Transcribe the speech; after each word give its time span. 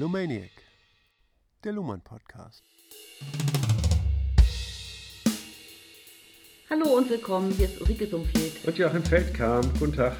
Lumaniac, 0.00 0.50
der 1.62 1.72
Luhmann 1.72 2.00
Podcast. 2.00 2.64
Hallo 6.70 6.96
und 6.96 7.10
willkommen, 7.10 7.50
hier 7.50 7.66
ist 7.66 7.78
Ulrike 7.82 8.06
Sumpflied. 8.06 8.66
Und 8.66 8.78
Joachim 8.78 9.02
Feldkamp, 9.02 9.78
guten 9.78 9.92
Tag. 9.92 10.16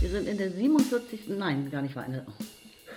Wir 0.00 0.10
sind 0.10 0.26
in 0.26 0.36
der 0.36 0.50
47. 0.50 1.28
Nein, 1.28 1.70
gar 1.70 1.82
nicht 1.82 1.94
wahr. 1.94 2.06
In 2.06 2.12
der, 2.14 2.26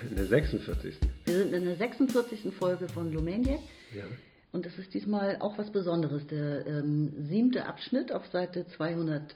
In 0.09 0.15
der 0.15 0.25
46. 0.25 0.97
wir 1.25 1.37
sind 1.37 1.53
in 1.53 1.65
der 1.65 1.75
46. 1.75 2.51
Folge 2.51 2.89
von 2.89 3.13
Lumaniac. 3.13 3.59
Ja. 3.95 4.05
Und 4.53 4.65
es 4.65 4.75
ist 4.79 4.95
diesmal 4.95 5.37
auch 5.39 5.59
was 5.59 5.69
Besonderes. 5.71 6.25
Der 6.25 6.65
ähm, 6.65 7.13
siebte 7.29 7.67
Abschnitt 7.67 8.11
auf 8.11 8.25
Seite 8.31 8.65
211 8.75 9.29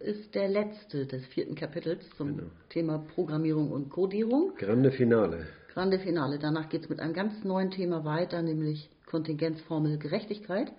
ist 0.00 0.34
der 0.34 0.48
letzte 0.48 1.04
des 1.04 1.26
vierten 1.26 1.54
Kapitels 1.54 2.02
zum 2.16 2.38
Genau. 2.38 2.50
Thema 2.70 2.96
Programmierung 3.14 3.70
und 3.72 3.90
Codierung. 3.90 4.54
Grande 4.56 4.90
Finale. 4.90 5.46
Grande 5.76 5.98
Finale. 5.98 6.38
Danach 6.38 6.70
geht 6.70 6.84
es 6.84 6.88
mit 6.88 7.00
einem 7.00 7.12
ganz 7.12 7.44
neuen 7.44 7.70
Thema 7.70 8.02
weiter, 8.06 8.40
nämlich 8.40 8.88
Kontingenzformel 9.04 9.98
Gerechtigkeit. 9.98 10.72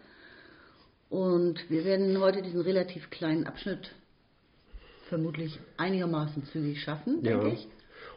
Und 1.11 1.69
wir 1.69 1.85
werden 1.85 2.19
heute 2.19 2.41
diesen 2.41 2.61
relativ 2.61 3.11
kleinen 3.11 3.45
Abschnitt 3.45 3.93
vermutlich 5.07 5.59
einigermaßen 5.77 6.45
zügig 6.45 6.81
schaffen, 6.81 7.23
Ja. 7.23 7.37
denke 7.37 7.49
ich. 7.49 7.67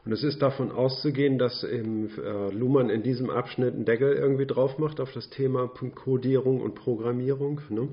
Und 0.06 0.12
es 0.12 0.22
ist 0.22 0.40
davon 0.40 0.72
auszugehen, 0.72 1.36
dass 1.36 1.64
im, 1.64 2.08
äh, 2.18 2.50
Luhmann 2.50 2.88
in 2.88 3.02
diesem 3.02 3.28
Abschnitt 3.28 3.74
einen 3.74 3.84
Deckel 3.84 4.14
irgendwie 4.14 4.46
drauf 4.46 4.78
macht 4.78 5.00
auf 5.00 5.12
das 5.12 5.28
Thema 5.28 5.68
Codierung 5.68 6.62
und 6.62 6.76
Programmierung. 6.76 7.60
Ne? 7.68 7.88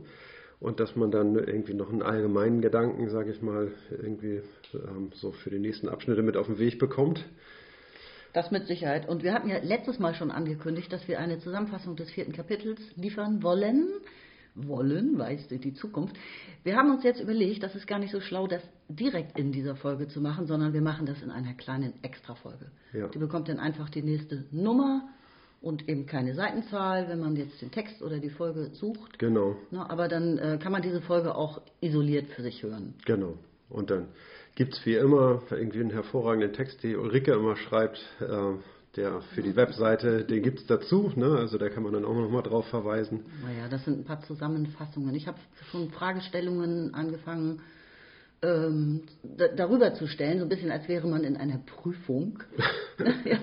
Und 0.61 0.79
dass 0.79 0.95
man 0.95 1.11
dann 1.11 1.35
irgendwie 1.35 1.73
noch 1.73 1.91
einen 1.91 2.03
allgemeinen 2.03 2.61
Gedanken, 2.61 3.09
sage 3.09 3.31
ich 3.31 3.41
mal, 3.41 3.69
irgendwie 3.91 4.43
ähm, 4.73 5.11
so 5.13 5.33
für 5.33 5.49
die 5.49 5.59
nächsten 5.59 5.89
Abschnitte 5.89 6.21
mit 6.21 6.37
auf 6.37 6.45
den 6.45 6.57
Weg 6.57 6.79
bekommt. 6.79 7.25
Das 8.37 8.51
mit 8.51 8.67
Sicherheit. 8.67 9.09
Und 9.09 9.23
wir 9.23 9.33
hatten 9.33 9.49
ja 9.49 9.57
letztes 9.63 9.97
Mal 9.97 10.13
schon 10.13 10.29
angekündigt, 10.29 10.93
dass 10.93 11.07
wir 11.07 11.17
eine 11.17 11.39
Zusammenfassung 11.39 11.95
des 11.95 12.11
vierten 12.11 12.33
Kapitels 12.33 12.79
liefern 12.95 13.41
wollen. 13.41 13.87
Wollen, 14.53 15.17
weiß 15.17 15.47
die 15.47 15.73
Zukunft. 15.73 16.15
Wir 16.63 16.75
haben 16.75 16.91
uns 16.91 17.03
jetzt 17.03 17.19
überlegt, 17.19 17.63
das 17.63 17.73
ist 17.73 17.87
gar 17.87 17.97
nicht 17.97 18.11
so 18.11 18.21
schlau, 18.21 18.45
das 18.45 18.61
direkt 18.89 19.39
in 19.39 19.51
dieser 19.51 19.75
Folge 19.75 20.07
zu 20.07 20.21
machen, 20.21 20.45
sondern 20.45 20.71
wir 20.73 20.81
machen 20.81 21.07
das 21.07 21.19
in 21.23 21.31
einer 21.31 21.55
kleinen 21.55 21.93
Extrafolge. 22.03 22.69
Ja. 22.93 23.07
Die 23.07 23.17
bekommt 23.17 23.49
dann 23.49 23.57
einfach 23.57 23.89
die 23.89 24.03
nächste 24.03 24.43
Nummer 24.51 25.09
und 25.59 25.89
eben 25.89 26.05
keine 26.05 26.35
Seitenzahl, 26.35 27.09
wenn 27.09 27.19
man 27.19 27.35
jetzt 27.37 27.59
den 27.59 27.71
Text 27.71 28.03
oder 28.03 28.19
die 28.19 28.29
Folge 28.29 28.69
sucht. 28.73 29.17
Genau. 29.17 29.55
Na, 29.71 29.89
aber 29.89 30.07
dann 30.07 30.37
äh, 30.37 30.59
kann 30.61 30.71
man 30.71 30.83
diese 30.83 31.01
Folge 31.01 31.33
auch 31.33 31.59
isoliert 31.81 32.29
für 32.29 32.43
sich 32.43 32.61
hören. 32.61 32.93
Genau. 33.07 33.33
Und 33.69 33.89
dann 33.89 34.09
gibt 34.57 34.73
es 34.73 34.85
wie 34.87 34.95
immer 34.95 35.43
irgendwie 35.51 35.81
einen 35.81 35.91
hervorragenden 35.91 36.51
Text, 36.51 36.81
den 36.81 36.97
Ulrike 36.97 37.31
immer 37.33 37.55
schreibt, 37.55 37.99
äh, 38.19 38.53
der 38.95 39.21
für 39.35 39.43
die 39.43 39.55
Webseite, 39.55 40.25
den 40.25 40.41
gibt 40.41 40.59
es 40.59 40.65
dazu, 40.65 41.11
ne? 41.15 41.37
also 41.37 41.59
da 41.59 41.69
kann 41.69 41.83
man 41.83 41.93
dann 41.93 42.03
auch 42.03 42.15
nochmal 42.15 42.41
drauf 42.41 42.65
verweisen. 42.69 43.23
Naja, 43.43 43.69
das 43.69 43.85
sind 43.85 43.99
ein 43.99 44.03
paar 44.03 44.21
Zusammenfassungen. 44.21 45.13
Ich 45.13 45.27
habe 45.27 45.37
schon 45.69 45.91
Fragestellungen 45.91 46.95
angefangen 46.95 47.61
ähm, 48.43 49.01
da, 49.23 49.47
darüber 49.47 49.93
zu 49.95 50.05
stellen, 50.07 50.37
so 50.39 50.45
ein 50.45 50.49
bisschen 50.49 50.69
als 50.71 50.87
wäre 50.87 51.07
man 51.07 51.23
in 51.23 51.37
einer 51.37 51.57
Prüfung. 51.65 52.39
ja, 53.25 53.37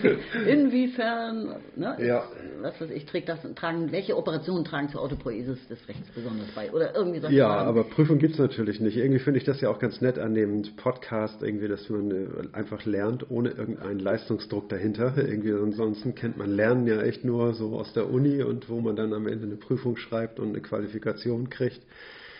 so, 0.00 0.08
inwiefern, 0.48 1.56
ne, 1.76 1.96
Ja. 2.00 2.24
was 2.60 2.80
weiß 2.80 2.90
ich, 2.90 3.06
trägt 3.06 3.28
das, 3.28 3.40
tragen, 3.56 3.90
welche 3.90 4.16
Operationen 4.16 4.64
tragen 4.64 4.88
zur 4.88 5.00
Autopoiesis 5.00 5.58
des 5.68 5.88
Rechts 5.88 6.08
besonders 6.14 6.46
bei? 6.54 6.70
Oder 6.70 6.94
irgendwie 6.94 7.18
solche 7.20 7.36
Ja, 7.36 7.48
Fragen. 7.48 7.68
aber 7.68 7.84
Prüfung 7.84 8.18
gibt 8.18 8.34
es 8.34 8.38
natürlich 8.38 8.80
nicht. 8.80 8.96
Irgendwie 8.96 9.18
finde 9.18 9.38
ich 9.38 9.44
das 9.44 9.60
ja 9.60 9.68
auch 9.68 9.78
ganz 9.80 10.00
nett 10.00 10.18
an 10.18 10.34
dem 10.34 10.62
Podcast, 10.76 11.42
irgendwie, 11.42 11.66
dass 11.68 11.88
man 11.88 12.10
äh, 12.10 12.26
einfach 12.52 12.84
lernt, 12.84 13.30
ohne 13.30 13.50
irgendeinen 13.50 13.98
Leistungsdruck 13.98 14.68
dahinter. 14.68 15.14
Irgendwie 15.16 15.52
ansonsten 15.52 16.14
kennt 16.14 16.36
man 16.36 16.50
Lernen 16.54 16.86
ja 16.86 17.02
echt 17.02 17.24
nur 17.24 17.54
so 17.54 17.76
aus 17.76 17.92
der 17.92 18.08
Uni 18.10 18.42
und 18.42 18.68
wo 18.68 18.80
man 18.80 18.94
dann 18.96 19.12
am 19.12 19.26
Ende 19.26 19.46
eine 19.46 19.56
Prüfung 19.56 19.96
schreibt 19.96 20.38
und 20.38 20.50
eine 20.50 20.60
Qualifikation 20.60 21.50
kriegt. 21.50 21.80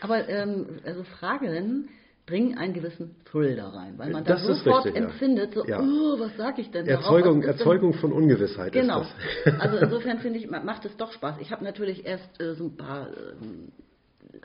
Aber 0.02 0.28
ähm, 0.28 0.66
also 0.84 1.02
Fragen 1.04 1.88
bringen 2.30 2.56
einen 2.56 2.72
gewissen 2.74 3.16
Thrill 3.24 3.56
da 3.56 3.68
rein, 3.70 3.94
weil 3.98 4.10
man 4.10 4.24
da 4.24 4.34
Das 4.34 4.42
ist 4.48 4.62
sofort 4.64 4.86
richtig, 4.86 5.00
ja. 5.02 5.08
empfindet, 5.08 5.54
so, 5.54 5.64
Ja. 5.66 5.80
oh, 5.80 6.18
was 6.20 6.36
sage 6.36 6.60
ich 6.62 6.70
denn 6.70 6.86
darauf? 6.86 7.04
Erzeugung, 7.04 7.40
denn- 7.40 7.50
Erzeugung 7.50 7.92
von 7.94 8.12
Ungewissheit 8.12 8.72
Genau. 8.72 9.02
ist 9.02 9.12
das. 9.44 9.60
Also 9.60 9.76
insofern 9.84 10.18
finde 10.20 10.38
ich, 10.38 10.48
ma- 10.48 10.60
macht 10.60 10.84
es 10.84 10.96
doch 10.96 11.12
Spaß. 11.12 11.36
Ich 11.40 11.50
habe 11.50 11.64
natürlich 11.64 12.06
erst 12.06 12.40
äh, 12.40 12.54
so 12.54 12.64
ein 12.64 12.76
paar 12.76 13.08
ähm, 13.42 13.72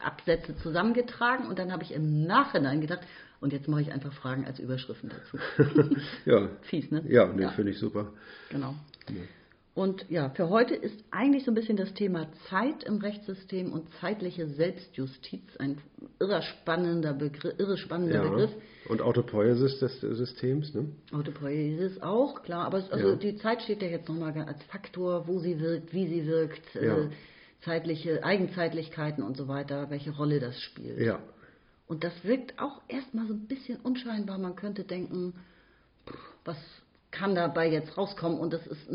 Absätze 0.02 0.56
zusammengetragen 0.58 1.48
und 1.48 1.60
dann 1.60 1.72
habe 1.72 1.84
ich 1.84 1.94
im 1.94 2.26
Nachhinein 2.26 2.82
gedacht, 2.82 3.02
und 3.40 3.54
jetzt 3.54 3.68
mache 3.68 3.82
ich 3.82 3.92
einfach 3.94 4.12
Fragen 4.14 4.46
als 4.46 4.58
Überschriften 4.60 5.10
dazu. 5.12 5.38
ja. 6.26 6.50
Fies, 6.64 6.90
ne? 6.90 7.04
Ja, 7.08 7.28
nee, 7.28 7.44
Ja. 7.44 7.50
finde 7.52 7.72
ich 7.72 7.78
super. 7.78 8.08
Genau. 8.50 8.74
Und 9.76 10.10
ja, 10.10 10.30
für 10.30 10.50
heute 10.50 10.74
ist 10.74 10.96
eigentlich 11.12 11.44
so 11.44 11.52
ein 11.52 11.54
bisschen 11.54 11.76
das 11.76 11.94
Thema 11.94 12.28
Zeit 12.50 12.86
im 12.86 12.98
Rechtssystem 13.00 13.74
und 13.74 13.90
zeitliche 14.00 14.48
Selbstjustiz 14.48 15.44
ein 15.58 15.80
irre 16.18 16.42
spannender 16.44 17.12
Begriff. 17.14 17.60
Irre 17.60 17.78
spannender 17.78 18.24
Ja. 18.24 18.30
Begriff. 18.30 18.52
Und 18.88 19.02
Autopoiesis 19.02 19.80
des 19.80 20.00
Systems, 20.00 20.74
ne? 20.74 20.88
Autopoiesis 21.12 22.02
auch, 22.02 22.42
klar, 22.44 22.66
aber 22.68 22.78
es, 22.78 22.90
also 22.90 23.10
Ja. 23.10 23.16
die 23.18 23.36
Zeit 23.36 23.64
steht 23.64 23.82
ja 23.82 23.90
jetzt 23.90 24.08
nochmal 24.08 24.34
als 24.48 24.64
Faktor, 24.64 25.28
wo 25.28 25.40
sie 25.40 25.60
wirkt, 25.60 25.92
wie 25.94 26.08
sie 26.08 26.26
wirkt, 26.26 26.74
Ja. 26.76 26.98
äh, 26.98 27.10
zeitliche 27.66 28.24
Eigenzeitlichkeiten 28.24 29.26
und 29.26 29.36
so 29.36 29.50
weiter, 29.50 29.90
welche 29.90 30.12
Rolle 30.12 30.40
das 30.40 30.58
spielt. 30.62 31.00
Ja. 31.02 31.20
Und 31.88 32.06
das 32.06 32.14
wirkt 32.24 32.60
auch 32.60 32.82
erstmal 32.88 33.28
so 33.28 33.34
ein 33.34 33.46
bisschen 33.48 33.78
unscheinbar. 33.82 34.38
Man 34.38 34.56
könnte 34.56 34.86
denken, 34.86 35.34
pff, 36.08 36.18
was 36.46 36.58
kann 37.12 37.36
dabei 37.36 37.70
jetzt 37.70 37.98
rauskommen? 37.98 38.40
Und 38.40 38.54
das 38.54 38.66
ist 38.68 38.90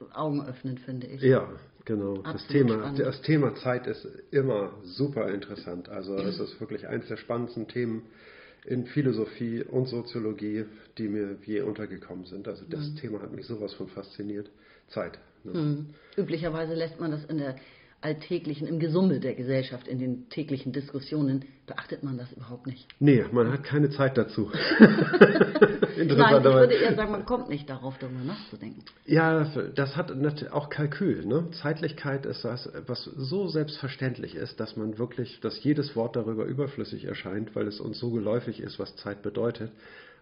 nochmal 0.00 0.16
augenöffnend, 0.16 0.80
finde 0.80 1.06
ich. 1.06 1.22
Ja, 1.22 1.48
genau. 1.84 2.18
Das 2.18 2.46
Thema, 2.48 2.74
spannend. 2.74 2.98
das 3.00 3.22
Thema 3.22 3.54
Zeit 3.56 3.86
ist 3.86 4.06
immer 4.30 4.72
super 4.82 5.28
interessant. 5.28 5.88
Also 5.88 6.16
es 6.16 6.38
ist 6.38 6.60
wirklich 6.60 6.86
eines 6.86 7.08
der 7.08 7.16
spannendsten 7.16 7.68
Themen 7.68 8.02
in 8.64 8.86
Philosophie 8.86 9.62
und 9.62 9.86
Soziologie, 9.86 10.66
die 10.98 11.08
mir 11.08 11.36
je 11.44 11.62
untergekommen 11.62 12.26
sind. 12.26 12.48
Also 12.48 12.64
das 12.68 12.94
Thema 12.96 13.22
hat 13.22 13.32
mich 13.32 13.46
sowas 13.46 13.72
von 13.74 13.88
fasziniert. 13.88 14.50
Zeit. 14.88 15.18
Ne? 15.44 15.52
Hm. 15.52 15.86
Üblicherweise 16.16 16.74
lässt 16.74 16.98
man 17.00 17.10
das 17.10 17.24
in 17.26 17.38
der 17.38 17.56
alltäglichen, 18.00 18.68
im 18.68 18.78
Gesumme 18.78 19.18
der 19.18 19.34
Gesellschaft, 19.34 19.88
in 19.88 19.98
den 19.98 20.28
täglichen 20.28 20.72
Diskussionen, 20.72 21.44
beachtet 21.66 22.02
man 22.04 22.16
das 22.16 22.32
überhaupt 22.32 22.66
nicht. 22.66 22.86
Nee, 23.00 23.24
man 23.32 23.52
hat 23.52 23.64
keine 23.64 23.90
Zeit 23.90 24.16
dazu. 24.16 24.50
Nein, 24.80 26.08
ich 26.08 26.44
würde 26.44 26.74
eher 26.74 26.94
sagen, 26.94 27.10
man 27.10 27.24
kommt 27.24 27.48
nicht 27.48 27.68
darauf, 27.68 27.98
darüber 27.98 28.20
nachzudenken. 28.20 28.84
Ja, 29.04 29.44
das 29.74 29.96
hat 29.96 30.16
natürlich 30.16 30.52
auch 30.52 30.70
Kalkül. 30.70 31.26
Ne? 31.26 31.50
Zeitlichkeit 31.60 32.24
ist 32.24 32.44
das, 32.44 32.70
was 32.86 33.04
so 33.04 33.48
selbstverständlich 33.48 34.36
ist, 34.36 34.60
dass 34.60 34.76
man 34.76 34.98
wirklich, 34.98 35.40
dass 35.40 35.62
jedes 35.64 35.96
Wort 35.96 36.14
darüber 36.14 36.44
überflüssig 36.44 37.04
erscheint, 37.04 37.56
weil 37.56 37.66
es 37.66 37.80
uns 37.80 37.98
so 37.98 38.10
geläufig 38.10 38.60
ist, 38.60 38.78
was 38.78 38.94
Zeit 38.96 39.22
bedeutet. 39.22 39.72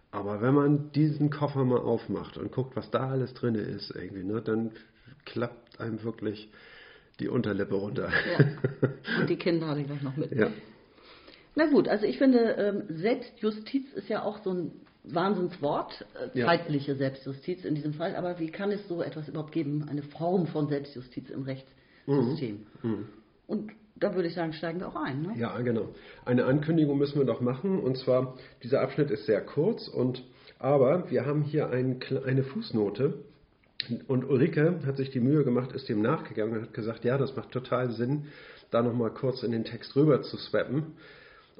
Aber 0.09 0.41
wenn 0.41 0.53
man 0.53 0.91
diesen 0.93 1.29
Koffer 1.29 1.63
mal 1.63 1.79
aufmacht 1.79 2.37
und 2.37 2.51
guckt, 2.51 2.75
was 2.75 2.89
da 2.89 3.09
alles 3.09 3.33
drin 3.35 3.55
ist, 3.55 3.91
irgendwie, 3.91 4.23
ne, 4.23 4.41
dann 4.41 4.71
klappt 5.25 5.79
einem 5.79 6.03
wirklich 6.03 6.49
die 7.19 7.27
Unterlippe 7.29 7.75
runter. 7.75 8.09
Ja. 8.09 8.45
Und 9.21 9.29
die 9.29 9.37
Kinder 9.37 9.67
habe 9.67 9.81
ich 9.81 9.87
gleich 9.87 10.01
noch 10.01 10.15
mit. 10.15 10.31
Ja. 10.31 10.49
Na 11.55 11.65
gut, 11.65 11.87
also 11.87 12.05
ich 12.05 12.17
finde, 12.17 12.39
ähm, 12.57 12.83
Selbstjustiz 12.89 13.91
ist 13.93 14.09
ja 14.09 14.23
auch 14.23 14.43
so 14.43 14.51
ein 14.51 14.71
Wahnsinnswort, 15.03 16.05
äh, 16.33 16.37
Ja. 16.37 16.45
zeitliche 16.45 16.95
Selbstjustiz 16.95 17.65
in 17.65 17.73
diesem 17.75 17.93
Fall. 17.93 18.15
Aber 18.15 18.39
wie 18.39 18.51
kann 18.51 18.71
es 18.71 18.87
so 18.87 19.01
etwas 19.01 19.27
überhaupt 19.27 19.51
geben, 19.53 19.87
eine 19.89 20.03
Form 20.03 20.47
von 20.47 20.67
Selbstjustiz 20.67 21.29
im 21.29 21.43
Rechtssystem? 21.43 22.67
Und 23.47 23.71
da 23.95 24.13
würde 24.13 24.27
ich 24.27 24.35
sagen, 24.35 24.53
steigen 24.53 24.79
wir 24.79 24.87
auch 24.89 24.95
ein. 24.95 25.23
Ne? 25.23 25.33
Ja, 25.37 25.57
genau. 25.61 25.89
Eine 26.25 26.45
Ankündigung 26.45 26.97
müssen 26.99 27.17
wir 27.17 27.25
noch 27.25 27.41
machen. 27.41 27.79
Und 27.79 27.97
zwar, 27.97 28.37
dieser 28.61 28.81
Abschnitt 28.81 29.09
ist 29.09 29.25
sehr 29.25 29.41
kurz, 29.41 29.87
und, 29.87 30.23
aber 30.59 31.09
wir 31.09 31.25
haben 31.25 31.41
hier 31.41 31.69
ein, 31.71 31.99
eine 32.25 32.43
Fußnote. 32.43 33.15
Und 34.07 34.25
Ulrike 34.25 34.79
hat 34.85 34.97
sich 34.97 35.11
die 35.11 35.19
Mühe 35.19 35.43
gemacht, 35.43 35.71
ist 35.71 35.87
dem 35.87 36.01
nachgegangen 36.01 36.57
und 36.57 36.61
hat 36.63 36.73
gesagt, 36.73 37.05
ja, 37.05 37.17
das 37.17 37.35
macht 37.35 37.51
total 37.51 37.91
Sinn, 37.91 38.25
da 38.71 38.81
nochmal 38.81 39.11
kurz 39.11 39.43
in 39.43 39.51
den 39.51 39.63
Text 39.63 39.95
rüber 39.95 40.21
zu 40.23 40.37
swappen. 40.37 40.95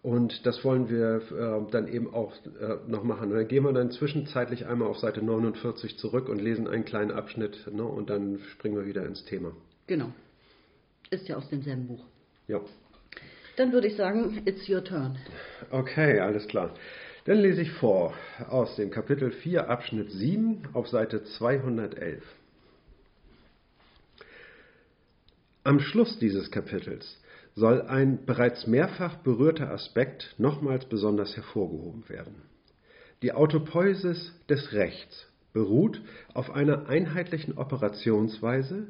Und 0.02 0.46
das 0.46 0.64
wollen 0.64 0.90
wir 0.90 1.22
äh, 1.32 1.72
dann 1.72 1.88
eben 1.88 2.14
auch 2.14 2.34
äh, 2.46 2.78
noch 2.88 3.04
machen. 3.04 3.32
Und 3.32 3.38
dann 3.38 3.48
gehen 3.48 3.64
wir 3.64 3.74
dann 3.74 3.92
zwischenzeitlich 3.92 4.66
einmal 4.66 4.88
auf 4.88 5.00
Seite 5.00 5.24
49 5.24 5.98
zurück 5.98 6.30
und 6.30 6.40
lesen 6.40 6.68
einen 6.68 6.86
kleinen 6.86 7.12
Abschnitt 7.12 7.68
ne, 7.72 7.84
und 7.84 8.10
dann 8.10 8.40
springen 8.54 8.78
wir 8.78 8.86
wieder 8.86 9.06
ins 9.06 9.26
Thema. 9.26 9.52
Genau. 9.88 10.12
Ist 11.10 11.28
ja 11.28 11.38
aus 11.38 11.50
demselben 11.50 11.88
Buch. 11.88 12.06
Ja. 12.48 12.62
Dann 13.56 13.72
würde 13.72 13.88
ich 13.88 13.96
sagen, 13.96 14.44
it's 14.46 14.70
your 14.70 14.84
turn. 14.84 15.18
Okay, 15.72 16.20
alles 16.20 16.48
klar. 16.48 16.74
Dann 17.28 17.40
lese 17.40 17.62
ich 17.62 17.74
vor 17.74 18.14
aus 18.48 18.78
dem 18.78 18.90
Kapitel 18.90 19.32
4, 19.32 19.70
Abschnitt 19.70 20.12
7 20.12 20.62
auf 20.72 20.88
Seite 20.88 21.26
211. 21.26 22.24
Am 25.66 25.82
Schluss 25.82 26.18
dieses 26.20 26.50
Kapitels 26.52 27.22
soll 27.54 27.82
ein 27.82 28.26
bereits 28.26 28.66
mehrfach 28.66 29.18
berührter 29.18 29.70
Aspekt 29.72 30.36
nochmals 30.38 30.86
besonders 30.86 31.36
hervorgehoben 31.36 32.08
werden. 32.08 32.44
Die 33.22 33.34
Autopoiesis 33.34 34.32
des 34.48 34.72
Rechts 34.72 35.28
beruht 35.52 36.02
auf 36.34 36.52
einer 36.52 36.88
einheitlichen 36.88 37.58
Operationsweise, 37.58 38.88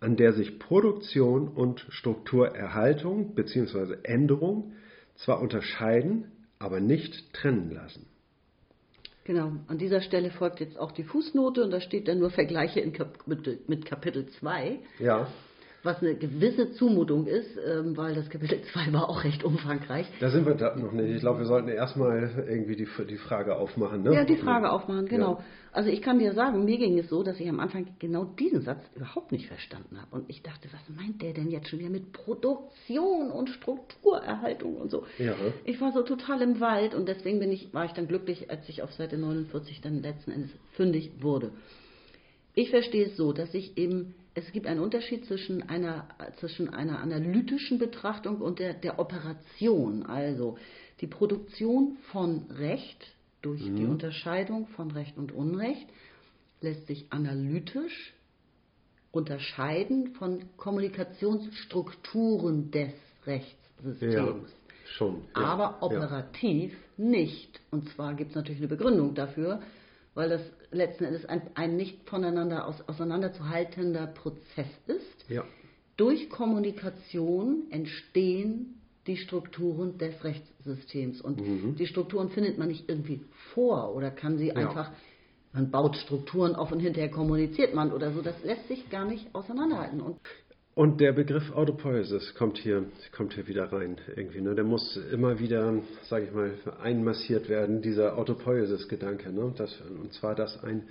an 0.00 0.16
der 0.16 0.32
sich 0.32 0.58
Produktion 0.58 1.46
und 1.46 1.86
Strukturerhaltung 1.90 3.36
bzw. 3.36 3.98
Änderung 4.02 4.72
zwar 5.14 5.40
unterscheiden, 5.40 6.32
aber 6.58 6.80
nicht 6.80 7.32
trennen 7.32 7.70
lassen. 7.70 8.06
Genau, 9.24 9.52
an 9.66 9.78
dieser 9.78 10.00
Stelle 10.00 10.30
folgt 10.30 10.60
jetzt 10.60 10.78
auch 10.78 10.90
die 10.90 11.04
Fußnote 11.04 11.62
und 11.62 11.70
da 11.70 11.80
steht 11.80 12.08
dann 12.08 12.18
nur 12.18 12.30
Vergleiche 12.30 12.80
Kap 12.92 13.26
mit, 13.26 13.84
Kapitel 13.84 14.26
2. 14.26 14.78
Ja 14.98 15.28
was 15.82 16.02
eine 16.02 16.14
gewisse 16.14 16.72
Zumutung 16.72 17.26
ist, 17.26 17.56
ähm, 17.66 17.96
weil 17.96 18.14
das 18.14 18.28
Kapitel 18.28 18.60
2 18.72 18.92
war 18.92 19.08
auch 19.08 19.24
recht 19.24 19.44
umfangreich. 19.44 20.06
Da 20.20 20.30
sind 20.30 20.46
wir 20.46 20.54
da 20.54 20.74
noch 20.76 20.92
nicht. 20.92 21.14
Ich 21.14 21.20
glaube, 21.20 21.40
wir 21.40 21.46
sollten 21.46 21.68
erstmal 21.68 22.46
irgendwie 22.48 22.76
die, 22.76 22.88
die 23.08 23.16
Frage 23.16 23.56
aufmachen. 23.56 24.02
Ne? 24.02 24.14
Ja, 24.14 24.24
die 24.24 24.36
Frage 24.36 24.70
aufmachen, 24.70 25.06
genau. 25.06 25.34
Ja. 25.34 25.44
Also 25.70 25.90
ich 25.90 26.02
kann 26.02 26.18
dir 26.18 26.32
sagen, 26.32 26.64
mir 26.64 26.78
ging 26.78 26.98
es 26.98 27.08
so, 27.08 27.22
dass 27.22 27.38
ich 27.38 27.48
am 27.48 27.60
Anfang 27.60 27.86
genau 27.98 28.24
diesen 28.24 28.62
Satz 28.62 28.82
überhaupt 28.96 29.32
nicht 29.32 29.46
verstanden 29.46 30.00
habe. 30.00 30.16
Und 30.16 30.28
ich 30.28 30.42
dachte, 30.42 30.68
was 30.72 30.96
meint 30.96 31.22
der 31.22 31.34
denn 31.34 31.50
jetzt 31.50 31.68
schon 31.68 31.78
wieder 31.78 31.90
mit 31.90 32.12
Produktion 32.12 33.30
und 33.30 33.50
Strukturerhaltung 33.50 34.76
und 34.76 34.90
so? 34.90 35.04
Ja. 35.18 35.34
Ich 35.64 35.80
war 35.80 35.92
so 35.92 36.02
total 36.02 36.42
im 36.42 36.58
Wald 36.58 36.94
und 36.94 37.06
deswegen 37.06 37.38
bin 37.38 37.52
ich, 37.52 37.72
war 37.74 37.84
ich 37.84 37.92
dann 37.92 38.08
glücklich, 38.08 38.50
als 38.50 38.68
ich 38.68 38.82
auf 38.82 38.92
Seite 38.94 39.18
49 39.18 39.80
dann 39.80 40.02
letzten 40.02 40.32
Endes 40.32 40.50
fündig 40.72 41.12
wurde. 41.20 41.50
Ich 42.54 42.70
verstehe 42.70 43.06
es 43.06 43.16
so, 43.16 43.32
dass 43.32 43.54
ich 43.54 43.78
eben 43.78 44.14
es 44.38 44.52
gibt 44.52 44.66
einen 44.66 44.80
Unterschied 44.80 45.26
zwischen 45.26 45.68
einer, 45.68 46.08
zwischen 46.38 46.72
einer 46.72 47.00
analytischen 47.00 47.78
Betrachtung 47.78 48.40
und 48.40 48.58
der, 48.58 48.72
der 48.74 48.98
Operation. 48.98 50.04
Also 50.04 50.58
die 51.00 51.06
Produktion 51.06 51.96
von 52.12 52.46
Recht 52.50 53.06
durch 53.42 53.62
mhm. 53.62 53.76
die 53.76 53.84
Unterscheidung 53.84 54.66
von 54.68 54.90
Recht 54.90 55.16
und 55.16 55.32
Unrecht 55.32 55.86
lässt 56.60 56.86
sich 56.86 57.06
analytisch 57.10 58.14
unterscheiden 59.10 60.14
von 60.14 60.44
Kommunikationsstrukturen 60.56 62.70
des 62.70 62.92
Rechtssystems. 63.26 64.50
Ja, 64.50 64.56
schon. 64.86 65.22
Ja, 65.34 65.42
Aber 65.42 65.82
operativ 65.82 66.72
ja. 66.72 66.78
nicht. 67.04 67.60
Und 67.70 67.88
zwar 67.90 68.14
gibt 68.14 68.30
es 68.30 68.36
natürlich 68.36 68.60
eine 68.60 68.68
Begründung 68.68 69.14
dafür 69.14 69.60
weil 70.18 70.30
das 70.30 70.40
letzten 70.70 71.04
Endes 71.04 71.24
ein, 71.26 71.42
ein 71.54 71.76
nicht 71.76 72.08
voneinander 72.08 72.66
aus, 72.66 72.76
auseinanderzuhaltender 72.86 74.06
Prozess 74.06 74.68
ist. 74.86 75.30
Ja. 75.30 75.44
Durch 75.96 76.30
Kommunikation 76.30 77.70
entstehen 77.70 78.80
die 79.06 79.16
Strukturen 79.16 79.98
des 79.98 80.22
Rechtssystems. 80.22 81.20
Und 81.20 81.40
mhm. 81.40 81.76
die 81.76 81.86
Strukturen 81.86 82.28
findet 82.28 82.58
man 82.58 82.68
nicht 82.68 82.88
irgendwie 82.88 83.22
vor 83.54 83.94
oder 83.94 84.10
kann 84.10 84.38
sie 84.38 84.48
ja. 84.48 84.54
einfach, 84.54 84.92
man 85.52 85.70
baut 85.70 85.96
Strukturen 85.96 86.54
auf 86.54 86.70
und 86.70 86.80
hinterher 86.80 87.10
kommuniziert 87.10 87.74
man 87.74 87.92
oder 87.92 88.12
so. 88.12 88.22
Das 88.22 88.44
lässt 88.44 88.68
sich 88.68 88.90
gar 88.90 89.06
nicht 89.06 89.34
auseinanderhalten. 89.34 90.00
Und 90.00 90.18
und 90.78 91.00
der 91.00 91.10
Begriff 91.10 91.50
Autopoiesis 91.56 92.36
kommt 92.36 92.56
hier, 92.56 92.84
kommt 93.10 93.34
hier 93.34 93.48
wieder 93.48 93.72
rein 93.72 93.96
irgendwie. 94.14 94.40
Ne? 94.40 94.54
Der 94.54 94.62
muss 94.62 94.96
immer 95.10 95.40
wieder, 95.40 95.82
sage 96.08 96.26
ich 96.26 96.32
mal, 96.32 96.52
einmassiert 96.80 97.48
werden, 97.48 97.82
dieser 97.82 98.16
Autopoiesis-Gedanke. 98.16 99.32
Ne? 99.32 99.40
und 99.40 100.12
zwar, 100.12 100.36
dass 100.36 100.62
ein, 100.62 100.84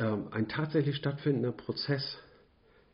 ähm, 0.00 0.26
ein 0.32 0.48
tatsächlich 0.48 0.96
stattfindender 0.96 1.52
Prozess 1.52 2.18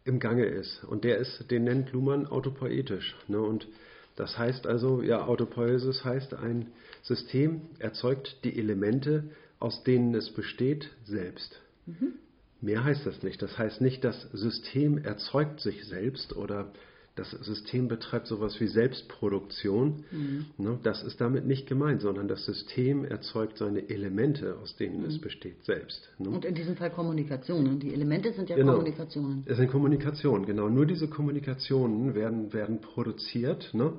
im 0.04 0.20
Gange 0.20 0.44
ist. 0.44 0.84
Und 0.84 1.04
der 1.04 1.16
ist, 1.16 1.50
den 1.50 1.64
nennt 1.64 1.92
Luhmann 1.92 2.26
autopoetisch. 2.26 3.16
Ne? 3.26 3.40
Und 3.40 3.66
das 4.14 4.36
heißt 4.36 4.66
also, 4.66 5.00
ja, 5.00 5.24
Autopoiesis 5.24 6.04
heißt, 6.04 6.34
ein 6.34 6.72
System 7.00 7.62
erzeugt 7.78 8.44
die 8.44 8.58
Elemente, 8.58 9.30
aus 9.58 9.82
denen 9.82 10.14
es 10.14 10.30
besteht, 10.30 10.90
selbst. 11.06 11.58
Mhm. 11.86 12.18
Mehr 12.62 12.84
heißt 12.84 13.04
das 13.04 13.22
nicht. 13.22 13.42
Das 13.42 13.58
heißt 13.58 13.80
nicht, 13.80 14.04
das 14.04 14.22
System 14.32 14.96
erzeugt 14.98 15.60
sich 15.60 15.84
selbst 15.84 16.34
oder 16.34 16.72
das 17.14 17.30
System 17.30 17.88
betreibt 17.88 18.26
sowas 18.26 18.58
wie 18.58 18.68
Selbstproduktion. 18.68 20.04
Mhm. 20.10 20.46
Ne, 20.56 20.78
das 20.82 21.02
ist 21.02 21.20
damit 21.20 21.44
nicht 21.44 21.66
gemeint, 21.66 22.00
sondern 22.00 22.26
das 22.26 22.46
System 22.46 23.04
erzeugt 23.04 23.58
seine 23.58 23.90
Elemente, 23.90 24.56
aus 24.62 24.76
denen 24.76 25.00
mhm. 25.00 25.06
es 25.06 25.20
besteht, 25.20 25.62
selbst. 25.64 26.08
Ne? 26.18 26.30
Und 26.30 26.46
in 26.46 26.54
diesem 26.54 26.76
Fall 26.76 26.90
Kommunikationen. 26.90 27.80
Die 27.80 27.92
Elemente 27.92 28.32
sind 28.32 28.48
ja 28.48 28.56
genau. 28.56 28.72
Kommunikationen. 28.72 29.42
Es 29.44 29.58
sind 29.58 29.70
Kommunikationen, 29.70 30.46
genau. 30.46 30.70
Nur 30.70 30.86
diese 30.86 31.08
Kommunikationen 31.08 32.14
werden, 32.14 32.52
werden 32.54 32.80
produziert. 32.80 33.74
Ne? 33.74 33.92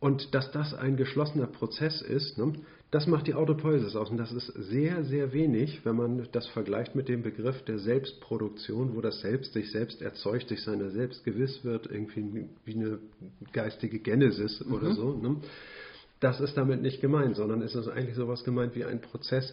Und 0.00 0.34
dass 0.34 0.50
das 0.50 0.72
ein 0.72 0.96
geschlossener 0.96 1.46
Prozess 1.46 2.00
ist, 2.00 2.38
ne? 2.38 2.54
Das 2.92 3.08
macht 3.08 3.26
die 3.26 3.34
Autopoiesis 3.34 3.96
aus 3.96 4.10
und 4.10 4.16
das 4.16 4.32
ist 4.32 4.46
sehr, 4.46 5.04
sehr 5.04 5.32
wenig, 5.32 5.84
wenn 5.84 5.96
man 5.96 6.28
das 6.30 6.46
vergleicht 6.48 6.94
mit 6.94 7.08
dem 7.08 7.22
Begriff 7.22 7.62
der 7.64 7.78
Selbstproduktion, 7.78 8.94
wo 8.94 9.00
das 9.00 9.20
Selbst 9.20 9.54
sich 9.54 9.72
selbst 9.72 10.00
erzeugt, 10.02 10.48
sich 10.48 10.62
seiner 10.62 10.90
selbst 10.90 11.24
gewiss 11.24 11.64
wird, 11.64 11.90
irgendwie 11.90 12.48
wie 12.64 12.74
eine 12.74 12.98
geistige 13.52 13.98
Genesis 13.98 14.64
mhm. 14.64 14.72
oder 14.72 14.92
so. 14.94 15.14
Ne? 15.14 15.36
Das 16.20 16.40
ist 16.40 16.56
damit 16.56 16.80
nicht 16.80 17.00
gemeint, 17.00 17.36
sondern 17.36 17.60
es 17.60 17.74
ist 17.74 17.88
eigentlich 17.88 18.14
sowas 18.14 18.44
gemeint 18.44 18.76
wie 18.76 18.84
ein 18.84 19.00
Prozess, 19.00 19.52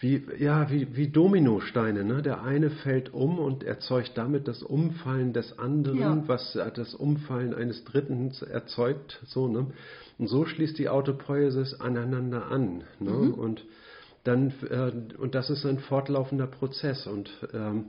wie, 0.00 0.22
ja, 0.38 0.70
wie, 0.70 0.96
wie 0.96 1.08
Dominosteine. 1.08 2.04
Ne? 2.04 2.22
Der 2.22 2.42
eine 2.42 2.70
fällt 2.70 3.12
um 3.14 3.38
und 3.38 3.62
erzeugt 3.62 4.12
damit 4.16 4.48
das 4.48 4.62
Umfallen 4.62 5.32
des 5.32 5.58
anderen, 5.58 5.98
ja. 5.98 6.22
was 6.26 6.58
das 6.74 6.94
Umfallen 6.94 7.54
eines 7.54 7.84
Dritten 7.84 8.32
erzeugt. 8.50 9.20
So, 9.26 9.48
ne? 9.48 9.66
Und 10.18 10.28
so 10.28 10.44
schließt 10.44 10.78
die 10.78 10.88
Autopoiesis 10.88 11.80
aneinander 11.80 12.50
an. 12.50 12.84
Ne? 13.00 13.10
Mhm. 13.10 13.34
Und, 13.34 13.64
dann, 14.22 14.52
äh, 14.70 15.16
und 15.16 15.34
das 15.34 15.50
ist 15.50 15.66
ein 15.66 15.78
fortlaufender 15.78 16.46
Prozess. 16.46 17.06
Und 17.06 17.30
ähm, 17.52 17.86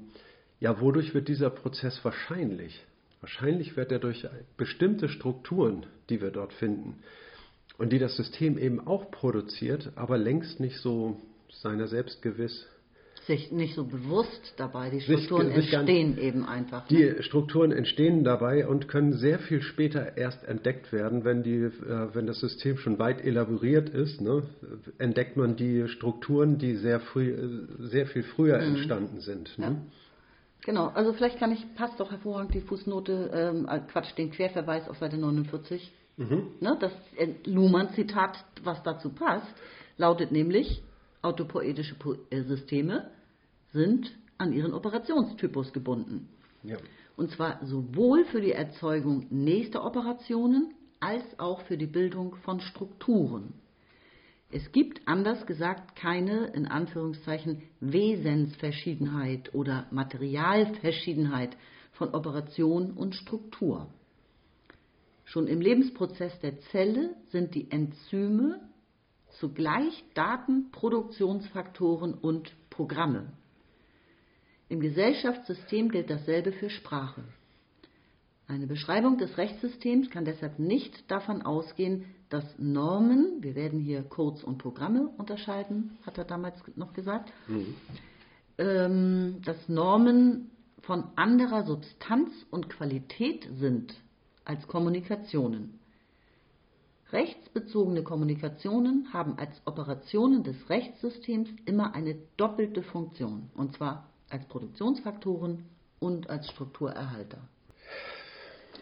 ja, 0.60 0.80
wodurch 0.82 1.14
wird 1.14 1.28
dieser 1.28 1.50
Prozess 1.50 2.00
wahrscheinlich? 2.04 2.84
Wahrscheinlich 3.22 3.78
wird 3.78 3.92
er 3.92 4.00
durch 4.00 4.28
bestimmte 4.58 5.10
Strukturen, 5.10 5.86
die 6.10 6.22
wir 6.22 6.32
dort 6.32 6.54
finden 6.54 7.00
und 7.78 7.92
die 7.92 8.00
das 8.00 8.16
System 8.16 8.58
eben 8.58 8.86
auch 8.86 9.12
produziert, 9.12 9.92
aber 9.96 10.18
längst 10.18 10.60
nicht 10.60 10.78
so 10.78 11.20
seiner 11.52 11.88
selbst 11.88 12.22
gewiss. 12.22 12.68
Sich 13.28 13.52
nicht 13.52 13.76
so 13.76 13.86
bewusst 13.86 14.54
dabei. 14.58 14.90
Die 14.92 15.02
Strukturen 15.02 15.48
sich, 15.48 15.66
sich 15.66 15.74
entstehen 15.74 16.18
eben 16.20 16.46
einfach. 16.46 16.90
Ne? 16.90 17.16
Die 17.16 17.24
Strukturen 17.24 17.72
entstehen 17.72 18.24
dabei 18.24 18.68
und 18.68 18.88
können 18.88 19.14
sehr 19.14 19.40
viel 19.40 19.62
später 19.62 20.16
erst 20.16 20.44
entdeckt 20.44 20.94
werden, 20.94 21.26
wenn, 21.26 21.42
die, 21.42 21.56
äh, 21.56 22.14
wenn 22.14 22.28
das 22.28 22.40
System 22.40 22.78
schon 22.78 23.00
weit 23.00 23.24
elaboriert 23.26 23.90
ist. 23.90 24.22
Ne? 24.22 24.44
Entdeckt 25.00 25.38
man 25.38 25.56
die 25.56 25.88
Strukturen, 25.88 26.60
die 26.60 26.76
sehr, 26.76 27.00
früh, 27.00 27.32
äh, 27.32 27.88
sehr 27.88 28.06
viel 28.06 28.24
früher 28.24 28.58
mhm. 28.58 28.76
entstanden 28.76 29.20
sind. 29.22 29.58
Ne? 29.58 29.66
Ja. 29.66 29.76
Genau, 30.66 30.88
also 30.88 31.14
vielleicht 31.14 31.38
kann 31.38 31.52
ich, 31.52 31.64
passt 31.76 32.00
doch 32.00 32.12
hervorragend 32.12 32.54
die 32.54 32.62
Fußnote, 32.62 33.32
ähm, 33.34 33.68
äh, 33.70 33.80
Quatsch, 33.92 34.18
den 34.18 34.32
Querverweis 34.32 34.90
auf 34.90 34.98
Seite 34.98 35.18
49. 35.18 35.92
Mhm. 36.18 36.48
Ne, 36.60 36.78
das 36.80 36.92
äh, 37.18 37.34
Luhmann-Zitat, 37.46 38.44
was 38.64 38.82
dazu 38.84 39.10
passt, 39.10 39.54
lautet 39.98 40.32
nämlich, 40.32 40.84
autopoetische 41.22 41.96
äh, 42.30 42.42
Systeme 42.44 43.12
sind 43.76 44.18
an 44.40 44.54
ihren 44.54 44.74
Operationstypus 44.74 45.74
gebunden. 45.74 46.30
Ja. 46.64 46.78
Und 47.16 47.30
zwar 47.32 47.64
sowohl 47.64 48.26
für 48.26 48.42
die 48.42 48.54
Erzeugung 48.54 49.28
nächster 49.30 49.86
Operationen 49.86 50.74
als 51.00 51.24
auch 51.38 51.62
für 51.62 51.78
die 51.78 51.86
Bildung 51.86 52.36
von 52.38 52.60
Strukturen. 52.60 53.54
Es 54.52 54.72
gibt 54.72 55.08
anders 55.08 55.46
gesagt 55.46 55.96
keine 55.96 56.48
in 56.48 56.66
Anführungszeichen 56.66 57.64
Wesensverschiedenheit 57.82 59.54
oder 59.54 59.88
Materialverschiedenheit 59.92 61.58
von 61.92 62.14
Operation 62.14 62.92
und 62.92 63.16
Struktur. 63.16 63.88
Schon 65.26 65.48
im 65.48 65.60
Lebensprozess 65.60 66.40
der 66.40 66.60
Zelle 66.72 67.16
sind 67.32 67.56
die 67.56 67.70
Enzyme 67.72 68.60
zugleich 69.40 70.04
Daten, 70.14 70.72
Produktionsfaktoren 70.72 72.14
und 72.14 72.54
Programme. 72.70 73.34
Im 74.68 74.80
Gesellschaftssystem 74.80 75.90
gilt 75.90 76.10
dasselbe 76.10 76.52
für 76.52 76.70
Sprache. 76.70 77.24
Eine 78.48 78.68
Beschreibung 78.68 79.18
des 79.18 79.38
Rechtssystems 79.38 80.10
kann 80.10 80.26
deshalb 80.26 80.60
nicht 80.60 81.10
davon 81.10 81.42
ausgehen, 81.42 82.06
dass 82.30 82.44
Normen, 82.58 83.42
wir 83.42 83.56
werden 83.56 83.80
hier 83.80 84.04
Codes 84.04 84.44
und 84.44 84.58
Programme 84.58 85.08
unterscheiden, 85.18 85.98
hat 86.06 86.18
er 86.18 86.26
damals 86.26 86.56
noch 86.76 86.94
gesagt, 86.94 87.32
mhm. 87.48 87.76
ähm, 88.58 89.42
dass 89.44 89.70
Normen 89.70 90.52
von 90.82 91.06
anderer 91.16 91.64
Substanz 91.66 92.30
und 92.52 92.70
Qualität 92.70 93.48
sind 93.60 93.96
als 94.46 94.68
Kommunikationen. 94.68 95.80
Rechtsbezogene 97.12 98.04
Kommunikationen 98.04 99.14
haben 99.14 99.38
als 99.38 99.62
Operationen 99.66 100.44
des 100.44 100.70
Rechtssystems 100.70 101.50
immer 101.66 101.96
eine 101.96 102.16
doppelte 102.38 102.84
Funktion, 102.84 103.50
und 103.56 103.76
zwar 103.76 104.10
als 104.30 104.46
Produktionsfaktoren 104.48 105.66
und 106.00 106.30
als 106.30 106.50
Strukturerhalter. 106.52 107.40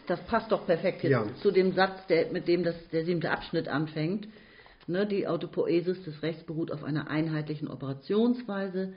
Das 0.06 0.20
passt 0.26 0.52
doch 0.52 0.66
perfekt 0.66 1.02
ja. 1.04 1.24
zu 1.40 1.50
dem 1.50 1.72
Satz, 1.72 2.06
der, 2.08 2.30
mit 2.30 2.46
dem 2.46 2.62
das, 2.62 2.74
der 2.92 3.04
siebte 3.04 3.30
Abschnitt 3.30 3.68
anfängt. 3.68 4.28
Ne, 4.86 5.06
die 5.06 5.26
Autopoesis 5.26 6.02
des 6.04 6.22
Rechts 6.22 6.44
beruht 6.44 6.70
auf 6.70 6.84
einer 6.84 7.08
einheitlichen 7.08 7.68
Operationsweise, 7.68 8.92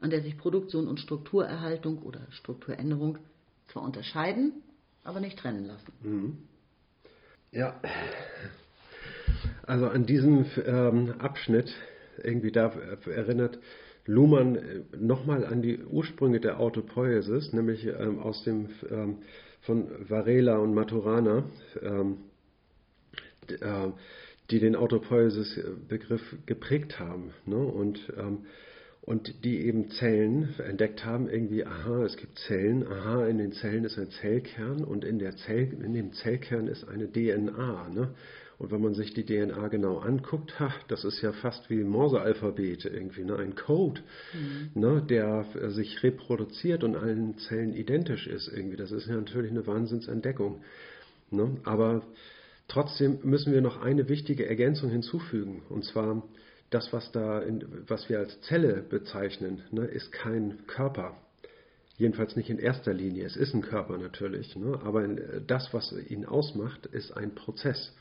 an 0.00 0.10
der 0.10 0.22
sich 0.22 0.38
Produktion 0.38 0.86
und 0.86 1.00
Strukturerhaltung 1.00 1.98
oder 2.02 2.20
Strukturänderung 2.30 3.18
zwar 3.66 3.82
unterscheiden, 3.82 4.62
aber 5.02 5.18
nicht 5.18 5.38
trennen 5.38 5.64
lassen. 5.64 5.92
Mhm. 6.02 6.38
Ja, 7.50 7.80
also 9.64 9.88
an 9.88 10.06
diesen 10.06 10.46
ähm, 10.64 11.14
Abschnitt 11.18 11.74
irgendwie 12.22 12.52
da 12.52 12.72
erinnert 13.06 13.58
Luhmann 14.06 14.56
äh, 14.56 14.82
nochmal 14.96 15.44
an 15.44 15.62
die 15.62 15.78
Ursprünge 15.78 16.40
der 16.40 16.60
Autopoiesis, 16.60 17.52
nämlich 17.52 17.86
ähm, 17.86 18.18
aus 18.18 18.42
dem 18.44 18.68
ähm, 18.90 19.18
von 19.62 19.88
Varela 20.08 20.58
und 20.58 20.74
Maturana, 20.74 21.44
ähm, 21.80 22.18
äh, 23.48 23.88
die 24.50 24.58
den 24.58 24.76
Autopoiesis-Begriff 24.76 26.36
geprägt 26.46 26.98
haben. 26.98 27.32
Ne? 27.46 27.56
Und, 27.56 28.12
ähm, 28.18 28.46
und 29.02 29.44
die 29.44 29.64
eben 29.66 29.90
Zellen 29.90 30.54
entdeckt 30.58 31.04
haben, 31.04 31.28
irgendwie, 31.28 31.64
aha, 31.64 32.04
es 32.04 32.16
gibt 32.16 32.38
Zellen, 32.40 32.86
aha, 32.86 33.26
in 33.26 33.38
den 33.38 33.52
Zellen 33.52 33.84
ist 33.84 33.98
ein 33.98 34.10
Zellkern 34.10 34.84
und 34.84 35.04
in, 35.04 35.18
der 35.18 35.36
Zell, 35.36 35.72
in 35.72 35.94
dem 35.94 36.12
Zellkern 36.12 36.66
ist 36.66 36.88
eine 36.88 37.10
DNA. 37.10 37.88
Ne? 37.88 38.14
Und 38.62 38.70
wenn 38.70 38.80
man 38.80 38.94
sich 38.94 39.12
die 39.12 39.24
DNA 39.24 39.66
genau 39.68 39.98
anguckt, 39.98 40.60
ha, 40.60 40.72
das 40.86 41.04
ist 41.04 41.20
ja 41.20 41.32
fast 41.32 41.68
wie 41.68 41.82
Morse-Alphabet 41.82 42.84
irgendwie, 42.84 43.24
ne? 43.24 43.36
ein 43.36 43.56
Code, 43.56 44.00
mhm. 44.32 44.80
ne? 44.80 45.02
der 45.02 45.44
sich 45.70 46.00
reproduziert 46.04 46.84
und 46.84 46.94
allen 46.94 47.36
Zellen 47.38 47.74
identisch 47.74 48.28
ist 48.28 48.46
irgendwie. 48.46 48.76
Das 48.76 48.92
ist 48.92 49.08
ja 49.08 49.16
natürlich 49.16 49.50
eine 49.50 49.66
Wahnsinnsentdeckung. 49.66 50.62
Ne? 51.32 51.56
Aber 51.64 52.02
trotzdem 52.68 53.18
müssen 53.24 53.52
wir 53.52 53.62
noch 53.62 53.82
eine 53.82 54.08
wichtige 54.08 54.48
Ergänzung 54.48 54.90
hinzufügen. 54.90 55.62
Und 55.68 55.84
zwar, 55.84 56.22
das, 56.70 56.92
was, 56.92 57.10
da 57.10 57.40
in, 57.40 57.64
was 57.88 58.08
wir 58.08 58.20
als 58.20 58.40
Zelle 58.42 58.84
bezeichnen, 58.88 59.62
ne, 59.72 59.86
ist 59.86 60.12
kein 60.12 60.68
Körper. 60.68 61.16
Jedenfalls 61.96 62.36
nicht 62.36 62.48
in 62.48 62.60
erster 62.60 62.94
Linie. 62.94 63.26
Es 63.26 63.34
ist 63.34 63.54
ein 63.54 63.62
Körper 63.62 63.98
natürlich, 63.98 64.54
ne? 64.54 64.78
aber 64.84 65.08
das, 65.48 65.74
was 65.74 65.92
ihn 66.08 66.26
ausmacht, 66.26 66.86
ist 66.86 67.10
ein 67.10 67.34
Prozess. 67.34 67.92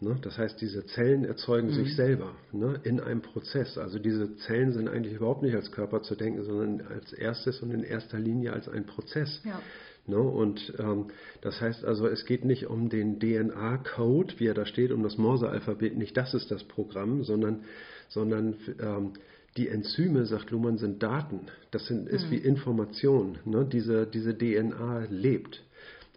Ne? 0.00 0.18
Das 0.22 0.38
heißt, 0.38 0.60
diese 0.60 0.86
Zellen 0.86 1.24
erzeugen 1.24 1.68
mhm. 1.68 1.74
sich 1.74 1.94
selber 1.94 2.34
ne? 2.52 2.80
in 2.84 3.00
einem 3.00 3.20
Prozess. 3.20 3.76
Also 3.76 3.98
diese 3.98 4.34
Zellen 4.36 4.72
sind 4.72 4.88
eigentlich 4.88 5.14
überhaupt 5.14 5.42
nicht 5.42 5.54
als 5.54 5.70
Körper 5.72 6.02
zu 6.02 6.14
denken, 6.14 6.42
sondern 6.42 6.86
als 6.86 7.12
erstes 7.12 7.60
und 7.60 7.70
in 7.70 7.82
erster 7.82 8.18
Linie 8.18 8.52
als 8.54 8.68
ein 8.68 8.86
Prozess. 8.86 9.42
Ja. 9.44 9.60
Ne? 10.06 10.18
Und 10.18 10.72
ähm, 10.78 11.08
das 11.42 11.60
heißt 11.60 11.84
also, 11.84 12.06
es 12.06 12.24
geht 12.24 12.44
nicht 12.46 12.66
um 12.66 12.88
den 12.88 13.20
DNA-Code, 13.20 14.34
wie 14.38 14.46
er 14.46 14.54
da 14.54 14.64
steht, 14.64 14.90
um 14.90 15.02
das 15.02 15.18
Morse-Alphabet, 15.18 15.96
nicht 15.96 16.16
das 16.16 16.32
ist 16.32 16.50
das 16.50 16.64
Programm, 16.64 17.22
sondern, 17.22 17.64
sondern 18.08 18.56
ähm, 18.80 19.12
die 19.56 19.68
Enzyme, 19.68 20.24
sagt 20.26 20.50
Luhmann, 20.50 20.78
sind 20.78 21.02
Daten. 21.02 21.48
Das 21.72 21.86
sind, 21.86 22.08
ist 22.08 22.26
mhm. 22.26 22.30
wie 22.30 22.38
Information. 22.38 23.38
Ne? 23.44 23.68
Diese, 23.70 24.06
diese 24.06 24.36
DNA 24.36 25.06
lebt 25.10 25.62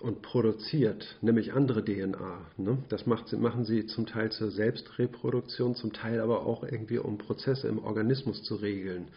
und 0.01 0.21
produziert, 0.21 1.17
nämlich 1.21 1.53
andere 1.53 1.83
DNA. 1.83 2.41
Ne? 2.57 2.77
Das 2.89 3.05
macht, 3.05 3.31
machen 3.33 3.65
sie 3.65 3.85
zum 3.85 4.05
Teil 4.05 4.31
zur 4.31 4.51
Selbstreproduktion, 4.51 5.75
zum 5.75 5.93
Teil 5.93 6.19
aber 6.19 6.45
auch 6.45 6.63
irgendwie, 6.63 6.97
um 6.97 7.17
Prozesse 7.17 7.67
im 7.67 7.79
Organismus 7.79 8.43
zu 8.43 8.55
regeln. 8.55 9.07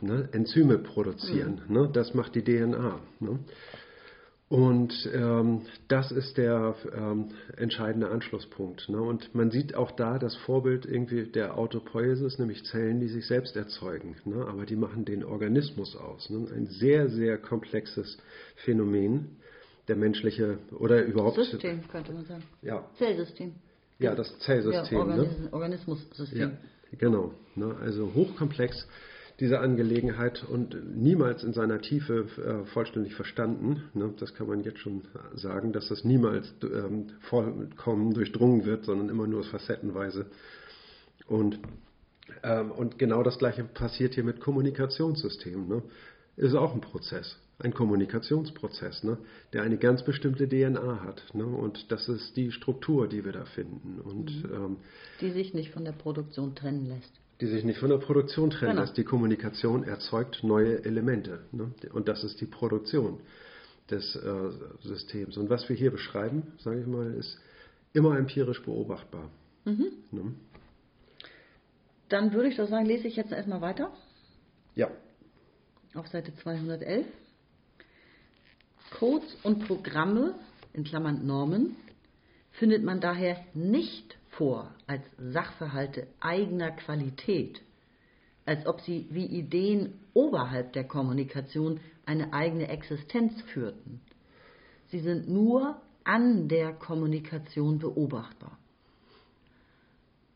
Ne? 0.00 0.28
Enzyme 0.32 0.78
produzieren, 0.78 1.62
mhm. 1.68 1.74
ne? 1.74 1.90
das 1.92 2.14
macht 2.14 2.34
die 2.34 2.42
DNA. 2.42 2.98
Ne? 3.20 3.38
Und 4.48 5.10
ähm, 5.12 5.62
das 5.88 6.12
ist 6.12 6.36
der 6.36 6.76
ähm, 6.96 7.30
entscheidende 7.56 8.10
Anschlusspunkt. 8.10 8.88
Ne? 8.88 9.00
Und 9.00 9.34
man 9.34 9.50
sieht 9.50 9.74
auch 9.74 9.90
da 9.90 10.20
das 10.20 10.36
Vorbild 10.36 10.86
irgendwie 10.86 11.24
der 11.24 11.58
Autopoiesis, 11.58 12.38
nämlich 12.38 12.64
Zellen, 12.64 13.00
die 13.00 13.08
sich 13.08 13.26
selbst 13.26 13.56
erzeugen. 13.56 14.14
Ne? 14.24 14.46
Aber 14.46 14.64
die 14.64 14.76
machen 14.76 15.04
den 15.04 15.24
Organismus 15.24 15.96
aus. 15.96 16.30
Ne? 16.30 16.46
Ein 16.54 16.66
sehr, 16.66 17.08
sehr 17.08 17.38
komplexes 17.38 18.18
Phänomen 18.54 19.36
der 19.88 19.96
menschliche 19.96 20.58
oder 20.78 21.04
überhaupt. 21.04 21.36
System 21.36 21.86
könnte 21.88 22.12
man 22.12 22.24
sagen. 22.24 22.42
Ja. 22.62 22.84
Zellsystem. 22.98 23.54
Ja, 23.98 24.14
das 24.14 24.38
Zellsystem. 24.40 24.98
Ja, 24.98 25.04
Organis 25.04 25.38
ne? 25.38 25.48
Organismussystem. 25.52 26.38
Ja, 26.38 26.50
genau. 26.98 27.32
Ne? 27.54 27.74
Also 27.80 28.12
hochkomplex 28.14 28.86
diese 29.40 29.60
Angelegenheit 29.60 30.44
und 30.48 30.96
niemals 30.96 31.44
in 31.44 31.52
seiner 31.52 31.80
Tiefe 31.80 32.26
äh, 32.38 32.66
vollständig 32.66 33.14
verstanden. 33.14 33.82
Ne? 33.92 34.14
Das 34.18 34.34
kann 34.34 34.46
man 34.46 34.64
jetzt 34.64 34.78
schon 34.78 35.02
sagen, 35.34 35.72
dass 35.72 35.88
das 35.88 36.04
niemals 36.04 36.52
ähm, 36.62 37.08
vollkommen 37.20 38.14
durchdrungen 38.14 38.64
wird, 38.64 38.84
sondern 38.84 39.10
immer 39.10 39.26
nur 39.26 39.44
facettenweise. 39.44 40.26
Und, 41.26 41.58
ähm, 42.42 42.70
und 42.70 42.98
genau 42.98 43.22
das 43.22 43.38
Gleiche 43.38 43.64
passiert 43.64 44.14
hier 44.14 44.24
mit 44.24 44.40
Kommunikationssystemen. 44.40 45.68
Ne? 45.68 45.82
Ist 46.36 46.54
auch 46.54 46.74
ein 46.74 46.80
Prozess 46.80 47.36
ein 47.58 47.72
Kommunikationsprozess, 47.72 49.02
ne, 49.02 49.18
der 49.52 49.62
eine 49.62 49.78
ganz 49.78 50.04
bestimmte 50.04 50.48
DNA 50.48 51.02
hat. 51.02 51.22
Ne, 51.34 51.46
und 51.46 51.90
das 51.90 52.08
ist 52.08 52.36
die 52.36 52.52
Struktur, 52.52 53.08
die 53.08 53.24
wir 53.24 53.32
da 53.32 53.44
finden. 53.44 54.00
Und, 54.00 54.44
mhm. 54.44 54.54
ähm, 54.54 54.76
die 55.20 55.30
sich 55.30 55.54
nicht 55.54 55.70
von 55.70 55.84
der 55.84 55.92
Produktion 55.92 56.54
trennen 56.54 56.86
lässt. 56.86 57.12
Die 57.40 57.46
sich 57.46 57.64
nicht 57.64 57.78
von 57.78 57.90
der 57.90 57.98
Produktion 57.98 58.50
trennen 58.50 58.72
genau. 58.72 58.82
lässt. 58.82 58.96
Die 58.96 59.04
Kommunikation 59.04 59.84
erzeugt 59.84 60.42
neue 60.42 60.84
Elemente. 60.84 61.40
Ne, 61.52 61.72
und 61.92 62.08
das 62.08 62.24
ist 62.24 62.40
die 62.40 62.46
Produktion 62.46 63.20
des 63.90 64.16
äh, 64.16 64.50
Systems. 64.82 65.36
Und 65.36 65.48
was 65.48 65.68
wir 65.68 65.76
hier 65.76 65.90
beschreiben, 65.90 66.52
sage 66.58 66.80
ich 66.80 66.86
mal, 66.86 67.12
ist 67.14 67.38
immer 67.92 68.18
empirisch 68.18 68.62
beobachtbar. 68.62 69.30
Mhm. 69.64 69.92
Ne? 70.10 70.34
Dann 72.08 72.32
würde 72.32 72.48
ich 72.48 72.56
doch 72.56 72.68
sagen, 72.68 72.86
lese 72.86 73.08
ich 73.08 73.16
jetzt 73.16 73.32
erstmal 73.32 73.60
weiter. 73.60 73.90
Ja. 74.74 74.90
Auf 75.94 76.06
Seite 76.08 76.34
211. 76.36 77.06
Codes 78.90 79.36
und 79.42 79.66
Programme, 79.66 80.34
in 80.72 80.84
Klammern 80.84 81.26
Normen, 81.26 81.76
findet 82.52 82.82
man 82.84 83.00
daher 83.00 83.44
nicht 83.54 84.16
vor 84.30 84.72
als 84.86 85.02
Sachverhalte 85.18 86.06
eigener 86.20 86.70
Qualität, 86.70 87.60
als 88.44 88.66
ob 88.66 88.80
sie 88.80 89.06
wie 89.10 89.26
Ideen 89.26 89.94
oberhalb 90.14 90.72
der 90.72 90.84
Kommunikation 90.84 91.80
eine 92.06 92.32
eigene 92.32 92.68
Existenz 92.68 93.40
führten. 93.52 94.00
Sie 94.88 95.00
sind 95.00 95.28
nur 95.28 95.80
an 96.04 96.48
der 96.48 96.72
Kommunikation 96.72 97.78
beobachtbar. 97.78 98.56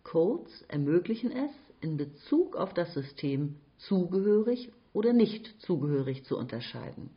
Codes 0.02 0.64
ermöglichen 0.68 1.30
es, 1.30 1.52
in 1.80 1.96
Bezug 1.96 2.56
auf 2.56 2.74
das 2.74 2.92
System 2.92 3.56
zugehörig 3.78 4.72
oder 4.92 5.12
nicht 5.12 5.46
zugehörig 5.62 6.24
zu 6.24 6.36
unterscheiden 6.36 7.10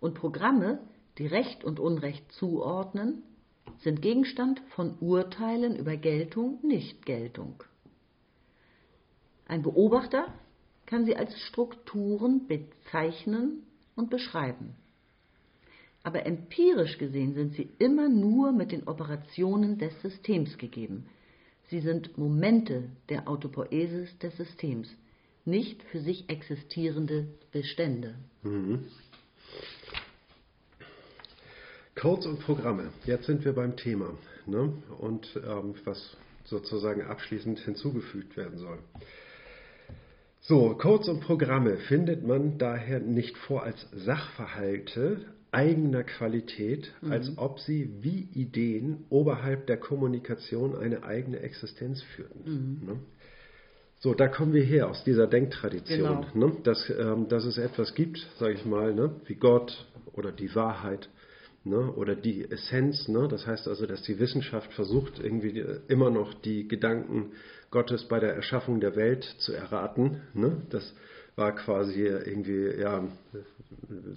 und 0.00 0.14
Programme, 0.14 0.80
die 1.18 1.26
Recht 1.26 1.64
und 1.64 1.78
Unrecht 1.78 2.30
zuordnen, 2.32 3.22
sind 3.78 4.02
Gegenstand 4.02 4.60
von 4.70 4.96
Urteilen 5.00 5.76
über 5.76 5.96
Geltung, 5.96 6.58
Nichtgeltung. 6.62 7.62
Ein 9.46 9.62
Beobachter 9.62 10.32
kann 10.86 11.04
sie 11.04 11.16
als 11.16 11.38
Strukturen 11.40 12.46
bezeichnen 12.46 13.64
und 13.96 14.10
beschreiben. 14.10 14.74
Aber 16.02 16.24
empirisch 16.24 16.98
gesehen 16.98 17.34
sind 17.34 17.54
sie 17.54 17.68
immer 17.78 18.08
nur 18.08 18.52
mit 18.52 18.72
den 18.72 18.88
Operationen 18.88 19.78
des 19.78 20.00
Systems 20.00 20.56
gegeben. 20.56 21.06
Sie 21.68 21.80
sind 21.80 22.16
Momente 22.16 22.90
der 23.08 23.28
Autopoiesis 23.28 24.18
des 24.18 24.36
Systems, 24.36 24.88
nicht 25.44 25.82
für 25.84 26.00
sich 26.00 26.28
existierende 26.28 27.28
Bestände. 27.52 28.16
Mhm. 28.42 28.86
Codes 31.94 32.26
und 32.26 32.40
Programme. 32.40 32.88
Jetzt 33.04 33.26
sind 33.26 33.44
wir 33.44 33.52
beim 33.52 33.76
Thema 33.76 34.10
ne? 34.46 34.72
und 34.98 35.28
ähm, 35.36 35.74
was 35.84 36.16
sozusagen 36.44 37.02
abschließend 37.02 37.58
hinzugefügt 37.60 38.36
werden 38.36 38.58
soll. 38.58 38.78
So, 40.40 40.74
Codes 40.74 41.08
und 41.08 41.20
Programme 41.20 41.76
findet 41.76 42.26
man 42.26 42.58
daher 42.58 43.00
nicht 43.00 43.36
vor 43.36 43.62
als 43.62 43.86
Sachverhalte 43.92 45.26
eigener 45.52 46.04
Qualität, 46.04 46.92
mhm. 47.02 47.12
als 47.12 47.32
ob 47.36 47.60
sie 47.60 47.90
wie 48.00 48.28
Ideen 48.32 49.04
oberhalb 49.10 49.66
der 49.66 49.76
Kommunikation 49.76 50.76
eine 50.76 51.02
eigene 51.02 51.40
Existenz 51.40 52.02
führten. 52.14 52.80
Mhm. 52.80 52.86
Ne? 52.86 52.96
So, 53.98 54.14
da 54.14 54.28
kommen 54.28 54.54
wir 54.54 54.62
her 54.62 54.88
aus 54.88 55.04
dieser 55.04 55.26
Denktradition, 55.26 56.26
genau. 56.32 56.46
ne? 56.46 56.56
dass, 56.62 56.90
ähm, 56.98 57.28
dass 57.28 57.44
es 57.44 57.58
etwas 57.58 57.94
gibt, 57.94 58.26
sage 58.38 58.54
ich 58.54 58.64
mal, 58.64 58.94
ne? 58.94 59.10
wie 59.26 59.34
Gott 59.34 59.86
oder 60.12 60.32
die 60.32 60.54
Wahrheit 60.54 61.10
ne, 61.64 61.92
oder 61.92 62.14
die 62.14 62.50
Essenz. 62.50 63.08
Ne, 63.08 63.28
das 63.28 63.46
heißt 63.46 63.68
also, 63.68 63.86
dass 63.86 64.02
die 64.02 64.18
Wissenschaft 64.18 64.72
versucht, 64.72 65.18
irgendwie 65.18 65.64
immer 65.88 66.10
noch 66.10 66.34
die 66.34 66.66
Gedanken 66.68 67.32
Gottes 67.70 68.04
bei 68.04 68.18
der 68.18 68.34
Erschaffung 68.34 68.80
der 68.80 68.96
Welt 68.96 69.24
zu 69.38 69.52
erraten. 69.52 70.22
Ne. 70.34 70.62
Das 70.70 70.94
war 71.36 71.54
quasi 71.54 72.02
irgendwie 72.02 72.80
ja, 72.80 73.04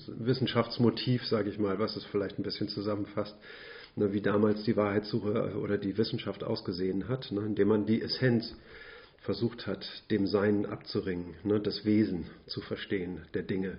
Wissenschaftsmotiv, 0.07 1.25
sage 1.25 1.49
ich 1.49 1.59
mal, 1.59 1.79
was 1.79 1.95
es 1.95 2.03
vielleicht 2.05 2.39
ein 2.39 2.43
bisschen 2.43 2.67
zusammenfasst, 2.67 3.35
ne, 3.95 4.13
wie 4.13 4.21
damals 4.21 4.63
die 4.63 4.75
Wahrheitssuche 4.75 5.57
oder 5.57 5.77
die 5.77 5.97
Wissenschaft 5.97 6.43
ausgesehen 6.43 7.07
hat, 7.07 7.31
ne, 7.31 7.41
indem 7.41 7.69
man 7.69 7.85
die 7.85 8.01
Essenz 8.01 8.55
versucht 9.21 9.67
hat, 9.67 9.85
dem 10.11 10.27
Sein 10.27 10.65
abzuringen, 10.65 11.35
ne, 11.43 11.59
das 11.59 11.85
Wesen 11.85 12.25
zu 12.47 12.61
verstehen 12.61 13.21
der 13.33 13.43
Dinge 13.43 13.77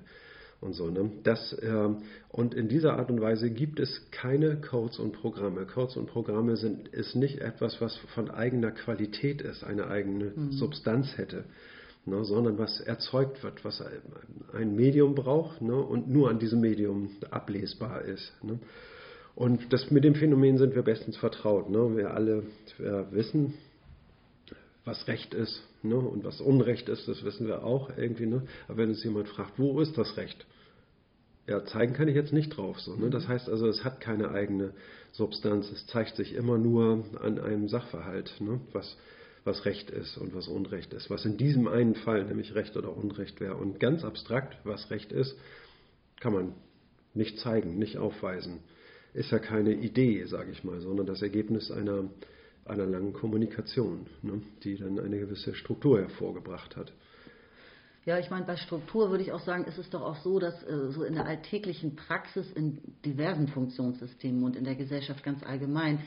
und 0.61 0.75
so. 0.75 0.91
Ne? 0.91 1.11
Das, 1.23 1.53
äh, 1.55 1.89
und 2.31 2.55
in 2.55 2.69
dieser 2.69 2.97
Art 2.97 3.11
und 3.11 3.21
Weise 3.21 3.51
gibt 3.51 3.81
es 3.81 4.03
keine 4.11 4.61
Codes 4.61 4.99
und 4.99 5.13
Programme. 5.13 5.67
Codes 5.67 5.97
und 5.97 6.07
Programme 6.07 6.57
sind, 6.57 6.89
ist 6.89 7.15
nicht 7.17 7.41
etwas, 7.41 7.81
was 7.81 7.97
von 8.15 8.31
eigener 8.31 8.71
Qualität 8.71 9.43
ist, 9.43 9.65
eine 9.65 9.89
eigene 9.89 10.33
mhm. 10.35 10.53
Substanz 10.53 11.17
hätte, 11.17 11.45
ne? 12.07 12.25
sondern 12.25 12.59
was 12.59 12.81
erzeugt 12.81 13.43
wird, 13.43 13.65
was 13.65 13.83
ein 14.53 14.75
Medium 14.75 15.15
braucht 15.15 15.63
ne? 15.63 15.77
und 15.77 16.09
nur 16.09 16.31
an 16.31 16.39
diesem 16.39 16.61
Medium 16.61 17.11
ablesbar 17.31 18.03
ist. 18.03 18.33
Ne? 18.43 18.59
Und 19.35 19.73
das, 19.73 19.91
mit 19.91 20.05
dem 20.05 20.15
Phänomen 20.15 20.59
sind 20.59 20.75
wir 20.75 20.83
bestens 20.83 21.17
vertraut. 21.17 21.69
Ne? 21.69 21.97
Wir 21.97 22.15
alle 22.15 22.45
wir 22.79 23.09
wissen, 23.11 23.55
was 24.85 25.09
Recht 25.09 25.35
ist 25.35 25.63
ne? 25.83 25.97
und 25.97 26.25
was 26.25 26.41
Unrecht 26.41 26.89
ist, 26.89 27.09
das 27.09 27.25
wissen 27.25 27.47
wir 27.47 27.65
auch 27.65 27.91
irgendwie. 27.97 28.27
Ne? 28.27 28.43
Aber 28.69 28.79
wenn 28.79 28.91
uns 28.91 29.03
jemand 29.05 29.29
fragt, 29.29 29.59
wo 29.59 29.81
ist 29.81 29.97
das 29.97 30.17
Recht? 30.17 30.47
Ja, 31.47 31.65
zeigen 31.65 31.95
kann 31.95 32.09
ich 32.09 32.15
jetzt 32.15 32.33
nicht 32.33 32.57
drauf. 32.57 32.81
So, 32.81 32.95
ne? 32.95 33.11
Das 33.11 33.29
heißt 33.29 33.49
also, 33.49 33.69
es 33.69 33.85
hat 33.85 34.01
keine 34.01 34.31
eigene 34.31 34.73
Substanz. 35.13 35.71
Es 35.71 35.87
zeigt 35.87 36.17
sich 36.17 36.35
immer 36.35 36.57
nur 36.57 37.05
an 37.21 37.39
einem 37.39 37.69
Sachverhalt, 37.69 38.35
ne? 38.41 38.61
was, 38.73 38.97
was 39.45 39.65
Recht 39.67 39.91
ist 39.91 40.17
und 40.17 40.35
was 40.35 40.49
Unrecht 40.49 40.95
ist. 40.95 41.11
Was 41.11 41.25
in 41.25 41.37
diesem 41.37 41.69
einen 41.69 41.97
Fall 41.97 42.25
nämlich 42.25 42.55
Recht 42.55 42.77
oder 42.77 42.97
Unrecht 42.97 43.41
wäre. 43.41 43.57
Und 43.57 43.79
ganz 43.79 44.05
abstrakt, 44.05 44.57
was 44.65 44.91
Recht 44.91 45.13
ist, 45.13 45.37
kann 46.21 46.33
man 46.33 46.55
nicht 47.13 47.39
zeigen, 47.39 47.79
nicht 47.79 47.99
aufweisen. 47.99 48.61
Ist 49.13 49.31
ja 49.31 49.39
keine 49.39 49.75
Idee, 49.75 50.25
sage 50.25 50.51
ich 50.51 50.65
mal, 50.65 50.81
sondern 50.81 51.07
das 51.07 51.23
Ergebnis 51.23 51.71
einer 51.71 52.05
einer 52.67 52.87
langen 52.87 53.13
Kommunikation, 53.13 54.07
ne, 54.23 54.41
die 54.63 54.77
dann 54.77 54.99
eine 54.99 55.19
gewisse 55.19 55.55
Struktur 55.55 56.01
hervorgebracht 56.01 56.77
hat. 56.77 56.93
Ja, 58.07 58.19
ich 58.19 58.31
meine, 58.31 58.45
bei 58.45 58.57
Struktur 58.57 59.11
würde 59.11 59.23
ich 59.23 59.33
auch 59.33 59.41
sagen, 59.41 59.65
ist 59.65 59.79
es 59.79 59.89
doch 59.89 60.03
auch 60.03 60.17
so, 60.17 60.39
dass 60.39 60.63
äh, 60.65 60.91
so 60.91 61.05
in 61.05 61.15
der 61.15 61.25
alltäglichen 61.25 61.97
Praxis 61.97 62.51
in 62.53 62.79
diversen 63.05 63.49
Funktionssystemen 63.49 64.43
und 64.45 64.57
in 64.57 64.65
der 64.65 64.75
Gesellschaft 64.75 65.23
ganz 65.25 65.43
allgemein 65.43 66.01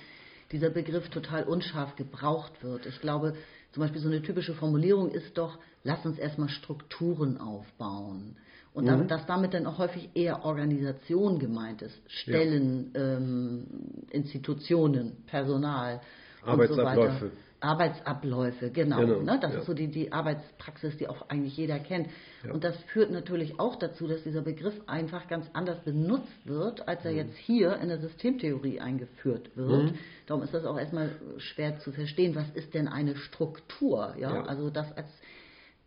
dieser 0.51 0.69
Begriff 0.69 1.09
total 1.09 1.43
unscharf 1.43 1.95
gebraucht 1.95 2.63
wird. 2.63 2.85
Ich 2.85 3.01
glaube, 3.01 3.35
zum 3.71 3.81
Beispiel 3.81 4.01
so 4.01 4.07
eine 4.07 4.21
typische 4.21 4.53
Formulierung 4.53 5.09
ist 5.09 5.37
doch, 5.37 5.57
lass 5.83 6.05
uns 6.05 6.19
erstmal 6.19 6.49
Strukturen 6.49 7.37
aufbauen. 7.37 8.37
Und 8.73 8.85
mhm. 8.85 9.07
da, 9.07 9.17
dass 9.17 9.25
damit 9.25 9.55
dann 9.55 9.65
auch 9.65 9.79
häufig 9.79 10.09
eher 10.13 10.45
Organisation 10.45 11.39
gemeint 11.39 11.81
ist, 11.81 11.99
Stellen, 12.07 12.91
ja. 12.93 13.17
ähm, 13.17 13.65
Institutionen, 14.11 15.23
Personal. 15.25 15.99
Arbeitsabläufe. 16.47 17.25
So 17.27 17.31
Arbeitsabläufe, 17.59 18.69
genau. 18.69 18.99
genau 18.99 19.21
ne? 19.21 19.39
Das 19.41 19.53
ja. 19.53 19.59
ist 19.59 19.65
so 19.65 19.73
die, 19.73 19.87
die 19.87 20.11
Arbeitspraxis, 20.11 20.95
die 20.97 21.07
auch 21.07 21.27
eigentlich 21.29 21.57
jeder 21.57 21.79
kennt. 21.79 22.07
Ja. 22.45 22.53
Und 22.53 22.63
das 22.63 22.77
führt 22.93 23.09
natürlich 23.09 23.59
auch 23.59 23.77
dazu, 23.77 24.07
dass 24.07 24.21
dieser 24.23 24.41
Begriff 24.41 24.79
einfach 24.85 25.27
ganz 25.27 25.47
anders 25.53 25.79
benutzt 25.83 26.45
wird, 26.45 26.87
als 26.87 27.03
er 27.03 27.11
mhm. 27.11 27.17
jetzt 27.17 27.35
hier 27.37 27.77
in 27.77 27.89
der 27.89 27.99
Systemtheorie 27.99 28.79
eingeführt 28.79 29.49
wird. 29.55 29.91
Mhm. 29.91 29.97
Darum 30.27 30.43
ist 30.43 30.53
das 30.53 30.65
auch 30.65 30.77
erstmal 30.77 31.09
schwer 31.37 31.79
zu 31.79 31.91
verstehen. 31.91 32.35
Was 32.35 32.49
ist 32.51 32.75
denn 32.75 32.87
eine 32.87 33.15
Struktur? 33.15 34.13
Ja, 34.19 34.35
ja. 34.35 34.43
also 34.43 34.69
das 34.69 34.95
als 34.95 35.09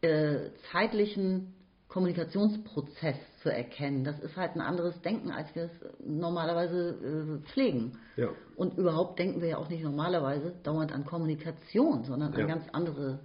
äh, 0.00 0.50
zeitlichen 0.72 1.54
Kommunikationsprozess 1.90 3.16
zu 3.42 3.52
erkennen. 3.52 4.04
Das 4.04 4.18
ist 4.20 4.36
halt 4.36 4.54
ein 4.54 4.60
anderes 4.60 5.00
Denken, 5.02 5.32
als 5.32 5.52
wir 5.56 5.64
es 5.64 5.70
normalerweise 6.06 7.42
äh, 7.44 7.48
pflegen. 7.50 7.98
Ja. 8.16 8.28
Und 8.56 8.78
überhaupt 8.78 9.18
denken 9.18 9.40
wir 9.40 9.48
ja 9.48 9.56
auch 9.58 9.68
nicht 9.68 9.82
normalerweise 9.82 10.54
dauernd 10.62 10.92
an 10.92 11.04
Kommunikation, 11.04 12.04
sondern 12.04 12.32
an 12.32 12.40
ja. 12.40 12.46
ganz 12.46 12.64
andere 12.72 13.18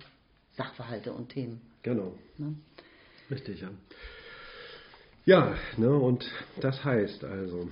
Sachverhalte 0.58 1.14
und 1.14 1.30
Themen. 1.30 1.62
Genau. 1.84 2.16
Ne? 2.38 2.56
Richtig, 3.30 3.62
ja. 3.62 3.70
Ja, 5.26 5.56
ne, 5.78 5.96
und 5.96 6.26
das 6.60 6.84
heißt 6.84 7.24
also, 7.24 7.70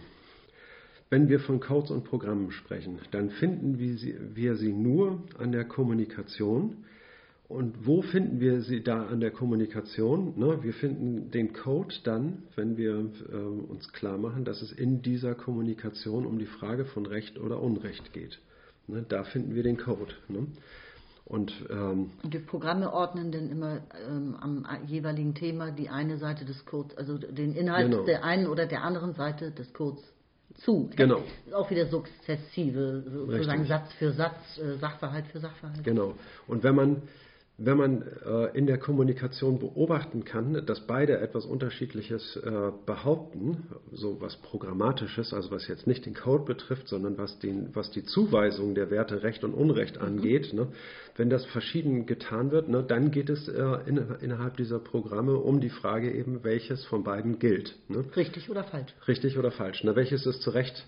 wenn 1.10 1.28
wir 1.28 1.40
von 1.40 1.60
Codes 1.60 1.92
und 1.92 2.04
Programmen 2.04 2.52
sprechen, 2.52 3.00
dann 3.12 3.30
finden 3.32 3.80
wir 3.80 3.98
sie, 3.98 4.16
wir 4.34 4.56
sie 4.56 4.74
nur 4.74 5.24
an 5.40 5.52
der 5.52 5.66
Kommunikation 5.66 6.86
und 7.54 7.86
wo 7.86 8.02
finden 8.02 8.40
wir 8.40 8.62
sie 8.62 8.82
da 8.82 9.06
an 9.06 9.20
der 9.20 9.30
Kommunikation? 9.30 10.34
Ne? 10.38 10.64
Wir 10.64 10.74
finden 10.74 11.30
den 11.30 11.54
Code 11.54 11.94
dann, 12.04 12.44
wenn 12.56 12.78
wir 12.78 12.94
äh, 13.32 13.36
uns 13.36 13.94
klar 13.94 14.18
machen, 14.18 14.44
dass 14.44 14.64
es 14.64 14.72
in 14.72 15.04
dieser 15.04 15.36
Kommunikation 15.36 16.26
um 16.26 16.40
die 16.40 16.48
Frage 16.48 16.86
von 16.86 17.06
Recht 17.06 17.40
oder 17.40 17.62
Unrecht 17.62 18.12
geht. 18.12 18.40
Ne? 18.88 19.06
Da 19.08 19.24
finden 19.24 19.54
wir 19.54 19.62
den 19.62 19.78
Code. 19.78 20.14
Ne? 20.30 20.48
Und, 21.26 21.54
ähm, 21.70 22.10
und, 22.24 22.34
die 22.34 22.40
Programme 22.40 22.92
ordnen 22.92 23.32
dann 23.32 23.50
immer 23.52 23.82
ähm, 24.10 24.36
am 24.42 24.66
jeweiligen 24.88 25.36
Thema 25.36 25.70
die 25.70 25.90
eine 25.90 26.18
Seite 26.18 26.46
des 26.46 26.66
Codes, 26.66 26.98
also 26.98 27.20
den 27.20 27.54
Inhalt 27.54 27.92
genau. 27.92 28.04
der 28.04 28.24
einen 28.24 28.48
oder 28.48 28.66
der 28.66 28.82
anderen 28.84 29.14
Seite 29.14 29.52
des 29.52 29.72
Codes 29.74 30.04
zu. 30.56 30.90
Genau. 30.96 31.22
Auch 31.54 31.70
wieder 31.70 31.86
sukzessive, 31.86 33.04
sozusagen 33.06 33.62
Richtig. 33.62 33.68
Satz 33.68 33.94
für 33.94 34.12
Satz, 34.12 34.58
äh, 34.58 34.78
Sachverhalt 34.78 35.28
für 35.28 35.40
Sachverhalt. 35.40 35.84
Genau. 35.84 36.16
Und 36.48 36.64
wenn 36.64 36.76
man 36.76 37.04
wenn 37.58 37.78
man 37.78 38.02
äh, 38.02 38.58
in 38.58 38.66
der 38.66 38.80
Kommunikation 38.80 39.60
beobachten 39.60 40.26
kann, 40.26 40.66
dass 40.66 40.88
beide 40.88 41.20
etwas 41.20 41.46
Unterschiedliches 41.46 42.36
äh, 42.38 42.72
behaupten, 42.86 43.68
so 43.92 44.20
was 44.20 44.38
Programmatisches, 44.38 45.34
also 45.34 45.52
was 45.52 45.68
jetzt 45.68 45.86
nicht 45.86 46.08
den 46.08 46.16
Code 46.16 46.46
betrifft, 46.46 46.88
sondern 46.88 47.18
was, 47.20 47.38
den, 47.40 47.70
was 47.76 47.92
die 47.92 48.04
Zuweisung 48.04 48.74
der 48.74 48.90
Werte 48.90 49.22
Recht 49.22 49.44
und 49.44 49.54
Unrecht 49.54 49.98
mhm. 49.98 50.08
angeht, 50.08 50.52
mhm. 50.52 50.60
ne, 50.60 50.68
wenn 51.16 51.30
das 51.30 51.46
verschieden 51.46 52.08
getan 52.08 52.50
wird, 52.50 52.70
ne, 52.70 52.84
dann 52.84 53.12
geht 53.12 53.30
es 53.30 53.48
äh, 53.48 53.64
in, 53.86 54.04
innerhalb 54.22 54.58
dieser 54.58 54.80
Programme 54.80 55.38
um 55.38 55.62
die 55.62 55.70
Frage 55.70 56.12
eben, 56.12 56.44
welches 56.44 56.84
von 56.86 57.04
beiden 57.04 57.38
gilt. 57.38 57.76
Ne? 57.88 58.04
Richtig 58.16 58.50
oder 58.50 58.64
falsch. 58.64 58.94
Richtig 59.08 59.38
oder 59.38 59.52
falsch. 59.52 59.84
Ne? 59.84 59.96
Welches 59.96 60.26
ist 60.26 60.42
zu 60.42 60.50
Recht 60.50 60.88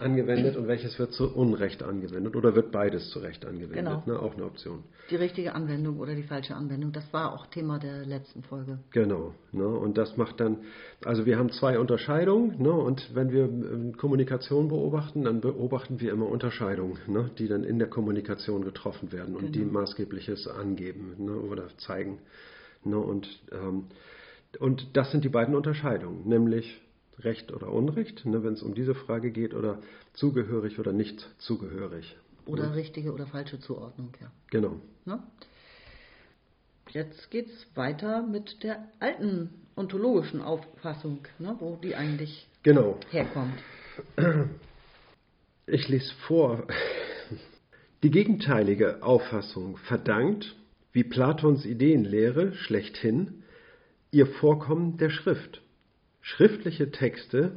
angewendet 0.00 0.56
und 0.56 0.68
welches 0.68 0.98
wird 0.98 1.12
zu 1.12 1.34
Unrecht 1.34 1.82
angewendet 1.82 2.36
oder 2.36 2.54
wird 2.54 2.70
beides 2.70 3.10
zu 3.10 3.18
Recht 3.18 3.44
angewendet? 3.44 3.76
Genau. 3.76 4.02
Ne? 4.06 4.18
Auch 4.18 4.34
eine 4.34 4.44
Option. 4.44 4.84
Die 5.10 5.16
richtige 5.16 5.54
Anwendung 5.54 5.98
oder 5.98 6.14
die 6.14 6.22
falsche 6.22 6.54
Anwendung, 6.54 6.92
das 6.92 7.10
war 7.12 7.32
auch 7.32 7.46
Thema 7.46 7.78
der 7.78 8.04
letzten 8.04 8.42
Folge. 8.42 8.78
Genau. 8.90 9.34
Ne? 9.52 9.66
Und 9.66 9.98
das 9.98 10.16
macht 10.16 10.40
dann, 10.40 10.58
also 11.04 11.26
wir 11.26 11.38
haben 11.38 11.50
zwei 11.50 11.78
Unterscheidungen 11.78 12.62
ne? 12.62 12.72
und 12.72 13.14
wenn 13.14 13.32
wir 13.32 13.44
ähm, 13.44 13.96
Kommunikation 13.96 14.68
beobachten, 14.68 15.24
dann 15.24 15.40
beobachten 15.40 16.00
wir 16.00 16.12
immer 16.12 16.28
Unterscheidungen, 16.28 16.98
ne? 17.06 17.30
die 17.38 17.48
dann 17.48 17.64
in 17.64 17.78
der 17.78 17.88
Kommunikation 17.88 18.64
getroffen 18.64 19.12
werden 19.12 19.34
und 19.34 19.52
genau. 19.52 19.52
die 19.52 19.64
maßgebliches 19.64 20.48
angeben 20.48 21.14
ne? 21.18 21.32
oder 21.32 21.68
zeigen. 21.78 22.18
Ne? 22.84 22.98
Und, 22.98 23.28
ähm, 23.52 23.86
und 24.58 24.96
das 24.96 25.10
sind 25.10 25.24
die 25.24 25.28
beiden 25.28 25.54
Unterscheidungen, 25.54 26.28
nämlich 26.28 26.80
Recht 27.18 27.52
oder 27.52 27.72
Unrecht, 27.72 28.24
ne, 28.26 28.42
wenn 28.42 28.54
es 28.54 28.62
um 28.62 28.74
diese 28.74 28.94
Frage 28.94 29.30
geht, 29.30 29.54
oder 29.54 29.78
zugehörig 30.14 30.78
oder 30.78 30.92
nicht 30.92 31.28
zugehörig. 31.38 32.16
Oder 32.46 32.68
ne? 32.68 32.76
richtige 32.76 33.12
oder 33.12 33.26
falsche 33.26 33.60
Zuordnung, 33.60 34.12
ja. 34.20 34.30
Genau. 34.50 34.80
Ne? 35.04 35.22
Jetzt 36.90 37.30
geht 37.30 37.48
es 37.48 37.66
weiter 37.74 38.22
mit 38.22 38.62
der 38.62 38.88
alten 39.00 39.50
ontologischen 39.76 40.42
Auffassung, 40.42 41.20
ne, 41.38 41.56
wo 41.58 41.76
die 41.76 41.94
eigentlich 41.94 42.46
genau. 42.62 42.98
herkommt. 43.10 43.58
Ich 45.66 45.88
lese 45.88 46.12
vor. 46.26 46.66
Die 48.02 48.10
gegenteilige 48.10 49.02
Auffassung 49.02 49.78
verdankt, 49.78 50.54
wie 50.92 51.04
Platons 51.04 51.64
Ideenlehre 51.64 52.52
schlechthin, 52.52 53.42
ihr 54.10 54.26
Vorkommen 54.26 54.98
der 54.98 55.08
Schrift. 55.08 55.62
Schriftliche 56.26 56.90
Texte 56.90 57.52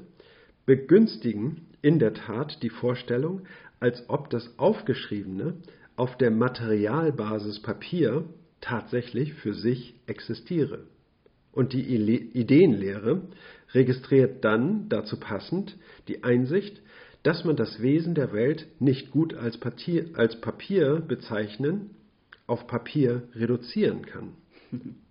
begünstigen 0.66 1.68
in 1.82 2.00
der 2.00 2.14
Tat 2.14 2.62
die 2.64 2.70
Vorstellung, 2.70 3.44
als 3.80 4.10
ob 4.10 4.30
das 4.30 4.60
Aufgeschriebene 4.60 5.56
auf 5.96 6.18
der 6.18 6.32
Materialbasis 6.32 7.62
Papier 7.62 8.26
tatsächlich 8.60 9.36
für 9.36 9.54
sich 9.54 9.96
existiere. 10.06 10.84
Und 11.54 11.72
die 11.72 11.86
Ideenlehre 11.86 13.22
registriert 13.74 14.44
dann 14.44 14.90
dazu 14.90 15.18
passend 15.18 15.78
die 16.10 16.26
Einsicht, 16.26 16.82
dass 17.24 17.46
man 17.46 17.56
das 17.56 17.82
Wesen 17.82 18.16
der 18.16 18.34
Welt 18.34 18.68
nicht 18.82 19.12
gut 19.12 19.34
als 19.34 19.58
Papier, 19.58 20.10
als 20.16 20.42
Papier 20.42 21.00
bezeichnen, 21.00 21.92
auf 22.48 22.68
Papier 22.68 23.30
reduzieren 23.34 24.06
kann. 24.06 24.34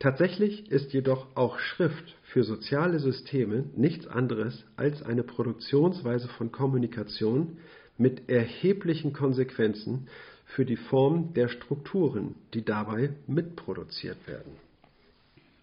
Tatsächlich 0.00 0.70
ist 0.70 0.94
jedoch 0.94 1.26
auch 1.36 1.58
Schrift 1.58 2.16
für 2.22 2.42
soziale 2.42 2.98
Systeme 3.00 3.66
nichts 3.76 4.06
anderes 4.06 4.64
als 4.76 5.02
eine 5.02 5.22
Produktionsweise 5.22 6.26
von 6.26 6.50
Kommunikation 6.50 7.58
mit 7.98 8.30
erheblichen 8.30 9.12
Konsequenzen 9.12 10.08
für 10.46 10.64
die 10.64 10.78
Form 10.78 11.34
der 11.34 11.48
Strukturen, 11.48 12.34
die 12.54 12.64
dabei 12.64 13.10
mitproduziert 13.26 14.16
werden. 14.26 14.52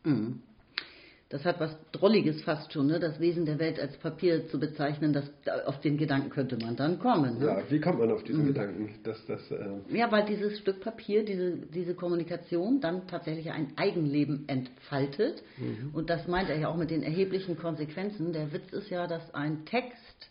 Mhm. 0.04 0.44
Das 1.30 1.44
hat 1.44 1.60
was 1.60 1.76
Drolliges 1.92 2.42
fast 2.44 2.72
schon, 2.72 2.88
ne? 2.88 3.00
das 3.00 3.20
Wesen 3.20 3.46
der 3.46 3.60
Welt 3.60 3.78
als 3.82 3.98
Papier 3.98 4.48
zu 4.48 4.60
bezeichnen, 4.60 5.12
das, 5.12 5.30
auf 5.66 5.82
den 5.82 5.98
Gedanken 5.98 6.30
könnte 6.30 6.58
man 6.58 6.78
dann 6.78 7.00
kommen. 7.00 7.40
Ne? 7.40 7.48
Ja, 7.48 7.70
wie 7.70 7.82
kommt 7.82 8.00
man 8.00 8.12
auf 8.12 8.24
diesen 8.24 8.44
mhm. 8.44 8.48
Gedanken? 8.48 8.90
Dass 9.04 9.26
das, 9.26 9.52
äh 9.52 9.66
ja, 9.90 10.10
weil 10.10 10.26
dieses 10.26 10.58
Stück 10.60 10.80
Papier, 10.80 11.26
diese, 11.26 11.58
diese 11.58 11.96
Kommunikation 11.96 12.80
dann 12.80 13.08
tatsächlich 13.08 13.52
ein 13.52 13.74
Eigenleben 13.76 14.48
entfaltet. 14.48 15.44
Mhm. 15.58 15.90
Und 15.92 16.10
das 16.10 16.28
meint 16.28 16.50
er 16.50 16.60
ja 16.60 16.70
auch 16.70 16.78
mit 16.78 16.92
den 16.92 17.04
erheblichen 17.04 17.58
Konsequenzen. 17.58 18.32
Der 18.32 18.54
Witz 18.54 18.72
ist 18.72 18.90
ja, 18.90 19.06
dass 19.06 19.34
ein 19.34 19.66
Text 19.66 20.30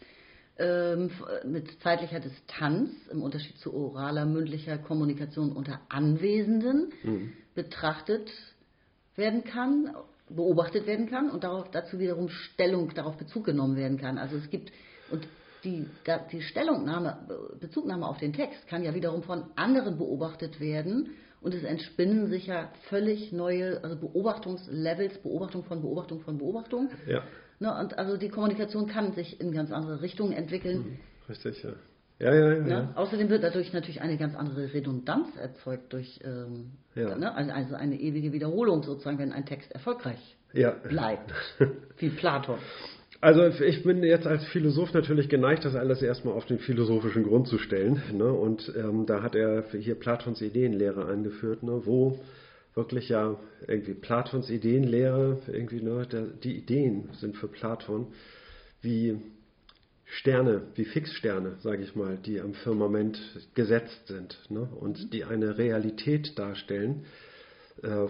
ähm, 0.58 1.10
mit 1.44 1.78
zeitlicher 1.82 2.20
Distanz, 2.20 2.90
im 3.12 3.20
Unterschied 3.20 3.58
zu 3.58 3.74
oraler, 3.74 4.24
mündlicher 4.24 4.78
Kommunikation 4.78 5.52
unter 5.52 5.78
Anwesenden, 5.90 6.94
mhm. 7.02 7.32
betrachtet 7.54 8.30
werden 9.14 9.44
kann 9.44 9.90
beobachtet 10.28 10.86
werden 10.86 11.08
kann 11.08 11.30
und 11.30 11.44
darauf, 11.44 11.70
dazu 11.70 11.98
wiederum 11.98 12.28
Stellung, 12.28 12.92
darauf 12.94 13.16
Bezug 13.16 13.44
genommen 13.44 13.76
werden 13.76 13.98
kann. 13.98 14.18
Also 14.18 14.36
es 14.36 14.50
gibt, 14.50 14.72
und 15.10 15.26
die, 15.64 15.86
die 16.32 16.42
Stellungnahme, 16.42 17.18
Bezugnahme 17.60 18.06
auf 18.06 18.18
den 18.18 18.32
Text 18.32 18.66
kann 18.68 18.84
ja 18.84 18.94
wiederum 18.94 19.22
von 19.22 19.44
anderen 19.56 19.98
beobachtet 19.98 20.60
werden 20.60 21.10
und 21.40 21.54
es 21.54 21.64
entspinnen 21.64 22.28
sich 22.28 22.46
ja 22.46 22.70
völlig 22.88 23.32
neue 23.32 23.82
also 23.82 23.96
Beobachtungslevels, 23.96 25.18
Beobachtung 25.18 25.64
von 25.64 25.80
Beobachtung 25.80 26.20
von 26.20 26.38
Beobachtung. 26.38 26.90
Ja. 27.06 27.22
Ne, 27.58 27.74
und 27.78 27.98
also 27.98 28.16
die 28.16 28.28
Kommunikation 28.28 28.86
kann 28.86 29.12
sich 29.12 29.40
in 29.40 29.52
ganz 29.52 29.70
andere 29.72 30.02
Richtungen 30.02 30.32
entwickeln. 30.32 30.78
Mhm, 30.78 30.98
richtig, 31.28 31.62
ja. 31.62 31.72
Ja, 32.18 32.34
ja, 32.34 32.52
ja, 32.54 32.60
ne? 32.62 32.88
Außerdem 32.94 33.28
wird 33.28 33.42
dadurch 33.42 33.72
natürlich 33.72 34.00
eine 34.00 34.16
ganz 34.16 34.34
andere 34.34 34.72
Redundanz 34.72 35.36
erzeugt 35.36 35.92
durch 35.92 36.20
ähm, 36.24 36.72
ja. 36.94 37.14
ne? 37.14 37.34
also, 37.34 37.52
also 37.52 37.74
eine 37.74 38.00
ewige 38.00 38.32
Wiederholung 38.32 38.82
sozusagen, 38.82 39.18
wenn 39.18 39.32
ein 39.32 39.44
Text 39.44 39.70
erfolgreich 39.72 40.36
ja. 40.54 40.70
bleibt, 40.70 41.32
wie 41.98 42.08
Platon. 42.08 42.58
Also 43.20 43.46
ich 43.62 43.82
bin 43.82 44.02
jetzt 44.02 44.26
als 44.26 44.44
Philosoph 44.46 44.92
natürlich 44.92 45.28
geneigt, 45.28 45.64
das 45.64 45.74
alles 45.74 46.02
erstmal 46.02 46.34
auf 46.34 46.46
den 46.46 46.58
philosophischen 46.58 47.24
Grund 47.24 47.48
zu 47.48 47.58
stellen. 47.58 48.02
Ne? 48.12 48.30
Und 48.30 48.72
ähm, 48.76 49.06
da 49.06 49.22
hat 49.22 49.34
er 49.34 49.64
hier 49.78 49.94
Platons 49.94 50.40
Ideenlehre 50.40 51.06
angeführt, 51.06 51.62
ne? 51.62 51.82
wo 51.84 52.18
wirklich 52.74 53.08
ja 53.08 53.36
irgendwie 53.66 53.94
Platons 53.94 54.50
Ideenlehre, 54.50 55.38
irgendwie 55.48 55.80
ne, 55.82 56.06
der, 56.06 56.24
die 56.26 56.56
Ideen 56.58 57.08
sind 57.14 57.36
für 57.36 57.48
Platon 57.48 58.08
wie 58.82 59.18
Sterne, 60.06 60.62
wie 60.76 60.84
Fixsterne, 60.84 61.56
sage 61.60 61.82
ich 61.82 61.96
mal, 61.96 62.16
die 62.16 62.40
am 62.40 62.54
Firmament 62.54 63.18
gesetzt 63.54 64.06
sind 64.06 64.38
ne? 64.48 64.68
und 64.80 65.12
die 65.12 65.24
eine 65.24 65.58
Realität 65.58 66.38
darstellen 66.38 67.04
äh, 67.82 68.06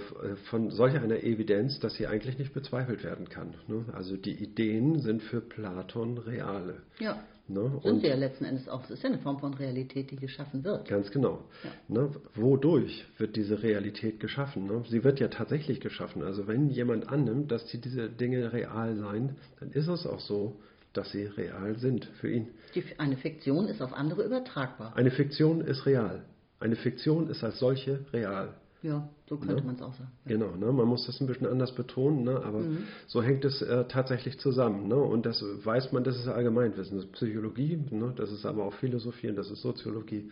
von 0.51 0.71
solch 0.71 0.95
einer 0.95 1.25
Evidenz, 1.25 1.81
dass 1.81 1.95
sie 1.95 2.07
eigentlich 2.07 2.39
nicht 2.39 2.53
bezweifelt 2.53 3.03
werden 3.03 3.29
kann. 3.31 3.55
Ne? 3.67 3.87
Also 3.93 4.17
die 4.17 4.35
Ideen 4.35 5.01
sind 5.01 5.23
für 5.23 5.41
Platon 5.41 6.19
reale. 6.19 6.83
Ja. 6.99 7.25
Ne? 7.49 7.81
Sind 7.83 8.01
sie 8.01 8.09
ja 8.09 8.17
letzten 8.17 8.45
Endes 8.45 8.69
auch. 8.69 8.85
Es 8.85 8.91
ist 8.91 9.03
ja 9.03 9.09
eine 9.09 9.19
Form 9.19 9.39
von 9.39 9.55
Realität, 9.55 10.11
die 10.11 10.17
geschaffen 10.17 10.65
wird. 10.65 10.87
Ganz 10.89 11.11
genau. 11.11 11.45
Ja. 11.65 11.71
Ne? 11.89 12.11
Wodurch 12.35 13.07
wird 13.17 13.37
diese 13.37 13.63
Realität 13.63 14.21
geschaffen? 14.21 14.67
Ne? 14.67 14.85
Sie 14.91 15.03
wird 15.03 15.19
ja 15.19 15.29
tatsächlich 15.29 15.81
geschaffen. 15.81 16.23
Also 16.23 16.47
wenn 16.47 16.69
jemand 16.69 17.09
annimmt, 17.09 17.51
dass 17.51 17.65
die, 17.67 17.81
diese 17.81 18.11
Dinge 18.11 18.53
real 18.53 18.97
seien, 18.97 19.37
dann 19.61 19.71
ist 19.73 19.89
es 19.89 20.07
auch 20.07 20.21
so, 20.21 20.61
dass 20.97 21.11
sie 21.11 21.25
real 21.25 21.79
sind 21.79 22.07
für 22.21 22.31
ihn. 22.31 22.49
Die, 22.75 22.85
eine 22.99 23.17
Fiktion 23.17 23.69
ist 23.69 23.83
auf 23.83 23.93
andere 23.93 24.25
übertragbar. 24.25 24.97
Eine 24.97 25.11
Fiktion 25.11 25.61
ist 25.61 25.87
real. 25.87 26.25
Eine 26.59 26.77
Fiktion 26.77 27.29
ist 27.29 27.45
als 27.45 27.59
solche 27.59 28.05
real. 28.13 28.55
Ja, 28.83 29.09
so 29.29 29.37
könnte 29.37 29.57
ne? 29.57 29.63
man 29.63 29.75
es 29.75 29.83
auch 29.83 29.95
sagen. 29.95 30.11
Ja. 30.27 30.33
Genau, 30.33 30.55
ne? 30.55 30.71
man 30.71 30.87
muss 30.87 31.07
das 31.07 31.21
ein 31.21 31.27
bisschen 31.27 31.47
anders 31.47 31.75
betonen, 31.75 32.25
ne? 32.25 32.43
aber 32.45 32.61
mhm. 32.61 32.85
so 33.07 33.23
hängt 33.23 33.45
es 33.45 33.63
äh, 33.63 33.85
tatsächlich 33.89 34.39
zusammen. 34.39 34.87
Ne? 34.87 34.97
Und 34.97 35.27
das 35.27 35.43
weiß 35.43 35.93
man, 35.93 36.05
das 36.05 36.17
ist 36.17 36.29
Allgemeinwissen, 36.29 36.97
das 36.97 37.07
ist 37.07 37.13
Psychologie, 37.13 37.83
ne? 37.91 38.13
das 38.17 38.31
ist 38.31 38.47
aber 38.47 38.65
auch 38.65 38.75
Philosophie 38.75 39.29
und 39.29 39.37
das 39.37 39.51
ist 39.51 39.63
Soziologie. 39.63 40.31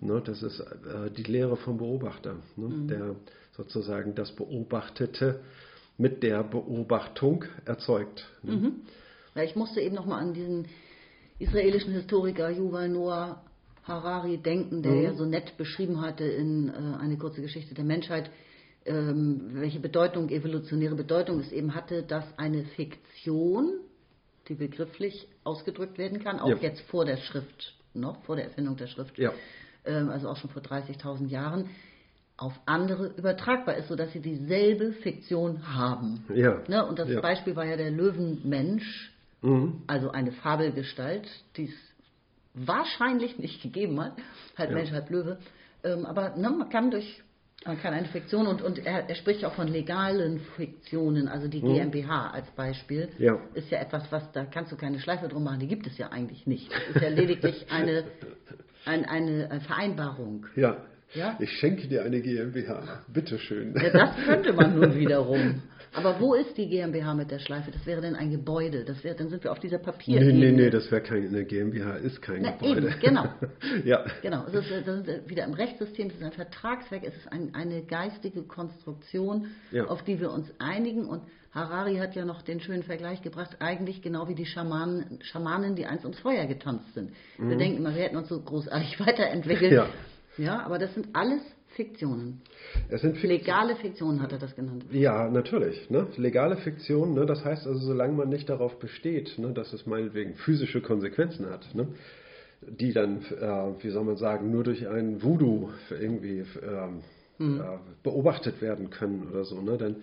Ne? 0.00 0.20
Das 0.24 0.42
ist 0.42 0.60
äh, 0.60 1.10
die 1.16 1.22
Lehre 1.22 1.56
vom 1.56 1.78
Beobachter, 1.78 2.34
ne? 2.56 2.68
mhm. 2.68 2.88
der 2.88 3.16
sozusagen 3.56 4.14
das 4.14 4.32
Beobachtete 4.32 5.40
mit 5.96 6.22
der 6.22 6.42
Beobachtung 6.42 7.44
erzeugt. 7.64 8.26
Ne? 8.42 8.56
Mhm. 8.56 8.72
Ja, 9.34 9.42
ich 9.42 9.56
musste 9.56 9.80
eben 9.80 9.94
nochmal 9.94 10.20
an 10.20 10.34
diesen 10.34 10.68
israelischen 11.38 11.92
Historiker 11.92 12.50
Yuval 12.50 12.88
Noah 12.88 13.42
Harari 13.82 14.38
denken, 14.38 14.82
der 14.82 14.92
mhm. 14.92 15.02
ja 15.02 15.14
so 15.14 15.24
nett 15.24 15.56
beschrieben 15.56 16.00
hatte 16.00 16.24
in 16.24 16.68
äh, 16.68 16.96
eine 17.00 17.18
kurze 17.18 17.42
Geschichte 17.42 17.74
der 17.74 17.84
Menschheit, 17.84 18.30
ähm, 18.86 19.50
welche 19.54 19.80
Bedeutung, 19.80 20.28
evolutionäre 20.30 20.94
Bedeutung 20.94 21.40
es 21.40 21.52
eben 21.52 21.74
hatte, 21.74 22.02
dass 22.02 22.24
eine 22.38 22.64
Fiktion, 22.64 23.80
die 24.48 24.54
begrifflich 24.54 25.28
ausgedrückt 25.42 25.98
werden 25.98 26.22
kann, 26.22 26.38
auch 26.38 26.48
ja. 26.48 26.56
jetzt 26.56 26.80
vor 26.82 27.04
der 27.04 27.16
Schrift, 27.16 27.74
noch 27.92 28.22
vor 28.24 28.36
der 28.36 28.46
Erfindung 28.46 28.76
der 28.76 28.86
Schrift, 28.86 29.18
ja. 29.18 29.32
ähm, 29.84 30.08
also 30.10 30.28
auch 30.28 30.36
schon 30.36 30.50
vor 30.50 30.62
30.000 30.62 31.28
Jahren, 31.28 31.70
auf 32.36 32.52
andere 32.66 33.08
übertragbar 33.16 33.76
ist, 33.76 33.88
sodass 33.88 34.12
sie 34.12 34.20
dieselbe 34.20 34.92
Fiktion 34.92 35.74
haben. 35.74 36.24
Ja. 36.34 36.62
Ne? 36.68 36.84
Und 36.84 36.98
das. 36.98 37.08
Beispiel 37.20 37.54
war 37.54 37.64
ja 37.64 37.76
der 37.76 37.90
Löwenmensch, 37.90 39.13
mhm. 39.44 39.82
also 39.86 40.10
eine 40.10 40.32
Fabelgestalt, 40.32 41.28
die 41.56 41.64
es 41.64 41.74
wahrscheinlich 42.54 43.38
nicht 43.38 43.62
gegeben 43.62 44.00
hat, 44.00 44.14
halb 44.56 44.70
ja. 44.70 44.76
Mensch, 44.76 44.90
halb 44.92 45.10
Löwe. 45.10 45.38
Ähm, 45.82 46.06
aber 46.06 46.36
ne, 46.36 46.50
man 46.50 46.68
kann 46.68 46.90
durch 46.90 47.22
man 47.66 47.80
kann 47.80 47.94
eine 47.94 48.08
Fiktion 48.08 48.46
und, 48.46 48.60
und 48.60 48.84
er, 48.84 49.08
er, 49.08 49.14
spricht 49.14 49.44
auch 49.44 49.54
von 49.54 49.68
legalen 49.68 50.40
Fiktionen, 50.56 51.28
also 51.28 51.48
die 51.48 51.62
mhm. 51.62 51.74
GmbH 51.74 52.30
als 52.30 52.50
Beispiel, 52.50 53.08
ja. 53.18 53.38
ist 53.54 53.70
ja 53.70 53.80
etwas, 53.80 54.10
was 54.10 54.30
da 54.32 54.44
kannst 54.44 54.72
du 54.72 54.76
keine 54.76 55.00
Schleife 55.00 55.28
drum 55.28 55.44
machen, 55.44 55.60
die 55.60 55.66
gibt 55.66 55.86
es 55.86 55.96
ja 55.96 56.10
eigentlich 56.10 56.46
nicht. 56.46 56.70
Das 56.70 56.96
ist 56.96 57.02
ja 57.02 57.08
lediglich 57.08 57.66
eine, 57.70 58.04
ein, 58.84 59.06
eine 59.06 59.60
Vereinbarung. 59.62 60.46
Ja. 60.56 60.76
ja. 61.14 61.36
Ich 61.40 61.52
schenke 61.52 61.88
dir 61.88 62.04
eine 62.04 62.20
GmbH. 62.20 63.02
Bitteschön. 63.08 63.74
Ja, 63.74 63.90
das 63.90 64.16
könnte 64.26 64.52
man 64.52 64.78
nun 64.78 64.94
wiederum. 64.96 65.62
Aber 65.94 66.20
wo 66.20 66.34
ist 66.34 66.56
die 66.56 66.68
GmbH 66.68 67.14
mit 67.14 67.30
der 67.30 67.38
Schleife? 67.38 67.70
Das 67.70 67.86
wäre 67.86 68.00
dann 68.00 68.16
ein 68.16 68.30
Gebäude. 68.30 68.84
Das 68.84 69.02
wäre, 69.04 69.14
dann 69.14 69.28
sind 69.28 69.44
wir 69.44 69.52
auf 69.52 69.60
dieser 69.60 69.78
Papier. 69.78 70.20
Nee, 70.20 70.32
nee, 70.32 70.52
nee, 70.52 70.70
das 70.70 70.90
wäre 70.90 71.02
keine 71.02 71.44
GmbH, 71.44 71.96
ist 71.96 72.20
kein 72.20 72.42
Na, 72.42 72.50
Gebäude. 72.52 72.88
Eben, 72.88 73.00
genau. 73.00 73.28
ja. 73.84 74.04
Genau. 74.22 74.44
Es 74.46 74.54
ist, 74.54 74.86
das 74.86 75.06
ist 75.06 75.28
wieder 75.28 75.44
im 75.44 75.54
Rechtssystem, 75.54 76.08
es 76.08 76.14
ist 76.14 76.22
ein 76.22 76.32
Vertragswerk, 76.32 77.04
es 77.04 77.14
ist 77.16 77.30
ein, 77.30 77.54
eine 77.54 77.82
geistige 77.82 78.42
Konstruktion, 78.42 79.48
ja. 79.70 79.86
auf 79.86 80.02
die 80.02 80.20
wir 80.20 80.32
uns 80.32 80.52
einigen. 80.58 81.06
Und 81.06 81.22
Harari 81.52 81.96
hat 81.96 82.16
ja 82.16 82.24
noch 82.24 82.42
den 82.42 82.60
schönen 82.60 82.82
Vergleich 82.82 83.22
gebracht, 83.22 83.58
eigentlich 83.60 84.02
genau 84.02 84.28
wie 84.28 84.34
die 84.34 84.46
Schamanen, 84.46 85.20
Schamanen 85.22 85.76
die 85.76 85.86
einst 85.86 86.04
ums 86.04 86.18
Feuer 86.18 86.46
getanzt 86.46 86.92
sind. 86.94 87.12
Mhm. 87.38 87.50
Wir 87.50 87.56
denken 87.56 87.78
immer, 87.78 87.94
wir 87.94 88.02
hätten 88.02 88.16
uns 88.16 88.28
so 88.28 88.40
großartig 88.40 88.98
weiterentwickelt. 89.06 89.72
Ja. 89.72 89.88
Ja, 90.36 90.62
aber 90.64 90.78
das 90.78 90.92
sind 90.94 91.14
alles 91.14 91.40
Fiktionen. 91.74 92.40
Es 92.88 93.02
sind 93.02 93.16
Fikt 93.16 93.28
Legale 93.28 93.76
Fiktionen 93.76 94.22
hat 94.22 94.32
er 94.32 94.38
das 94.38 94.54
genannt. 94.54 94.84
Ja, 94.90 95.28
natürlich. 95.28 95.90
Ne? 95.90 96.06
Legale 96.16 96.56
Fiktion, 96.56 97.14
ne? 97.14 97.26
das 97.26 97.44
heißt 97.44 97.66
also, 97.66 97.80
solange 97.80 98.14
man 98.14 98.28
nicht 98.28 98.48
darauf 98.48 98.78
besteht, 98.78 99.38
ne, 99.38 99.52
dass 99.52 99.72
es 99.72 99.86
meinetwegen 99.86 100.34
physische 100.34 100.80
Konsequenzen 100.80 101.50
hat, 101.50 101.74
ne? 101.74 101.88
die 102.62 102.92
dann, 102.92 103.22
äh, 103.40 103.82
wie 103.82 103.90
soll 103.90 104.04
man 104.04 104.16
sagen, 104.16 104.50
nur 104.50 104.64
durch 104.64 104.88
einen 104.88 105.22
Voodoo 105.22 105.70
irgendwie 105.90 106.40
äh, 106.40 107.42
mhm. 107.42 107.60
äh, 107.60 107.64
beobachtet 108.02 108.62
werden 108.62 108.90
können 108.90 109.28
oder 109.30 109.44
so, 109.44 109.60
ne? 109.60 109.76
Dann, 109.76 109.96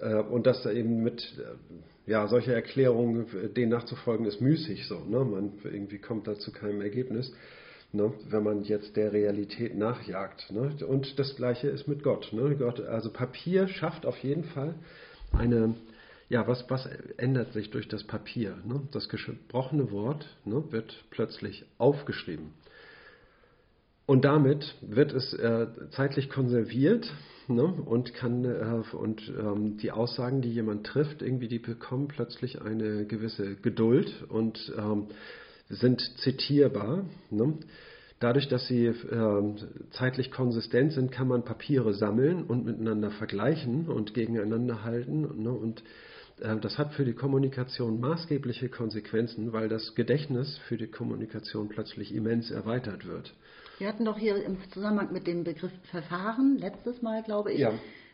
äh, 0.00 0.22
und 0.22 0.46
das 0.46 0.66
eben 0.66 1.02
mit 1.02 1.22
äh, 1.38 2.10
ja, 2.10 2.26
solche 2.28 2.52
Erklärungen, 2.52 3.26
denen 3.56 3.70
nachzufolgen, 3.70 4.26
ist 4.26 4.40
müßig 4.40 4.86
so. 4.86 4.98
Ne? 5.04 5.24
Man 5.24 5.52
irgendwie 5.64 5.98
kommt 5.98 6.26
da 6.28 6.38
zu 6.38 6.52
keinem 6.52 6.82
Ergebnis 6.82 7.32
ne, 7.94 8.12
wenn 8.28 8.42
man 8.42 8.62
jetzt 8.64 8.96
der 8.96 9.12
Realität 9.12 9.76
nachjagt. 9.76 10.50
Ne? 10.50 10.74
Und 10.86 11.18
das 11.18 11.36
Gleiche 11.36 11.68
ist 11.68 11.88
mit 11.88 12.02
Gott, 12.02 12.32
ne? 12.32 12.56
Gott. 12.56 12.80
Also 12.80 13.10
Papier 13.10 13.68
schafft 13.68 14.04
auf 14.06 14.18
jeden 14.18 14.44
Fall 14.44 14.74
eine, 15.32 15.74
ja, 16.28 16.46
was, 16.46 16.68
was 16.68 16.86
ändert 17.16 17.52
sich 17.52 17.70
durch 17.70 17.88
das 17.88 18.04
Papier? 18.04 18.56
Ne? 18.64 18.82
Das 18.92 19.08
gesprochene 19.08 19.90
Wort 19.90 20.26
ne, 20.44 20.64
wird 20.70 21.04
plötzlich 21.10 21.64
aufgeschrieben. 21.78 22.52
Und 24.06 24.24
damit 24.24 24.74
wird 24.82 25.12
es 25.12 25.32
äh, 25.32 25.66
zeitlich 25.92 26.28
konserviert 26.28 27.10
ne, 27.48 27.64
und 27.64 28.12
kann 28.12 28.44
äh, 28.44 28.96
und 28.96 29.32
ähm, 29.38 29.78
die 29.78 29.92
Aussagen, 29.92 30.42
die 30.42 30.52
jemand 30.52 30.86
trifft, 30.86 31.22
irgendwie 31.22 31.48
die 31.48 31.58
bekommen 31.58 32.08
plötzlich 32.08 32.60
eine 32.60 33.06
gewisse 33.06 33.56
Geduld 33.56 34.24
und 34.28 34.72
ähm, 34.76 35.06
sind 35.68 36.00
zitierbar. 36.18 37.04
Ne? 37.30 37.58
Dadurch, 38.20 38.48
dass 38.48 38.66
sie 38.66 38.86
äh, 38.86 39.54
zeitlich 39.90 40.30
konsistent 40.30 40.92
sind, 40.92 41.12
kann 41.12 41.28
man 41.28 41.44
Papiere 41.44 41.94
sammeln 41.94 42.44
und 42.44 42.64
miteinander 42.64 43.10
vergleichen 43.10 43.86
und 43.86 44.14
gegeneinander 44.14 44.84
halten. 44.84 45.42
Ne? 45.42 45.50
Und 45.50 45.82
äh, 46.40 46.56
das 46.56 46.78
hat 46.78 46.94
für 46.94 47.04
die 47.04 47.12
Kommunikation 47.12 48.00
maßgebliche 48.00 48.68
Konsequenzen, 48.68 49.52
weil 49.52 49.68
das 49.68 49.94
Gedächtnis 49.94 50.58
für 50.68 50.76
die 50.76 50.86
Kommunikation 50.86 51.68
plötzlich 51.68 52.14
immens 52.14 52.50
erweitert 52.50 53.06
wird. 53.06 53.34
Wir 53.78 53.88
hatten 53.88 54.04
doch 54.04 54.18
hier 54.18 54.42
im 54.42 54.56
Zusammenhang 54.70 55.12
mit 55.12 55.26
dem 55.26 55.42
Begriff 55.42 55.72
Verfahren 55.90 56.58
letztes 56.58 57.02
Mal, 57.02 57.22
glaube 57.24 57.52
ich, 57.52 57.58
ja. 57.58 57.72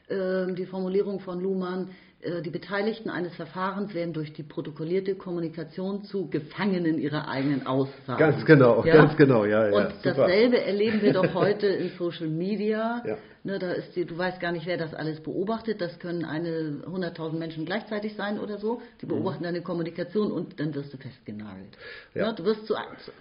äh, 0.09 0.53
die 0.55 0.67
Formulierung 0.67 1.21
von 1.21 1.41
Luhmann, 1.41 1.91
die 2.23 2.51
Beteiligten 2.51 3.09
eines 3.09 3.35
Verfahrens 3.35 3.95
werden 3.95 4.13
durch 4.13 4.35
die 4.35 4.43
protokollierte 4.43 5.15
Kommunikation 5.15 6.05
zu 6.05 6.29
Gefangenen 6.29 6.99
ihrer 6.99 7.29
eigenen 7.29 7.67
Aussagen. 7.67 8.19
Ganz 8.19 8.45
genau, 8.45 8.85
ja? 8.85 8.95
ganz 8.95 9.17
genau, 9.17 9.47
ja. 9.47 9.69
ja 9.69 9.75
Und 9.75 9.95
super. 9.95 10.15
dasselbe 10.15 10.61
erleben 10.61 11.01
wir 11.01 11.15
doch 11.15 11.33
heute 11.33 11.67
in 11.67 11.91
Social 11.99 12.29
Media. 12.29 13.03
Ja. 13.11 13.17
Ne, 13.43 13.59
da 13.59 13.73
ist 13.73 13.97
die, 13.97 14.05
du 14.05 14.19
weißt 14.19 14.39
gar 14.39 14.53
nicht, 14.53 14.67
wer 14.67 14.77
das 14.77 14.93
alles 14.93 15.23
beobachtet. 15.23 15.81
Das 15.81 15.99
können 15.99 16.27
eine 16.27 16.83
100.000 16.85 17.39
Menschen 17.39 17.65
gleichzeitig 17.65 18.15
sein 18.15 18.39
oder 18.39 18.59
so. 18.59 18.83
Die 19.01 19.07
beobachten 19.07 19.45
deine 19.45 19.63
Kommunikation 19.63 20.31
und 20.31 20.61
dann 20.61 20.75
wirst 20.75 20.93
du 20.93 20.99
festgenagelt. 20.99 21.77
Mhm. 22.15 22.21
Ja. 22.21 22.29
Ne, 22.29 22.35
du 22.35 22.45
wirst 22.45 22.67
zu, 22.67 22.75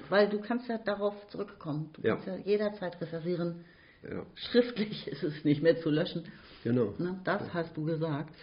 weil 0.10 0.28
du 0.28 0.42
kannst 0.42 0.68
ja 0.68 0.78
darauf 0.78 1.16
zurückkommen. 1.30 1.92
Du 1.94 2.02
kannst 2.02 2.28
ja 2.28 2.36
jederzeit 2.36 3.00
referieren. 3.00 3.64
Schriftlich 4.36 5.08
ist 5.12 5.24
es 5.24 5.46
nicht 5.46 5.64
mehr 5.64 5.78
zu 5.78 5.90
löschen. 5.90 6.26
genau. 6.66 6.94
Ne, 6.98 7.20
das 7.24 7.54
hast 7.54 7.78
du 7.78 7.86
gesagt. 7.86 8.34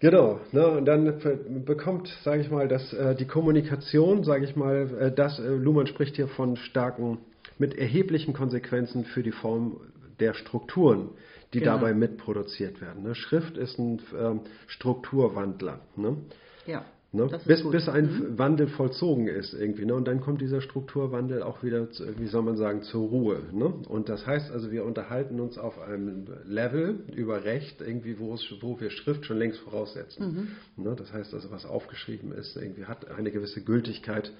Genau, 0.00 0.40
ne, 0.52 0.66
und 0.66 0.86
dann 0.86 1.04
be- 1.18 1.36
bekommt, 1.64 2.08
sage 2.24 2.40
ich 2.40 2.50
mal, 2.50 2.68
dass 2.68 2.92
äh, 2.94 3.14
die 3.14 3.26
Kommunikation, 3.26 4.24
sage 4.24 4.44
ich 4.46 4.56
mal, 4.56 4.88
äh, 4.98 5.12
das, 5.12 5.38
äh, 5.38 5.48
Luhmann 5.48 5.86
spricht 5.86 6.16
hier 6.16 6.26
von 6.28 6.56
starken, 6.56 7.18
mit 7.58 7.76
erheblichen 7.76 8.32
Konsequenzen 8.32 9.04
für 9.04 9.22
die 9.22 9.32
Form 9.32 9.78
der 10.18 10.32
Strukturen, 10.32 11.10
die 11.52 11.60
Genau. 11.60 11.72
dabei 11.72 11.92
mitproduziert 11.92 12.80
werden. 12.80 13.02
Ne? 13.02 13.14
Schrift 13.14 13.58
ist 13.58 13.78
ein 13.78 14.00
ähm, 14.18 14.40
Strukturwandler. 14.68 15.80
Ne? 15.96 16.16
Ja. 16.66 16.84
Ne? 17.12 17.28
Bis, 17.44 17.62
gut. 17.64 17.72
bis 17.72 17.88
ein 17.88 18.04
Mhm. 18.04 18.38
Wandel 18.38 18.68
vollzogen 18.68 19.26
ist 19.26 19.52
irgendwie. 19.52 19.84
Ne? 19.84 19.94
Und 19.94 20.06
dann 20.06 20.20
kommt 20.20 20.40
dieser 20.40 20.60
Strukturwandel 20.60 21.42
auch 21.42 21.60
wieder, 21.64 21.90
zu, 21.90 22.06
wie 22.20 22.28
soll 22.28 22.42
man 22.42 22.56
sagen, 22.56 22.82
zur 22.82 23.08
Ruhe. 23.08 23.42
Ne? 23.52 23.64
Und 23.64 24.08
das 24.08 24.26
heißt 24.26 24.52
also, 24.52 24.70
wir 24.70 24.84
unterhalten 24.84 25.40
uns 25.40 25.58
auf 25.58 25.80
einem 25.80 26.28
Level 26.44 27.04
über 27.12 27.42
Recht, 27.42 27.80
irgendwie, 27.80 28.20
wo, 28.20 28.34
es, 28.34 28.46
wo 28.60 28.78
wir 28.78 28.90
Schrift 28.90 29.26
schon 29.26 29.38
längst 29.38 29.58
voraussetzen. 29.58 30.50
Mhm. 30.76 30.84
Ne? 30.84 30.94
Das 30.94 31.12
heißt 31.12 31.34
also, 31.34 31.50
was 31.50 31.66
aufgeschrieben 31.66 32.30
ist, 32.30 32.56
irgendwie 32.56 32.84
hat 32.84 33.10
eine 33.10 33.32
gewisse 33.32 33.60
Gültigkeit. 33.64 34.30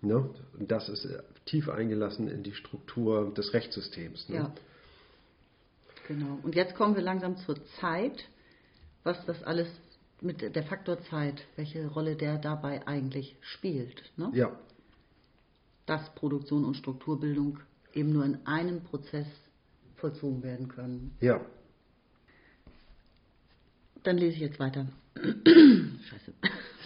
Ne? 0.00 0.30
Und 0.58 0.70
das 0.70 0.88
ist 0.88 1.04
äh, 1.04 1.18
tief 1.44 1.68
eingelassen 1.68 2.28
in 2.28 2.42
die 2.42 2.54
Struktur 2.54 3.34
des 3.34 3.52
Rechtssystems. 3.52 4.30
Ne? 4.30 4.36
Ja. 4.36 4.54
Genau. 6.08 6.38
Und 6.42 6.54
jetzt 6.54 6.74
kommen 6.76 6.94
wir 6.94 7.02
langsam 7.02 7.36
zur 7.36 7.56
Zeit, 7.78 8.24
was 9.04 9.22
das 9.26 9.42
alles 9.42 9.68
mit 10.20 10.40
der 10.54 10.62
Faktor 10.62 11.00
Zeit, 11.04 11.46
welche 11.56 11.86
Rolle 11.88 12.16
der 12.16 12.38
dabei 12.38 12.86
eigentlich 12.86 13.36
spielt. 13.40 14.02
Ne? 14.16 14.30
ja. 14.34 14.58
Dass 15.84 16.14
Produktion 16.14 16.64
und 16.64 16.76
Strukturbildung 16.76 17.60
eben 17.92 18.12
nur 18.12 18.24
in 18.24 18.46
einem 18.46 18.82
Prozess 18.82 19.28
vollzogen 19.96 20.42
werden 20.42 20.68
können. 20.68 21.16
ja. 21.20 21.40
Dann 24.02 24.18
lese 24.18 24.36
ich 24.36 24.40
jetzt 24.40 24.60
weiter. 24.60 24.86
Scheiße. 25.16 26.32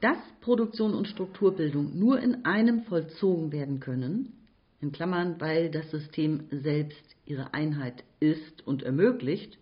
Dass 0.00 0.16
Produktion 0.40 0.94
und 0.94 1.06
Strukturbildung 1.06 1.98
nur 1.98 2.18
in 2.18 2.46
einem 2.46 2.84
vollzogen 2.84 3.52
werden 3.52 3.78
können, 3.78 4.32
in 4.80 4.92
Klammern, 4.92 5.38
weil 5.38 5.70
das 5.70 5.90
System 5.90 6.44
selbst 6.50 7.16
ihre 7.26 7.52
Einheit 7.52 8.04
ist 8.20 8.66
und 8.66 8.84
ermöglicht, 8.84 9.58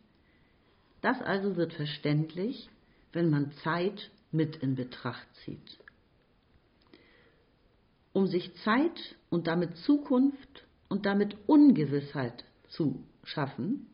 das 1.05 1.21
also 1.21 1.57
wird 1.57 1.75
verständlich, 1.75 2.71
wenn 3.13 3.29
man 3.29 3.53
Zeit 3.63 4.11
mit 4.33 4.57
in 4.57 4.75
Betracht 4.75 5.27
zieht. 5.45 5.79
Um 8.15 8.27
sich 8.27 8.55
Zeit 8.63 9.17
und 9.29 9.47
damit 9.47 9.77
Zukunft 9.79 10.67
und 10.89 11.05
damit 11.05 11.37
Ungewissheit 11.47 12.45
zu 12.69 13.05
schaffen, 13.23 13.87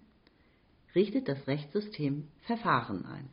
richtet 0.95 1.27
das 1.27 1.47
Rechtssystem 1.49 2.29
Verfahren 2.43 3.05
ein. 3.05 3.29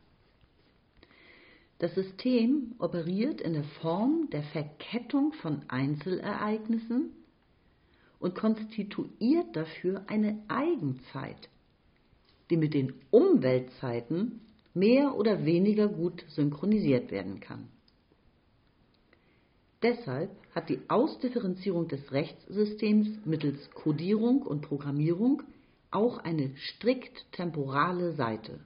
Das 1.77 1.93
System 1.93 2.73
operiert 2.79 3.41
in 3.41 3.53
der 3.53 3.63
Form 3.81 4.29
der 4.31 4.43
Verkettung 4.43 5.33
von 5.33 5.61
Einzelereignissen 5.67 7.11
und 8.17 8.33
konstituiert 8.33 9.55
dafür 9.55 10.03
eine 10.07 10.43
Eigenzeit, 10.47 11.49
die 12.49 12.57
mit 12.57 12.73
den 12.73 12.93
Umweltzeiten 13.11 14.41
mehr 14.73 15.15
oder 15.15 15.45
weniger 15.45 15.87
gut 15.87 16.23
synchronisiert 16.29 17.11
werden 17.11 17.39
kann. 17.39 17.67
Deshalb 19.81 20.31
hat 20.55 20.69
die 20.69 20.79
Ausdifferenzierung 20.87 21.87
des 21.87 22.11
Rechtssystems 22.11 23.09
mittels 23.25 23.69
Codierung 23.71 24.41
und 24.41 24.61
Programmierung 24.61 25.43
auch 25.91 26.17
eine 26.17 26.55
strikt 26.55 27.31
temporale 27.31 28.13
Seite. 28.13 28.59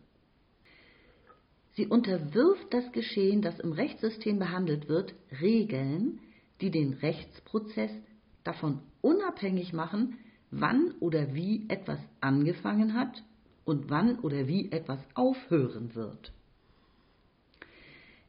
Sie 1.74 1.88
unterwirft 1.88 2.74
das 2.74 2.92
Geschehen, 2.92 3.42
das 3.42 3.60
im 3.60 3.72
Rechtssystem 3.72 4.40
behandelt 4.40 4.90
wird, 4.90 5.14
Regeln, 5.42 6.20
die 6.60 6.72
den 6.72 6.94
Rechtsprozess 6.94 7.92
davon 8.44 8.80
unabhängig 9.02 9.74
machen, 9.74 10.18
wann 10.50 10.94
oder 11.00 11.34
wie 11.34 11.66
etwas 11.70 12.00
angefangen 12.20 12.94
hat 12.94 13.24
und 13.66 13.90
wann 13.90 14.20
oder 14.20 14.48
wie 14.48 14.72
etwas 14.72 15.00
aufhören 15.14 15.96
wird. 15.96 16.32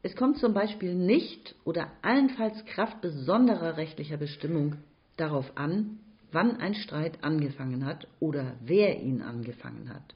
Es 0.01 0.15
kommt 0.15 0.37
zum 0.37 0.53
Beispiel 0.53 0.95
nicht 0.95 1.55
oder 1.63 1.89
allenfalls 2.01 2.65
Kraft 2.65 3.01
besonderer 3.01 3.77
rechtlicher 3.77 4.17
Bestimmung 4.17 4.75
darauf 5.15 5.55
an, 5.55 5.99
wann 6.31 6.57
ein 6.57 6.75
Streit 6.75 7.23
angefangen 7.23 7.85
hat 7.85 8.07
oder 8.19 8.55
wer 8.61 9.01
ihn 9.01 9.21
angefangen 9.21 9.93
hat. 9.93 10.15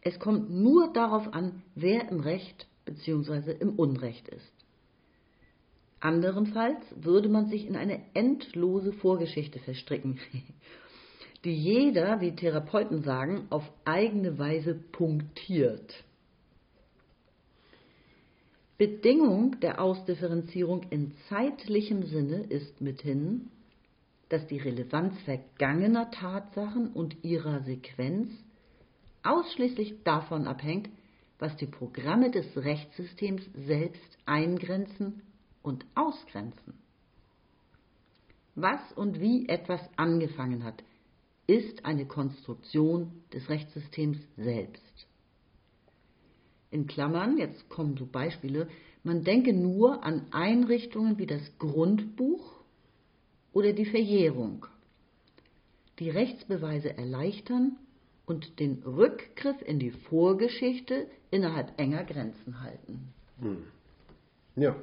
Es 0.00 0.18
kommt 0.18 0.50
nur 0.50 0.92
darauf 0.92 1.32
an, 1.34 1.62
wer 1.74 2.08
im 2.10 2.20
Recht 2.20 2.66
bzw. 2.84 3.52
im 3.52 3.78
Unrecht 3.78 4.28
ist. 4.28 4.52
Anderenfalls 6.00 6.84
würde 6.96 7.30
man 7.30 7.48
sich 7.48 7.66
in 7.66 7.76
eine 7.76 8.00
endlose 8.14 8.92
Vorgeschichte 8.92 9.58
verstricken, 9.58 10.20
die 11.44 11.54
jeder, 11.54 12.20
wie 12.20 12.34
Therapeuten 12.34 13.02
sagen, 13.02 13.46
auf 13.50 13.62
eigene 13.84 14.38
Weise 14.38 14.74
punktiert. 14.74 16.04
Bedingung 18.78 19.60
der 19.60 19.80
Ausdifferenzierung 19.80 20.82
in 20.90 21.12
zeitlichem 21.28 22.02
Sinne 22.04 22.42
ist 22.44 22.80
mithin, 22.80 23.50
dass 24.28 24.46
die 24.46 24.58
Relevanz 24.58 25.18
vergangener 25.20 26.10
Tatsachen 26.10 26.92
und 26.92 27.22
ihrer 27.22 27.60
Sequenz 27.60 28.30
ausschließlich 29.22 30.02
davon 30.02 30.46
abhängt, 30.46 30.88
was 31.38 31.56
die 31.56 31.66
Programme 31.66 32.30
des 32.30 32.56
Rechtssystems 32.56 33.42
selbst 33.54 34.18
eingrenzen 34.26 35.22
und 35.62 35.84
ausgrenzen. 35.94 36.74
Was 38.54 38.80
und 38.92 39.20
wie 39.20 39.48
etwas 39.48 39.80
angefangen 39.96 40.64
hat, 40.64 40.82
ist 41.46 41.84
eine 41.84 42.06
Konstruktion 42.06 43.12
des 43.32 43.48
Rechtssystems 43.48 44.18
selbst. 44.36 45.06
In 46.70 46.86
Klammern, 46.86 47.38
jetzt 47.38 47.68
kommen 47.68 47.96
so 47.96 48.06
Beispiele, 48.06 48.68
man 49.02 49.22
denke 49.22 49.52
nur 49.52 50.02
an 50.02 50.26
Einrichtungen 50.32 51.18
wie 51.18 51.26
das 51.26 51.58
Grundbuch 51.58 52.60
oder 53.52 53.72
die 53.72 53.84
Verjährung, 53.84 54.66
die 55.98 56.10
Rechtsbeweise 56.10 56.96
erleichtern 56.96 57.76
und 58.26 58.58
den 58.58 58.82
Rückgriff 58.82 59.60
in 59.62 59.78
die 59.78 59.90
Vorgeschichte 59.90 61.06
innerhalb 61.30 61.78
enger 61.78 62.04
Grenzen 62.04 62.60
halten. 62.62 63.12
Ja. 64.56 64.76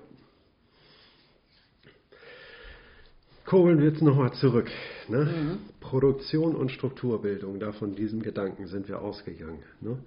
Kurbeln 3.51 3.79
wir 3.79 3.89
jetzt 3.89 4.01
nochmal 4.01 4.31
zurück. 4.31 4.71
Ne? 5.09 5.57
Produktion 5.81 6.55
und 6.55 6.71
Strukturbildung, 6.71 7.59
da 7.59 7.73
von 7.73 7.95
diesem 7.95 8.21
Gedanken 8.21 8.67
sind 8.67 8.87
wir 8.87 9.01
ausgegangen. 9.01 9.61
Ne? 9.81 9.97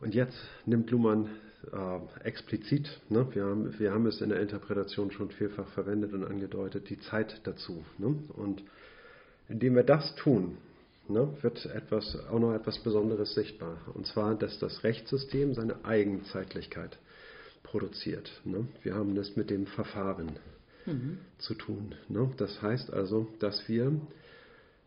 Und 0.00 0.16
jetzt 0.16 0.36
nimmt 0.64 0.90
Luhmann 0.90 1.28
äh, 1.72 2.26
explizit, 2.26 2.90
ne? 3.08 3.24
wir, 3.30 3.44
haben, 3.44 3.78
wir 3.78 3.92
haben 3.92 4.04
es 4.06 4.20
in 4.20 4.30
der 4.30 4.40
Interpretation 4.40 5.12
schon 5.12 5.30
vielfach 5.30 5.68
verwendet 5.68 6.12
und 6.12 6.24
angedeutet, 6.24 6.90
die 6.90 6.98
Zeit 6.98 7.40
dazu. 7.44 7.84
Ne? 7.98 8.16
Und 8.34 8.64
indem 9.48 9.76
wir 9.76 9.84
das 9.84 10.16
tun, 10.16 10.58
ne, 11.06 11.28
wird 11.42 11.66
etwas, 11.66 12.18
auch 12.32 12.40
noch 12.40 12.52
etwas 12.52 12.80
Besonderes 12.80 13.32
sichtbar. 13.34 13.76
Und 13.94 14.08
zwar, 14.08 14.34
dass 14.34 14.58
das 14.58 14.82
Rechtssystem 14.82 15.54
seine 15.54 15.84
Eigenzeitlichkeit 15.84 16.98
produziert. 17.62 18.28
Ne? 18.44 18.66
Wir 18.82 18.96
haben 18.96 19.14
das 19.14 19.36
mit 19.36 19.50
dem 19.50 19.66
Verfahren 19.68 20.32
zu 21.38 21.54
tun. 21.54 21.94
Ne? 22.08 22.30
Das 22.36 22.62
heißt 22.62 22.92
also, 22.92 23.26
dass 23.40 23.68
wir, 23.68 23.92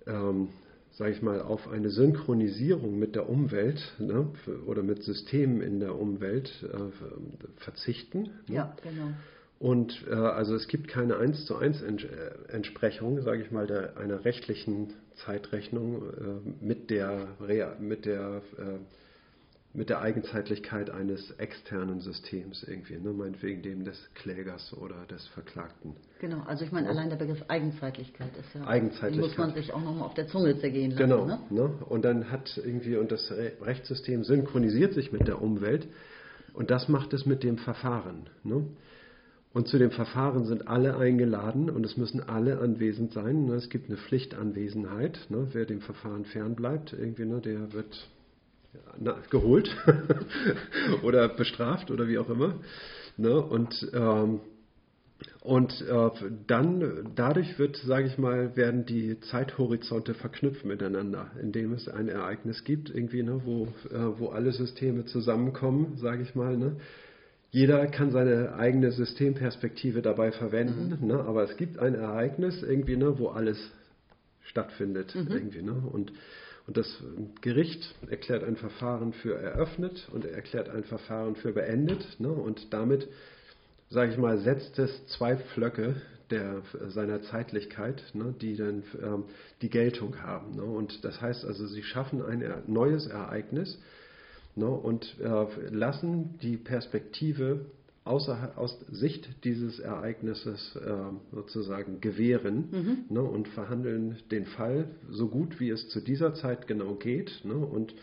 ähm, 0.08 0.50
sage 0.92 1.12
ich 1.12 1.22
mal, 1.22 1.42
auf 1.42 1.70
eine 1.70 1.90
Synchronisierung 1.90 2.98
mit 2.98 3.16
der 3.16 3.30
Umwelt 3.30 3.96
ne, 4.00 4.28
oder 4.66 4.84
mit 4.84 5.04
Systemen 5.04 5.62
in 5.62 5.80
der 5.80 5.96
Umwelt 5.96 6.52
äh, 6.64 7.62
verzichten. 7.62 8.24
Ne? 8.48 8.56
Ja, 8.56 8.76
genau. 8.82 9.14
Und 9.60 10.06
äh, 10.10 10.14
also 10.14 10.56
es 10.56 10.70
gibt 10.70 10.88
keine 10.88 11.18
1 11.18 11.46
zu 11.46 11.58
1 11.58 11.82
Ents 11.82 12.06
äh, 12.06 12.32
Entsprechung, 12.48 13.22
sage 13.22 13.44
ich 13.44 13.52
mal, 13.52 13.68
der, 13.68 13.98
einer 13.98 14.24
rechtlichen 14.24 14.94
Zeitrechnung 15.16 16.02
äh, 16.02 16.66
mit 16.66 16.90
der, 16.90 17.28
Rea 17.42 17.76
mit 17.80 18.06
der 18.06 18.42
äh, 18.58 18.78
mit 19.74 19.90
der 19.90 20.02
Eigenzeitlichkeit 20.02 20.90
eines 20.90 21.32
externen 21.32 22.00
Systems 22.00 22.64
irgendwie, 22.64 22.98
ne? 22.98 23.14
meinetwegen 23.14 23.62
dem 23.62 23.84
des 23.84 24.10
Klägers 24.16 24.74
oder 24.74 25.06
des 25.06 25.28
Verklagten. 25.28 25.96
Genau, 26.20 26.42
also 26.48 26.66
ich 26.66 26.72
meine, 26.72 26.88
ja. 26.88 26.94
allein 26.94 27.10
der 27.10 27.18
Begriff 27.18 27.44
Eigenzeitlichkeit 27.48 28.36
ist 28.36 28.54
ja, 28.56 28.66
Eigenzeitlichkeit. 28.68 29.30
muss 29.30 29.38
man 29.38 29.54
sich 29.54 29.72
auch 29.72 29.82
nochmal 29.82 30.06
auf 30.06 30.16
der 30.16 30.28
Zunge 30.28 30.60
zergehen 30.60 30.92
lassen. 30.92 31.04
Genau, 31.04 31.26
ne? 31.26 31.40
Ne? 31.52 31.70
und 31.88 32.04
dann 32.04 32.32
hat 32.32 32.58
irgendwie, 32.58 32.98
und 32.98 33.12
das 33.12 33.32
Rechtssystem 33.62 34.24
synchronisiert 34.24 34.94
sich 34.94 35.12
mit 35.12 35.28
der 35.28 35.42
Umwelt 35.42 35.88
und 36.54 36.72
das 36.72 36.90
macht 36.90 37.14
es 37.14 37.28
mit 37.28 37.44
dem 37.44 37.60
Verfahren. 37.60 38.28
Ne? 38.44 38.66
Und 39.54 39.68
zu 39.68 39.78
dem 39.78 39.92
Verfahren 39.92 40.46
sind 40.46 40.68
alle 40.68 40.98
eingeladen 40.98 41.70
und 41.70 41.86
es 41.86 41.96
müssen 41.96 42.22
alle 42.22 42.60
anwesend 42.60 43.14
sein. 43.14 43.46
Ne? 43.46 43.56
Es 43.56 43.70
gibt 43.70 43.88
eine 43.90 43.98
Pflichtanwesenheit. 43.98 45.20
Ne? 45.30 45.48
Wer 45.54 45.66
dem 45.66 45.82
Verfahren 45.82 46.26
fernbleibt, 46.26 46.94
irgendwie, 46.94 47.26
ne, 47.26 47.42
der 47.42 47.74
wird 47.74 48.10
na, 49.00 49.18
geholt 49.30 49.70
oder 51.04 51.28
bestraft 51.30 51.92
oder 51.92 52.08
wie 52.08 52.18
auch 52.18 52.30
immer. 52.30 52.56
Ne? 53.18 53.42
Und, 53.42 53.90
ähm, 53.94 54.42
und 55.42 55.82
äh, 55.82 56.10
dann, 56.48 57.12
dadurch 57.16 57.60
wird, 57.60 57.78
sage 57.78 58.08
ich 58.08 58.18
mal, 58.18 58.56
werden 58.56 58.86
die 58.86 59.20
Zeithorizonte 59.20 60.14
verknüpft 60.14 60.66
miteinander, 60.66 61.32
indem 61.42 61.74
es 61.74 61.88
ein 61.90 62.08
Ereignis 62.08 62.64
gibt, 62.64 62.90
irgendwie, 62.90 63.24
ne, 63.24 63.42
wo, 63.44 63.68
äh, 63.90 64.20
wo 64.20 64.28
alle 64.30 64.52
Systeme 64.52 65.06
zusammenkommen, 65.06 65.98
sage 65.98 66.24
ich 66.24 66.36
mal. 66.36 66.58
Ne? 66.58 66.78
Jeder 67.52 67.88
kann 67.88 68.12
seine 68.12 68.54
eigene 68.54 68.92
Systemperspektive 68.92 70.02
dabei 70.02 70.32
verwenden, 70.32 71.00
mhm. 71.02 71.08
ne? 71.08 71.20
aber 71.20 71.44
es 71.44 71.58
gibt 71.58 71.80
ein 71.80 71.96
Ereignis, 71.96 72.62
irgendwie, 72.64 72.96
ne, 72.96 73.18
wo 73.18 73.30
alles 73.30 73.58
stattfindet. 74.44 75.16
Mhm. 75.16 75.32
Irgendwie, 75.32 75.62
ne? 75.62 75.74
und 75.74 76.14
und 76.70 76.78
das 76.78 77.04
Gericht 77.42 77.96
erklärt 78.12 78.44
ein 78.44 78.56
Verfahren 78.56 79.12
für 79.12 79.34
eröffnet 79.34 80.08
und 80.14 80.24
erklärt 80.24 80.70
ein 80.70 80.84
Verfahren 80.84 81.36
für 81.36 81.52
beendet. 81.52 82.06
Ne? 82.20 82.30
Und 82.30 82.72
damit, 82.72 83.08
sage 83.90 84.12
ich 84.12 84.20
mal, 84.20 84.38
setzt 84.38 84.78
es 84.78 85.08
zwei 85.08 85.36
Pflöcke 85.36 86.00
der, 86.30 86.62
seiner 86.90 87.24
Zeitlichkeit, 87.24 88.04
ne? 88.14 88.36
die 88.40 88.56
dann 88.56 88.84
ähm, 89.02 89.24
die 89.64 89.72
Geltung 89.72 90.22
haben. 90.22 90.58
Ne? 90.58 90.62
Und 90.62 91.04
das 91.04 91.20
heißt 91.20 91.44
also, 91.44 91.66
sie 91.66 91.82
schaffen 91.82 92.24
ein 92.24 92.44
neues 92.68 93.08
Ereignis 93.08 93.82
ne? 94.56 94.70
und 94.70 95.16
äh, 95.22 95.46
lassen 95.72 96.38
die 96.44 96.58
Perspektive 96.58 97.66
außer, 98.10 98.54
aus 98.56 98.78
Sicht 98.92 99.30
dieses 99.44 99.80
Ereignisses 99.80 100.76
äh, 100.76 100.96
sozusagen 101.32 102.02
gewähren 102.02 102.68
mhm. 102.72 102.98
ne, 103.16 103.22
und 103.22 103.48
verhandeln 103.50 104.18
den 104.32 104.46
Fall 104.46 104.90
so 105.12 105.28
gut, 105.28 105.60
wie 105.60 105.70
es 105.70 105.90
zu 105.90 106.02
dieser 106.02 106.34
Zeit 106.34 106.66
genau 106.66 106.96
geht 106.96 107.42
ne, 107.44 107.54
und, 107.54 107.94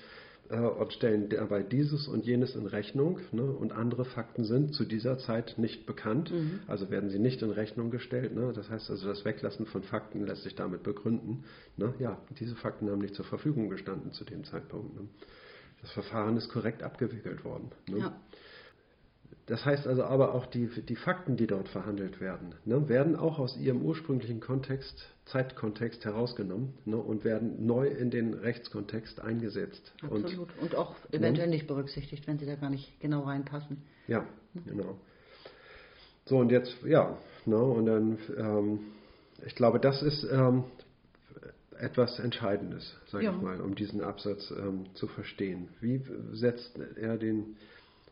äh, 0.49 0.61
und 0.61 0.93
stellen 0.93 1.29
dabei 1.29 1.65
dieses 1.65 2.07
und 2.07 2.25
jenes 2.25 2.55
in 2.55 2.67
Rechnung 2.67 3.19
ne, 3.33 3.43
und 3.43 3.73
andere 3.73 4.05
Fakten 4.05 4.45
sind 4.45 4.75
zu 4.75 4.85
dieser 4.85 5.19
Zeit 5.19 5.57
nicht 5.59 5.87
bekannt, 5.87 6.31
mhm. 6.31 6.61
also 6.69 6.89
werden 6.89 7.11
sie 7.11 7.19
nicht 7.19 7.43
in 7.43 7.51
Rechnung 7.51 7.91
gestellt. 7.91 8.33
Ne, 8.33 8.53
das 8.55 8.71
heißt 8.71 8.89
also, 8.89 9.09
das 9.09 9.25
Weglassen 9.25 9.67
von 9.67 9.83
Fakten 9.83 10.25
lässt 10.25 10.45
sich 10.45 10.55
damit 10.55 10.85
begründen. 10.85 11.43
Ne, 11.77 11.93
ja, 11.99 12.17
diese 12.39 12.55
Fakten 12.55 12.89
haben 12.89 13.01
nicht 13.01 13.17
zur 13.17 13.25
Verfügung 13.25 13.71
gestanden 13.71 14.13
zu 14.13 14.25
dem 14.25 14.45
Zeitpunkt. 14.45 14.95
Ne. 14.95 15.09
Das 15.83 15.91
Verfahren 15.91 16.37
ist 16.37 16.49
korrekt 16.49 16.83
abgewickelt 16.83 17.45
worden. 17.45 17.71
Ja. 17.89 18.17
Das 19.47 19.65
heißt 19.65 19.87
also 19.87 20.03
aber 20.05 20.35
auch 20.35 20.47
die, 20.47 20.67
die 20.67 20.97
Fakten, 20.97 21.37
die 21.37 21.47
dort 21.47 21.69
verhandelt 21.69 22.21
werden, 22.21 22.55
ne, 22.65 22.89
werden 22.89 23.15
auch 23.15 23.39
aus 23.39 23.57
ihrem 23.57 23.83
ursprünglichen 23.83 24.41
Kontext, 24.41 25.09
Zeitkontext 25.27 26.05
herausgenommen 26.05 26.75
ne, 26.85 26.97
und 26.97 27.25
werden 27.25 27.65
neu 27.65 27.87
in 27.87 28.11
den 28.11 28.35
Rechtskontext 28.35 29.21
eingesetzt. 29.21 29.93
Absolut. 30.03 30.53
Und, 30.57 30.63
und 30.63 30.75
auch 30.75 30.97
eventuell 31.13 31.47
ne, 31.47 31.55
nicht 31.55 31.69
berücksichtigt, 31.69 32.27
wenn 32.27 32.39
sie 32.39 32.47
da 32.47 32.57
gar 32.57 32.71
nicht 32.71 33.01
genau 33.01 33.23
reinpassen. 33.23 33.83
Ja, 34.09 34.27
genau. 34.67 34.99
So, 36.25 36.39
und 36.39 36.51
jetzt, 36.51 36.77
ja, 36.85 37.17
ne, 37.45 37.57
und 37.57 37.87
dann, 37.87 38.19
ähm, 38.37 38.81
ich 39.47 39.55
glaube, 39.55 39.79
das 39.79 40.03
ist 40.03 40.25
ähm, 40.25 40.65
etwas 41.79 42.19
Entscheidendes, 42.19 42.97
sage 43.07 43.27
ja. 43.27 43.33
ich 43.33 43.41
mal, 43.41 43.61
um 43.61 43.77
diesen 43.77 44.01
Absatz 44.01 44.51
ähm, 44.51 44.87
zu 44.95 45.07
verstehen. 45.07 45.69
Wie 45.81 46.03
setzt 46.33 46.79
er 46.97 47.17
den 47.17 47.57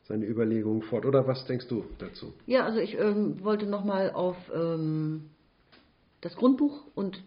seine 0.08 0.26
Überlegungen 0.26 0.82
fort. 0.82 1.06
Oder 1.06 1.26
was 1.26 1.44
denkst 1.46 1.68
du 1.68 1.84
dazu? 1.98 2.32
Ja, 2.46 2.64
also 2.64 2.78
ich 2.78 2.98
ähm, 2.98 3.42
wollte 3.42 3.66
nochmal 3.66 4.10
auf 4.12 4.36
ähm, 4.54 5.30
das 6.20 6.36
Grundbuch 6.36 6.86
und 6.94 7.22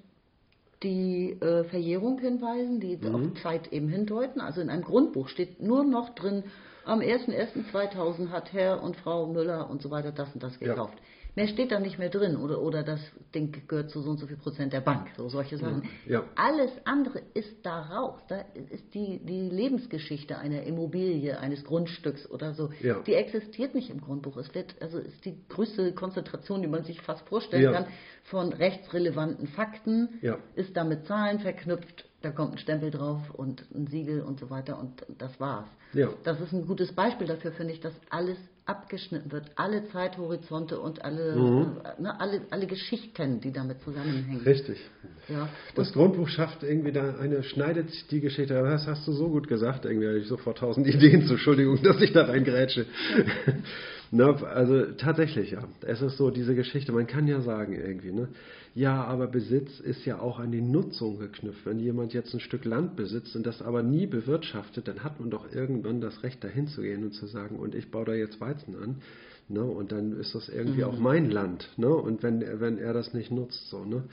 die 0.84 1.32
äh, 1.42 1.64
Verjährung 1.66 2.20
hinweisen, 2.20 2.80
die 2.80 2.98
mhm. 2.98 3.16
auf 3.16 3.42
Zeit 3.42 3.74
eben 3.74 3.90
hindeuten. 3.90 4.42
Also 4.42 4.62
in 4.62 4.70
einem 4.70 4.84
Grundbuch 4.84 5.28
steht 5.28 5.62
nur 5.62 5.84
noch 5.84 6.14
drin, 6.14 6.44
am 6.86 7.00
01.01.2000 7.00 8.30
hat 8.30 8.54
Herr 8.54 8.82
und 8.82 8.96
Frau 8.96 9.28
Müller 9.28 9.70
und 9.70 9.82
so 9.82 9.92
weiter 9.92 10.12
das 10.12 10.34
und 10.34 10.42
das 10.42 10.58
gekauft. 10.58 10.94
Ja. 10.96 11.04
Mehr 11.38 11.48
steht 11.48 11.72
da 11.72 11.80
nicht 11.80 12.00
mehr 12.00 12.10
drin 12.10 12.36
oder, 12.36 12.64
oder 12.64 12.82
das 12.82 13.00
Ding 13.36 13.56
gehört 13.68 13.92
zu 13.92 14.02
so 14.02 14.10
und 14.10 14.18
so 14.18 14.26
viel 14.26 14.38
Prozent 14.38 14.74
der 14.74 14.82
Bank, 14.82 15.10
so 15.16 15.30
solche 15.30 15.60
Sachen. 15.60 15.84
Ja. 16.08 16.24
Alles 16.34 16.72
andere 16.84 17.22
ist 17.36 17.64
da 17.64 17.80
raus. 17.80 18.20
Da 18.28 18.44
ist 18.72 18.92
die, 18.96 19.20
die 19.24 19.48
Lebensgeschichte 19.48 20.40
einer 20.40 20.64
Immobilie, 20.64 21.40
eines 21.40 21.64
Grundstücks 21.64 22.28
oder 22.32 22.56
so, 22.56 22.72
ja. 22.82 23.02
die 23.06 23.14
existiert 23.14 23.76
nicht 23.76 23.92
im 23.92 24.02
Grundbuch. 24.02 24.36
Es 24.38 24.56
wird, 24.56 24.82
also 24.82 24.98
ist 24.98 25.26
die 25.26 25.38
größte 25.48 25.94
Konzentration, 25.94 26.64
die 26.64 26.68
man 26.68 26.84
sich 26.86 27.04
fast 27.04 27.30
vorstellen 27.30 27.66
ja. 27.66 27.72
kann, 27.72 27.86
von 28.24 28.52
rechtsrelevanten 28.52 29.48
Fakten, 29.50 30.20
ist 30.56 30.76
da 30.76 30.84
mit 30.84 31.06
Zahlen 31.06 31.40
verknüpft 31.40 32.06
da 32.22 32.32
kommt 32.32 32.54
ein 32.54 32.58
Stempel 32.58 32.90
drauf 32.90 33.30
und 33.30 33.64
ein 33.76 33.86
Siegel 33.86 34.22
und 34.22 34.40
so 34.40 34.50
weiter 34.50 34.80
und 34.80 35.06
das 35.20 35.40
war's. 35.40 35.68
Ja. 35.94 36.10
Das 36.24 36.42
ist 36.42 36.52
ein 36.52 36.66
gutes 36.66 36.92
Beispiel 36.94 37.28
dafür, 37.28 37.52
finde 37.52 37.74
ich, 37.74 37.80
dass 37.80 37.94
alles 38.10 38.40
abgeschnitten 38.68 39.32
wird. 39.32 39.52
Alle 39.56 39.88
Zeithorizonte 39.90 40.80
und 40.80 41.04
alle, 41.04 41.36
mhm. 41.36 41.78
ne, 42.00 42.20
alle, 42.20 42.42
alle 42.50 42.68
Geschichten, 42.68 43.40
die 43.42 43.52
damit 43.52 43.82
zusammenhängen. 43.82 44.42
Richtig. 44.42 44.78
Ja. 45.30 45.50
Das 45.76 45.94
Grundbuch 45.94 46.28
schafft 46.28 46.64
irgendwie 46.64 46.92
da 46.92 47.16
eine, 47.16 47.44
schneidet 47.44 47.90
die 48.12 48.22
Geschichte, 48.22 48.54
das 48.54 48.88
hast 48.88 49.08
du 49.08 49.14
so 49.14 49.30
gut 49.30 49.48
gesagt, 49.48 49.86
irgendwie 49.86 50.08
habe 50.08 50.20
ich 50.20 50.28
sofort 50.28 50.58
tausend 50.58 50.88
Ideen 50.94 51.26
zu, 51.26 51.34
Entschuldigung, 51.34 51.82
dass 51.82 52.02
ich 52.02 52.12
da 52.14 52.26
reingrätsche. 52.26 52.86
Ja. 53.46 53.54
Na, 54.10 54.32
also 54.44 54.94
tatsächlich, 54.94 55.52
ja. 55.52 55.64
Es 55.82 56.02
ist 56.02 56.18
so, 56.18 56.30
diese 56.32 56.56
Geschichte, 56.56 56.94
man 56.94 57.08
kann 57.08 57.28
ja 57.28 57.42
sagen 57.42 57.74
irgendwie, 57.74 58.14
ne? 58.14 58.30
Ja, 58.78 59.06
aber 59.06 59.26
Besitz 59.26 59.80
ist 59.80 60.06
ja 60.06 60.20
auch 60.20 60.38
an 60.38 60.52
die 60.52 60.62
Nutzung 60.62 61.18
geknüpft. 61.18 61.66
Wenn 61.66 61.80
jemand 61.80 62.14
jetzt 62.14 62.32
ein 62.36 62.40
Stück 62.40 62.64
Land 62.64 62.96
besitzt 62.96 63.36
und 63.36 63.44
das 63.44 63.64
aber 63.64 63.82
nie 63.82 64.06
bewirtschaftet, 64.06 64.88
dann 64.88 65.04
hat 65.04 65.20
man 65.20 65.32
doch 65.32 65.52
irgendwann 65.52 66.00
das 66.00 66.22
Recht, 66.22 66.44
dahin 66.44 66.68
zu 66.68 66.84
gehen 66.84 67.04
und 67.04 67.14
zu 67.14 67.26
sagen, 67.26 67.56
und 67.56 67.74
ich 67.74 67.90
baue 67.90 68.06
da 68.06 68.14
jetzt 68.14 68.40
Weizen 68.40 68.76
an. 68.76 69.02
Ne? 69.48 69.64
Und 69.64 69.92
dann 69.92 70.20
ist 70.20 70.36
das 70.36 70.48
irgendwie 70.48 70.84
mhm. 70.84 70.90
auch 70.90 71.00
mein 71.00 71.32
Land. 71.32 71.68
Ne? 71.78 71.90
Und 71.90 72.22
wenn, 72.22 72.44
wenn 72.60 72.78
er 72.78 72.94
das 72.94 73.16
nicht 73.16 73.32
nutzt, 73.32 73.68
so, 73.72 73.84
ne? 73.84 74.04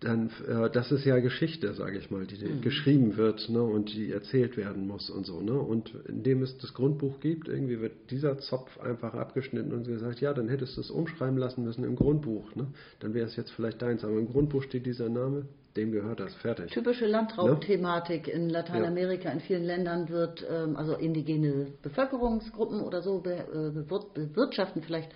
Dann 0.00 0.30
äh, 0.48 0.70
das 0.70 0.90
ist 0.92 1.04
ja 1.04 1.18
Geschichte, 1.18 1.74
sage 1.74 1.98
ich 1.98 2.10
mal, 2.10 2.26
die 2.26 2.42
mhm. 2.42 2.62
geschrieben 2.62 3.16
wird 3.18 3.48
ne, 3.50 3.62
und 3.62 3.92
die 3.92 4.10
erzählt 4.10 4.56
werden 4.56 4.86
muss 4.86 5.10
und 5.10 5.26
so. 5.26 5.40
Ne? 5.42 5.52
Und 5.52 5.94
indem 6.08 6.42
es 6.42 6.56
das 6.58 6.72
Grundbuch 6.72 7.20
gibt, 7.20 7.48
irgendwie 7.48 7.80
wird 7.80 8.10
dieser 8.10 8.38
Zopf 8.38 8.80
einfach 8.80 9.12
abgeschnitten 9.12 9.72
und 9.72 9.86
gesagt, 9.86 10.20
ja, 10.20 10.32
dann 10.32 10.48
hättest 10.48 10.76
du 10.76 10.80
es 10.80 10.90
umschreiben 10.90 11.36
lassen 11.36 11.64
müssen 11.64 11.84
im 11.84 11.96
Grundbuch. 11.96 12.54
Ne? 12.54 12.68
Dann 13.00 13.12
wäre 13.12 13.26
es 13.26 13.36
jetzt 13.36 13.50
vielleicht 13.50 13.82
deins, 13.82 14.02
aber 14.02 14.18
im 14.18 14.28
Grundbuch 14.28 14.62
steht 14.62 14.86
dieser 14.86 15.10
Name, 15.10 15.44
dem 15.76 15.92
gehört 15.92 16.18
das, 16.18 16.34
fertig. 16.36 16.70
Typische 16.72 17.06
Landraubthematik 17.06 18.26
ne? 18.26 18.32
in 18.32 18.48
Lateinamerika, 18.48 19.28
ja. 19.28 19.34
in 19.34 19.40
vielen 19.40 19.64
Ländern 19.64 20.08
wird, 20.08 20.44
ähm, 20.50 20.76
also 20.76 20.94
indigene 20.94 21.66
Bevölkerungsgruppen 21.82 22.80
oder 22.80 23.02
so 23.02 23.20
be, 23.20 23.34
äh, 23.34 24.14
bewirtschaften 24.14 24.82
vielleicht 24.82 25.10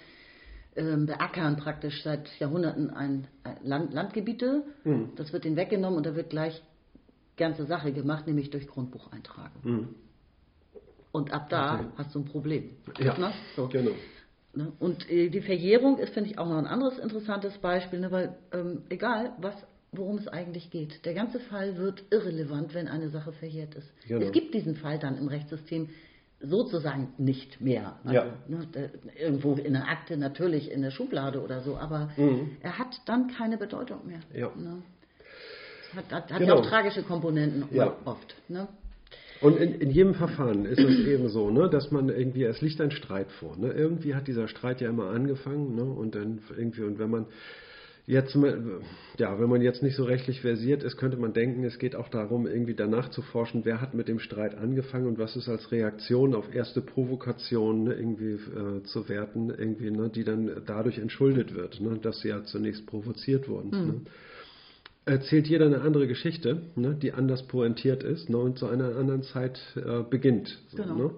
beackern 0.75 1.57
praktisch 1.57 2.03
seit 2.03 2.29
Jahrhunderten 2.39 2.91
ein, 2.91 3.27
Land, 3.63 3.93
Landgebiete. 3.93 4.65
Mhm. 4.85 5.13
Das 5.17 5.33
wird 5.33 5.45
ihnen 5.45 5.57
weggenommen 5.57 5.97
und 5.97 6.07
da 6.07 6.15
wird 6.17 6.31
gleich 6.31 6.63
ganze 7.37 7.65
Sache 7.67 7.93
gemacht, 7.93 8.27
nämlich 8.27 8.51
durch 8.51 8.67
Grundbucheintragung. 8.67 9.63
Mhm. 9.63 9.89
Und 11.13 11.33
ab 11.33 11.49
da 11.49 11.75
okay. 11.75 11.87
hast 11.97 12.15
du 12.15 12.21
ein 12.21 12.25
Problem. 12.25 12.71
Ja, 12.99 13.17
ne? 13.17 13.33
so. 13.55 13.69
genau. 13.69 13.93
Ne? 14.53 14.73
Und 14.79 15.09
äh, 15.11 15.31
die 15.31 15.43
Verjährung 15.43 15.99
ist, 15.99 16.13
finde 16.13 16.31
ich, 16.31 16.39
auch 16.39 16.49
noch 16.49 16.59
ein 16.59 16.67
anderes 16.67 16.99
interessantes 16.99 17.57
Beispiel, 17.59 18.01
ne? 18.01 18.11
weil 18.11 18.37
ähm, 18.53 18.83
egal, 18.89 19.33
was, 19.39 19.55
worum 19.93 20.19
es 20.19 20.29
eigentlich 20.29 20.71
geht, 20.71 21.05
der 21.05 21.15
ganze 21.15 21.41
Fall 21.41 21.77
wird 21.77 22.03
irrelevant, 22.11 22.75
wenn 22.75 22.89
eine 22.89 23.11
Sache 23.11 23.33
verjährt 23.33 23.75
ist. 23.75 23.93
Genau. 24.07 24.25
Es 24.25 24.33
gibt 24.33 24.55
diesen 24.55 24.77
Fall 24.77 24.99
dann 24.99 25.17
im 25.19 25.29
Rechtssystem 25.29 25.89
sozusagen 26.47 27.13
nicht 27.19 27.61
mehr. 27.61 27.97
Also, 28.05 28.15
ja. 28.15 28.27
ne, 28.49 28.91
irgendwo 29.19 29.55
in 29.55 29.73
der 29.73 29.89
Akte, 29.89 30.17
natürlich 30.17 30.71
in 30.71 30.83
der 30.83 30.91
Schublade 30.91 31.43
oder 31.43 31.61
so, 31.63 31.77
aber 31.77 32.11
mhm. 32.17 32.57
er 32.61 32.79
hat 32.79 33.01
dann 33.07 33.29
keine 33.29 33.57
Bedeutung 33.57 34.07
mehr. 34.07 34.21
Ja. 34.33 34.51
Ne? 34.57 34.83
Hat, 35.97 36.13
hat, 36.13 36.33
hat 36.33 36.41
genau. 36.41 36.55
ja 36.55 36.61
auch 36.61 36.67
tragische 36.67 37.03
Komponenten 37.03 37.65
ja. 37.71 37.97
oft. 38.05 38.35
Ne? 38.49 38.69
Und 39.41 39.57
in, 39.59 39.75
in, 39.75 39.91
jedem 39.91 40.15
Verfahren 40.15 40.65
ist 40.65 40.79
es 40.79 41.07
eben 41.07 41.29
so, 41.29 41.51
ne, 41.51 41.69
dass 41.69 41.91
man 41.91 42.09
irgendwie, 42.09 42.45
es 42.45 42.61
liegt 42.61 42.81
ein 42.81 42.91
Streit 42.91 43.31
vor. 43.33 43.57
Ne? 43.57 43.73
Irgendwie 43.73 44.15
hat 44.15 44.27
dieser 44.27 44.49
Streit 44.49 44.81
ja 44.81 44.89
immer 44.89 45.11
angefangen 45.11 45.75
ne? 45.75 45.85
und 45.85 46.15
dann 46.15 46.41
irgendwie, 46.57 46.83
und 46.83 46.99
wenn 46.99 47.11
man 47.11 47.27
Jetzt, 48.07 48.37
ja, 49.17 49.41
wenn 49.41 49.49
man 49.49 49.63
jetzt 49.63 49.83
nicht 49.83 49.97
so 49.97 50.05
rechtlich 50.05 50.43
versiert 50.43 50.83
ist, 50.83 50.99
könnte 50.99 51.17
man 51.17 51.33
denken, 51.33 51.65
es 51.65 51.79
geht 51.79 51.97
auch 51.97 52.11
darum, 52.11 52.47
irgendwie 52.47 52.75
danach 52.75 53.09
zu 53.09 53.23
forschen, 53.23 53.65
wer 53.65 53.81
hat 53.81 53.95
mit 53.95 54.09
dem 54.09 54.19
Streit 54.19 54.55
angefangen 54.57 55.07
und 55.07 55.19
was 55.19 55.37
ist 55.37 55.49
als 55.49 55.73
Reaktion 55.73 56.35
auf 56.35 56.55
erste 56.55 56.83
Provokationen 56.83 57.87
irgendwie 57.87 58.33
äh, 58.33 58.83
zu 58.83 59.09
werten, 59.09 59.49
irgendwie, 59.49 59.91
ne, 59.91 60.11
die 60.11 60.23
dann 60.23 60.51
dadurch 60.67 60.99
entschuldet 60.99 61.55
wird, 61.55 61.81
ne, 61.81 61.99
dass 61.99 62.21
sie 62.21 62.29
ja 62.29 62.45
zunächst 62.45 62.87
provoziert 62.87 63.49
wurden. 63.49 63.71
Mhm. 63.71 63.87
Ne. 63.87 64.01
Erzählt 65.07 65.47
jeder 65.47 65.65
eine 65.67 65.81
andere 65.81 66.07
Geschichte, 66.07 66.61
ne, 66.77 66.95
die 67.01 67.13
anders 67.13 67.47
pointiert 67.47 68.03
ist 68.03 68.29
ne, 68.29 68.37
und 68.37 68.59
zu 68.59 68.67
einer 68.67 68.97
anderen 68.97 69.23
Zeit 69.23 69.59
äh, 69.77 70.03
beginnt. 70.03 70.59
So, 70.69 70.77
genau. 70.77 71.13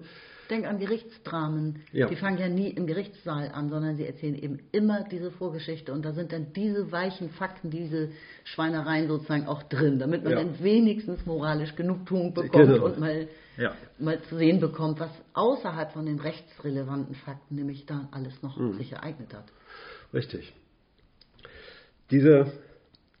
Denk 0.49 0.65
an 0.65 0.79
Gerichtsdramen. 0.79 1.83
Ja. 1.91 2.07
Die 2.07 2.15
fangen 2.15 2.37
ja 2.37 2.47
nie 2.47 2.69
im 2.69 2.87
Gerichtssaal 2.87 3.51
an, 3.51 3.69
sondern 3.69 3.97
sie 3.97 4.05
erzählen 4.05 4.35
eben 4.35 4.59
immer 4.71 5.03
diese 5.03 5.31
Vorgeschichte. 5.31 5.91
Und 5.91 6.05
da 6.05 6.13
sind 6.13 6.31
dann 6.31 6.53
diese 6.53 6.91
weichen 6.91 7.29
Fakten, 7.31 7.69
diese 7.69 8.09
Schweinereien 8.45 9.07
sozusagen 9.07 9.47
auch 9.47 9.63
drin, 9.63 9.99
damit 9.99 10.23
man 10.23 10.33
ja. 10.33 10.39
dann 10.39 10.63
wenigstens 10.63 11.25
moralisch 11.25 11.75
Genugtuung 11.75 12.33
bekommt 12.33 12.67
genau. 12.67 12.85
und 12.85 12.99
mal, 12.99 13.27
ja. 13.57 13.75
mal 13.99 14.21
zu 14.23 14.37
sehen 14.37 14.59
bekommt, 14.59 14.99
was 14.99 15.11
außerhalb 15.33 15.91
von 15.91 16.05
den 16.05 16.19
rechtsrelevanten 16.19 17.15
Fakten 17.15 17.55
nämlich 17.55 17.85
da 17.85 18.07
alles 18.11 18.41
noch 18.41 18.57
mhm. 18.57 18.77
sich 18.77 18.93
ereignet 18.93 19.33
hat. 19.33 19.45
Richtig. 20.13 20.53
Diese 22.09 22.53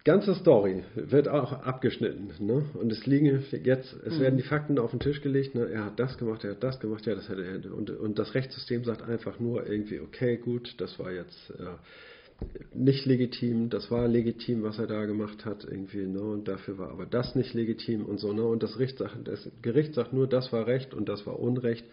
ganze 0.07 0.35
Story 0.35 0.85
wird 0.95 1.27
auch 1.27 1.51
abgeschnitten. 1.51 2.31
Ne? 2.39 2.63
Und 2.73 2.91
es 2.93 3.05
liegen 3.05 3.43
jetzt, 3.63 3.93
es 4.05 4.15
mhm. 4.15 4.21
werden 4.21 4.37
die 4.37 4.43
Fakten 4.43 4.79
auf 4.79 4.91
den 4.91 5.01
Tisch 5.01 5.21
gelegt, 5.21 5.53
ne? 5.53 5.69
er 5.69 5.85
hat 5.85 5.99
das 5.99 6.17
gemacht, 6.17 6.45
er 6.45 6.51
hat 6.51 6.63
das 6.63 6.79
gemacht, 6.79 7.05
ja, 7.05 7.13
das 7.13 7.27
hat 7.27 7.37
er. 7.37 7.73
Und, 7.73 7.89
und 7.89 8.17
das 8.17 8.33
Rechtssystem 8.33 8.85
sagt 8.85 9.01
einfach 9.01 9.39
nur 9.41 9.67
irgendwie, 9.67 9.99
okay, 9.99 10.37
gut, 10.37 10.75
das 10.77 10.97
war 10.97 11.11
jetzt 11.11 11.51
äh, 11.59 12.45
nicht 12.73 13.05
legitim, 13.05 13.69
das 13.69 13.91
war 13.91 14.07
legitim, 14.07 14.63
was 14.63 14.79
er 14.79 14.87
da 14.87 15.05
gemacht 15.05 15.43
hat, 15.43 15.65
irgendwie, 15.69 16.05
ne? 16.05 16.21
Und 16.21 16.47
dafür 16.47 16.77
war 16.77 16.91
aber 16.91 17.05
das 17.05 17.35
nicht 17.35 17.53
legitim 17.53 18.05
und 18.05 18.19
so, 18.19 18.31
ne? 18.31 18.45
Und 18.45 18.63
das, 18.63 18.73
Gericht 18.73 18.99
sagt, 18.99 19.27
das 19.27 19.51
Gericht 19.61 19.93
sagt 19.93 20.13
nur, 20.13 20.27
das 20.27 20.53
war 20.53 20.67
Recht 20.67 20.93
und 20.93 21.09
das 21.09 21.27
war 21.27 21.37
Unrecht. 21.37 21.85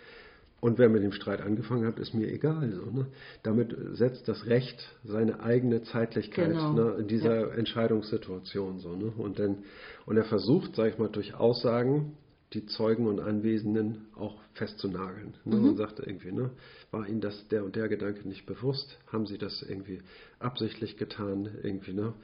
Und 0.64 0.78
wer 0.78 0.88
mit 0.88 1.02
dem 1.02 1.12
Streit 1.12 1.42
angefangen 1.42 1.86
hat, 1.86 1.98
ist 1.98 2.14
mir 2.14 2.26
egal. 2.26 2.72
So, 2.72 2.90
ne? 2.90 3.06
Damit 3.42 3.76
setzt 3.92 4.26
das 4.28 4.46
Recht 4.46 4.96
seine 5.04 5.40
eigene 5.40 5.82
Zeitlichkeit 5.82 6.52
genau. 6.52 6.72
ne, 6.72 6.96
in 7.00 7.06
dieser 7.06 7.48
ja. 7.48 7.54
Entscheidungssituation. 7.54 8.78
So, 8.78 8.96
ne? 8.96 9.12
und, 9.14 9.38
dann, 9.38 9.58
und 10.06 10.16
er 10.16 10.24
versucht, 10.24 10.74
sage 10.74 10.88
ich 10.88 10.98
mal, 10.98 11.10
durch 11.10 11.34
Aussagen 11.34 12.16
die 12.54 12.64
Zeugen 12.64 13.06
und 13.08 13.20
Anwesenden 13.20 14.06
auch 14.16 14.40
festzunageln. 14.54 15.34
Ne? 15.44 15.56
Mhm. 15.56 15.68
Und 15.68 15.76
sagt 15.76 16.00
irgendwie, 16.00 16.32
ne, 16.32 16.48
war 16.90 17.06
Ihnen 17.06 17.20
das 17.20 17.46
der 17.48 17.62
und 17.62 17.76
der 17.76 17.90
Gedanke 17.90 18.26
nicht 18.26 18.46
bewusst? 18.46 18.98
Haben 19.12 19.26
Sie 19.26 19.36
das 19.36 19.62
irgendwie 19.68 20.00
absichtlich 20.38 20.96
getan? 20.96 21.46
Irgendwie, 21.62 21.92
ne? 21.92 22.14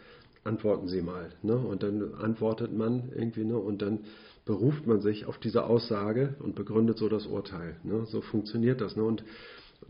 Antworten 0.42 0.88
Sie 0.88 1.02
mal. 1.02 1.30
Ne? 1.42 1.56
Und 1.56 1.82
dann 1.82 2.14
antwortet 2.14 2.72
man 2.72 3.10
irgendwie, 3.14 3.44
ne? 3.44 3.58
und 3.58 3.82
dann 3.82 4.00
beruft 4.46 4.86
man 4.86 5.00
sich 5.00 5.26
auf 5.26 5.38
diese 5.38 5.64
Aussage 5.64 6.34
und 6.40 6.54
begründet 6.54 6.98
so 6.98 7.08
das 7.08 7.26
Urteil. 7.26 7.76
Ne? 7.82 8.06
So 8.06 8.20
funktioniert 8.22 8.80
das. 8.80 8.96
Ne? 8.96 9.04
Und 9.04 9.22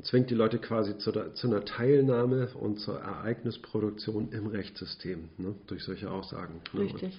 zwingt 0.03 0.31
die 0.31 0.35
Leute 0.35 0.59
quasi 0.59 0.99
zu, 0.99 1.13
der, 1.13 1.35
zu, 1.35 1.47
einer 1.47 1.65
Teilnahme 1.65 2.49
und 2.55 2.81
zur 2.81 2.99
Ereignisproduktion 2.99 4.33
im 4.33 4.47
Rechtssystem 4.47 5.29
ne? 5.39 5.55
durch 5.67 5.85
solche 5.85 6.11
Aussagen. 6.11 6.61
Ne? 6.73 6.81
Richtig. 6.81 7.03
Und 7.03 7.13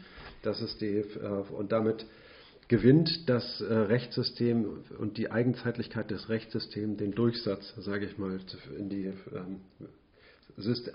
das 0.43 0.61
ist 0.61 0.81
die, 0.81 0.97
äh, 0.97 1.43
und 1.57 1.71
damit 1.71 2.05
gewinnt 2.67 3.29
das 3.29 3.61
äh, 3.61 3.73
Rechtssystem 3.73 4.83
und 4.97 5.17
die 5.17 5.29
Eigenzeitlichkeit 5.29 6.09
des 6.09 6.29
Rechtssystems 6.29 6.97
den 6.97 7.11
Durchsatz, 7.11 7.73
sage 7.77 8.05
ich 8.05 8.17
mal, 8.17 8.39
in 8.77 8.89
die 8.89 9.11
ähm, 9.33 9.59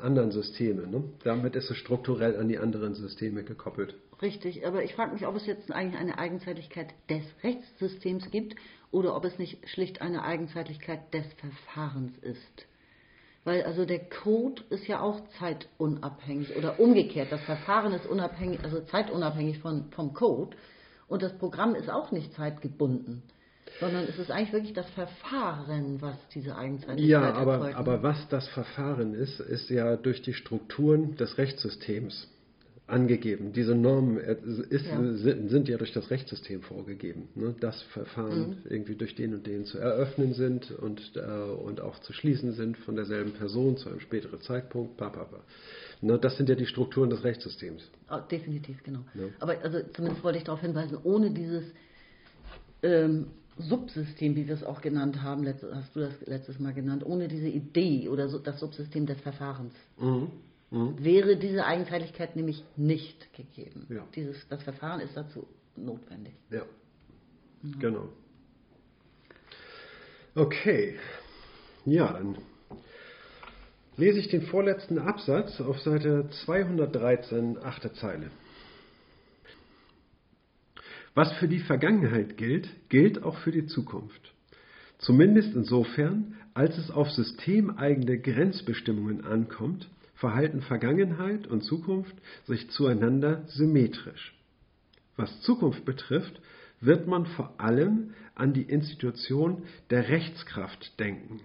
anderen 0.01 0.31
Systeme. 0.31 0.87
Ne? 0.87 1.05
Damit 1.25 1.57
ist 1.57 1.71
es 1.71 1.77
strukturell 1.77 2.37
an 2.39 2.49
die 2.49 2.59
anderen 2.59 2.95
Systeme 2.95 3.45
gekoppelt. 3.45 3.95
Richtig, 4.23 4.67
aber 4.67 4.83
ich 4.83 4.95
frage 4.95 5.13
mich, 5.13 5.27
ob 5.27 5.37
es 5.37 5.47
jetzt 5.47 5.71
eigentlich 5.71 6.01
eine 6.01 6.19
Eigenzeitlichkeit 6.19 6.95
des 7.11 7.23
Rechtssystems 7.43 8.31
gibt 8.31 8.57
oder 8.91 9.15
ob 9.15 9.25
es 9.25 9.39
nicht 9.39 9.69
schlicht 9.69 10.01
eine 10.01 10.25
Eigenzeitlichkeit 10.25 11.13
des 11.13 11.27
Verfahrens 11.35 12.17
ist. 12.19 12.67
Weil 13.45 13.63
also 13.63 13.85
der 13.85 14.01
Code 14.01 14.63
ist 14.71 14.87
ja 14.89 15.01
auch 15.01 15.21
zeitunabhängig 15.39 16.57
oder 16.57 16.81
umgekehrt. 16.81 17.31
Das 17.31 17.43
Verfahren 17.43 17.93
ist 17.93 18.07
unabhängig, 18.07 18.65
also 18.65 18.81
zeitunabhängig 18.81 19.59
von, 19.59 19.91
vom 19.93 20.15
Code 20.15 20.57
und 21.09 21.23
das 21.23 21.37
Programm 21.39 21.75
ist 21.75 21.91
auch 21.91 22.11
nicht 22.11 22.33
zeitgebunden 22.35 23.23
sondern 23.81 24.05
es 24.05 24.19
ist 24.19 24.31
eigentlich 24.31 24.53
wirklich 24.53 24.73
das 24.73 24.89
Verfahren, 24.91 26.01
was 26.01 26.17
diese 26.35 26.57
Eigenzeitigkeit 26.57 27.09
Ja, 27.09 27.33
aber, 27.35 27.55
erzeugt. 27.55 27.77
aber 27.77 28.03
was 28.03 28.29
das 28.29 28.49
Verfahren 28.49 29.15
ist, 29.15 29.41
ist 29.41 29.71
ja 29.71 29.97
durch 29.97 30.23
die 30.23 30.35
Strukturen 30.35 31.17
des 31.17 31.39
Rechtssystems 31.39 32.29
angegeben. 32.87 33.53
Diese 33.53 33.75
Normen 33.75 34.17
ist, 34.17 34.87
ja. 34.87 35.03
Sind, 35.15 35.69
ja 35.69 35.77
durch 35.77 35.93
das 35.93 36.11
Rechtssystem 36.11 36.63
vorgegeben. 36.63 37.29
Ne? 37.35 37.55
Das 37.59 37.83
Verfahren 37.83 38.51
mhm. 38.51 38.57
irgendwie 38.71 38.95
durch 38.95 39.17
den 39.17 39.35
und 39.35 39.47
den 39.47 39.65
zu 39.65 39.79
eröffnen 39.79 40.35
sind 40.35 40.71
und, 40.71 41.13
äh, 41.17 41.21
und 41.21 41.81
auch 41.81 41.99
zu 42.01 42.13
schließen 42.13 42.53
sind 42.53 42.77
von 42.79 42.95
derselben 42.95 43.33
Person 43.33 43.77
zu 43.77 43.89
einem 43.89 43.99
späteren 43.99 44.41
Zeitpunkt. 44.41 44.97
Papapa. 44.97 45.41
Ne? 46.01 46.17
Das 46.19 46.37
sind 46.37 46.49
ja 46.49 46.55
die 46.55 46.67
Strukturen 46.67 47.11
des 47.11 47.25
Rechtssystems. 47.25 47.83
Oh, 48.09 48.21
definitiv, 48.31 48.81
genau. 48.85 49.01
Ja. 49.15 49.25
Aber 49.41 49.59
also 49.63 49.81
zumindest 49.93 50.23
wollte 50.23 50.39
ich 50.39 50.45
darauf 50.45 50.61
hinweisen, 50.61 50.97
ohne 51.03 51.33
dieses 51.33 51.65
ähm, 52.85 53.27
Subsystem, 53.59 54.37
wie 54.37 54.47
wir 54.47 54.55
es 54.55 54.65
auch 54.65 54.83
genannt 54.83 55.23
haben, 55.23 55.47
hast 55.47 55.97
du 55.97 56.01
das 56.01 56.15
letztes 56.27 56.59
Mal 56.59 56.75
genannt, 56.75 57.05
ohne 57.05 57.29
diese 57.29 57.49
Idee 57.49 58.09
oder 58.09 58.29
das 58.39 58.61
Subsystem 58.61 59.07
des 59.07 59.21
Verfahrens, 59.21 59.73
mhm. 59.99 60.31
Mhm. 60.71 61.03
wäre 61.03 61.37
diese 61.37 61.65
Eigenzeitlichkeit 61.65 62.37
nämlich 62.37 62.63
nicht 62.77 63.33
gegeben. 63.33 63.87
Ja. 63.89 64.07
Dieses, 64.15 64.47
das 64.49 64.63
Verfahren 64.63 65.01
ist 65.01 65.17
dazu 65.17 65.47
notwendig. 65.75 66.35
Ja, 66.51 66.63
mhm. 67.63 67.79
genau. 67.79 68.09
Okay, 70.35 70.97
ja, 71.87 72.13
dann 72.13 72.37
lese 73.97 74.19
ich 74.19 74.29
den 74.29 74.43
vorletzten 74.43 74.99
Absatz 74.99 75.61
auf 75.63 75.81
Seite 75.81 76.29
213, 76.45 77.57
achte 77.63 77.95
Zeile. 77.95 78.31
Was 81.17 81.33
für 81.39 81.49
die 81.49 81.61
Vergangenheit 81.61 82.37
gilt, 82.37 82.69
gilt 82.91 83.23
auch 83.23 83.39
für 83.39 83.51
die 83.51 83.65
Zukunft. 83.65 84.35
Zumindest 84.99 85.55
insofern, 85.55 86.35
als 86.53 86.77
es 86.77 86.91
auf 86.91 87.11
systemeigene 87.11 88.19
Grenzbestimmungen 88.19 89.25
ankommt, 89.25 89.89
verhalten 90.17 90.61
Vergangenheit 90.61 91.47
und 91.47 91.63
Zukunft 91.63 92.15
sich 92.45 92.69
zueinander 92.69 93.45
symmetrisch. 93.47 94.35
Was 95.17 95.41
Zukunft 95.41 95.87
betrifft, 95.87 96.39
wird 96.83 97.07
man 97.07 97.25
vor 97.25 97.55
allem 97.57 98.11
an 98.35 98.53
die 98.53 98.65
Institution 98.65 99.63
der 99.89 100.11
Rechtskraft 100.11 101.01
denken. 101.01 101.41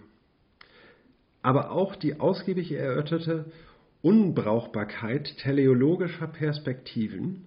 Aber 1.43 1.71
auch 1.71 1.95
die 1.95 2.19
ausgiebig 2.19 2.73
erörterte 2.73 3.45
Unbrauchbarkeit 4.01 5.37
teleologischer 5.37 6.27
Perspektiven 6.27 7.45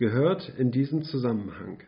gehört 0.00 0.48
in 0.56 0.70
diesen 0.70 1.02
Zusammenhang, 1.02 1.82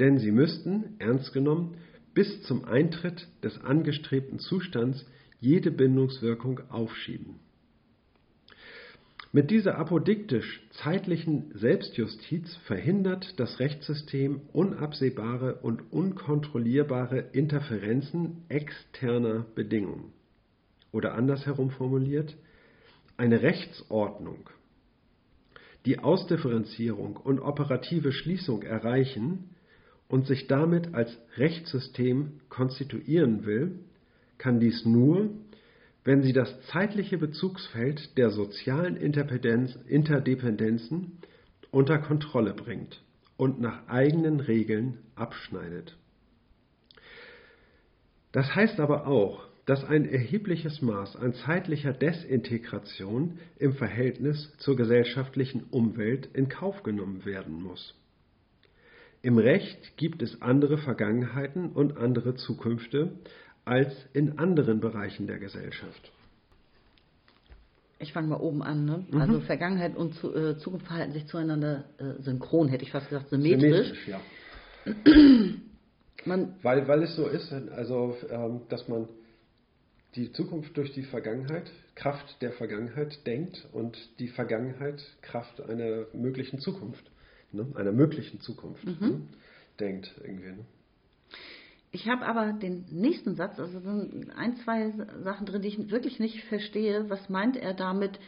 denn 0.00 0.18
sie 0.18 0.32
müssten, 0.32 0.96
ernst 0.98 1.34
genommen, 1.34 1.76
bis 2.14 2.42
zum 2.44 2.64
Eintritt 2.64 3.28
des 3.44 3.62
angestrebten 3.62 4.38
Zustands 4.38 5.04
jede 5.38 5.70
Bindungswirkung 5.70 6.60
aufschieben. 6.70 7.34
Mit 9.32 9.50
dieser 9.50 9.76
apodiktisch 9.76 10.62
zeitlichen 10.82 11.50
Selbstjustiz 11.52 12.56
verhindert 12.64 13.38
das 13.38 13.60
Rechtssystem 13.60 14.40
unabsehbare 14.54 15.56
und 15.56 15.92
unkontrollierbare 15.92 17.18
Interferenzen 17.32 18.44
externer 18.48 19.44
Bedingungen. 19.54 20.14
Oder 20.90 21.14
andersherum 21.14 21.68
formuliert, 21.70 22.34
eine 23.18 23.42
Rechtsordnung 23.42 24.48
die 25.86 26.00
Ausdifferenzierung 26.00 27.16
und 27.16 27.40
operative 27.40 28.12
Schließung 28.12 28.62
erreichen 28.62 29.50
und 30.08 30.26
sich 30.26 30.48
damit 30.48 30.94
als 30.94 31.16
Rechtssystem 31.36 32.40
konstituieren 32.48 33.46
will, 33.46 33.78
kann 34.38 34.58
dies 34.60 34.84
nur, 34.84 35.30
wenn 36.04 36.22
sie 36.22 36.32
das 36.32 36.60
zeitliche 36.66 37.18
Bezugsfeld 37.18 38.16
der 38.18 38.30
sozialen 38.30 38.96
Interdependenzen 38.96 41.18
unter 41.70 41.98
Kontrolle 41.98 42.54
bringt 42.54 43.02
und 43.36 43.60
nach 43.60 43.86
eigenen 43.88 44.40
Regeln 44.40 44.98
abschneidet. 45.14 45.96
Das 48.32 48.52
heißt 48.54 48.80
aber 48.80 49.06
auch, 49.06 49.46
dass 49.66 49.84
ein 49.84 50.08
erhebliches 50.08 50.80
Maß 50.80 51.16
an 51.16 51.34
zeitlicher 51.34 51.92
Desintegration 51.92 53.38
im 53.58 53.74
Verhältnis 53.74 54.52
zur 54.58 54.76
gesellschaftlichen 54.76 55.64
Umwelt 55.70 56.28
in 56.34 56.48
Kauf 56.48 56.82
genommen 56.84 57.24
werden 57.24 57.62
muss. 57.62 57.94
Im 59.22 59.38
Recht 59.38 59.96
gibt 59.96 60.22
es 60.22 60.40
andere 60.40 60.78
Vergangenheiten 60.78 61.72
und 61.72 61.96
andere 61.96 62.36
Zukünfte 62.36 63.10
als 63.64 63.92
in 64.12 64.38
anderen 64.38 64.78
Bereichen 64.78 65.26
der 65.26 65.38
Gesellschaft. 65.38 66.12
Ich 67.98 68.12
fange 68.12 68.28
mal 68.28 68.36
oben 68.36 68.62
an. 68.62 68.84
Ne? 68.84 69.04
Mhm. 69.10 69.20
Also 69.20 69.40
Vergangenheit 69.40 69.96
und 69.96 70.14
zu, 70.14 70.32
äh, 70.32 70.58
Zukunft 70.58 70.86
verhalten 70.86 71.12
sich 71.12 71.26
zueinander 71.26 71.86
äh, 71.98 72.22
synchron, 72.22 72.68
hätte 72.68 72.84
ich 72.84 72.92
fast 72.92 73.08
gesagt, 73.08 73.30
symmetrisch. 73.30 73.92
Symmetrisch, 74.04 74.08
ja. 74.08 74.20
Man, 76.24 76.54
Weil, 76.62 76.86
weil 76.88 77.02
es 77.04 77.16
so 77.16 77.26
ist, 77.26 77.52
also 77.52 78.16
ähm, 78.30 78.62
dass 78.68 78.88
man 78.88 79.08
die 80.16 80.32
Zukunft 80.32 80.76
durch 80.76 80.92
die 80.92 81.02
Vergangenheit, 81.02 81.70
Kraft 81.94 82.40
der 82.40 82.52
Vergangenheit 82.52 83.26
denkt 83.26 83.66
und 83.72 83.96
die 84.18 84.28
Vergangenheit 84.28 85.02
Kraft 85.22 85.60
einer 85.60 86.06
möglichen 86.12 86.58
Zukunft, 86.58 87.10
ne? 87.52 87.66
einer 87.74 87.92
möglichen 87.92 88.40
Zukunft 88.40 88.84
ne? 88.84 89.20
denkt 89.78 90.14
irgendwie. 90.22 90.52
Ne? 90.52 90.64
ich 91.96 92.08
habe 92.08 92.26
aber 92.26 92.52
den 92.52 92.84
nächsten 92.90 93.36
Satz, 93.36 93.58
also 93.58 93.80
sind 93.80 94.30
ein, 94.36 94.56
zwei 94.58 94.92
Sachen 95.22 95.46
drin, 95.46 95.62
die 95.62 95.68
ich 95.68 95.90
wirklich 95.90 96.18
nicht 96.18 96.44
verstehe. 96.44 97.08
Was 97.08 97.28
meint 97.28 97.56
er 97.56 97.74
damit? 97.74 98.18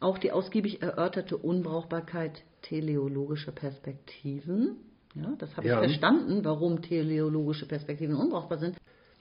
Auch 0.00 0.18
die 0.18 0.30
ausgiebig 0.30 0.80
erörterte 0.82 1.36
Unbrauchbarkeit 1.36 2.44
teleologischer 2.62 3.50
Perspektiven. 3.50 4.76
Ja, 5.14 5.34
das 5.38 5.56
habe 5.56 5.66
Ja. 5.66 5.82
ich 5.82 5.88
verstanden, 5.88 6.44
warum 6.44 6.82
teleologische 6.82 7.66
Perspektiven 7.66 8.14
unbrauchbar 8.14 8.58
sind. 8.58 8.76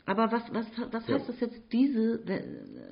Aber 0.08 0.32
was, 0.32 0.41
was, 0.53 0.66
was 0.91 1.08
Ja. 1.08 1.16
heißt 1.16 1.28
das 1.30 1.39
jetzt, 1.41 1.62
diese, 1.72 2.20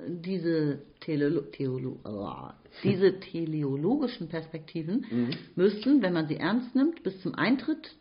diese, 0.08 0.78
Teleolo 1.00 1.40
Theolo 1.50 1.98
ah, 2.04 2.54
diese 2.84 3.18
teleologischen 3.32 4.28
Perspektiven 4.28 5.04
Mhm. 5.10 5.30
müssten, 5.56 6.02
wenn 6.02 6.12
man 6.12 6.28
sie 6.28 6.36
ernst 6.36 6.74
nimmt, 6.76 7.02
bis 7.02 7.20
zum 7.22 7.34
Eintritt 7.34 7.96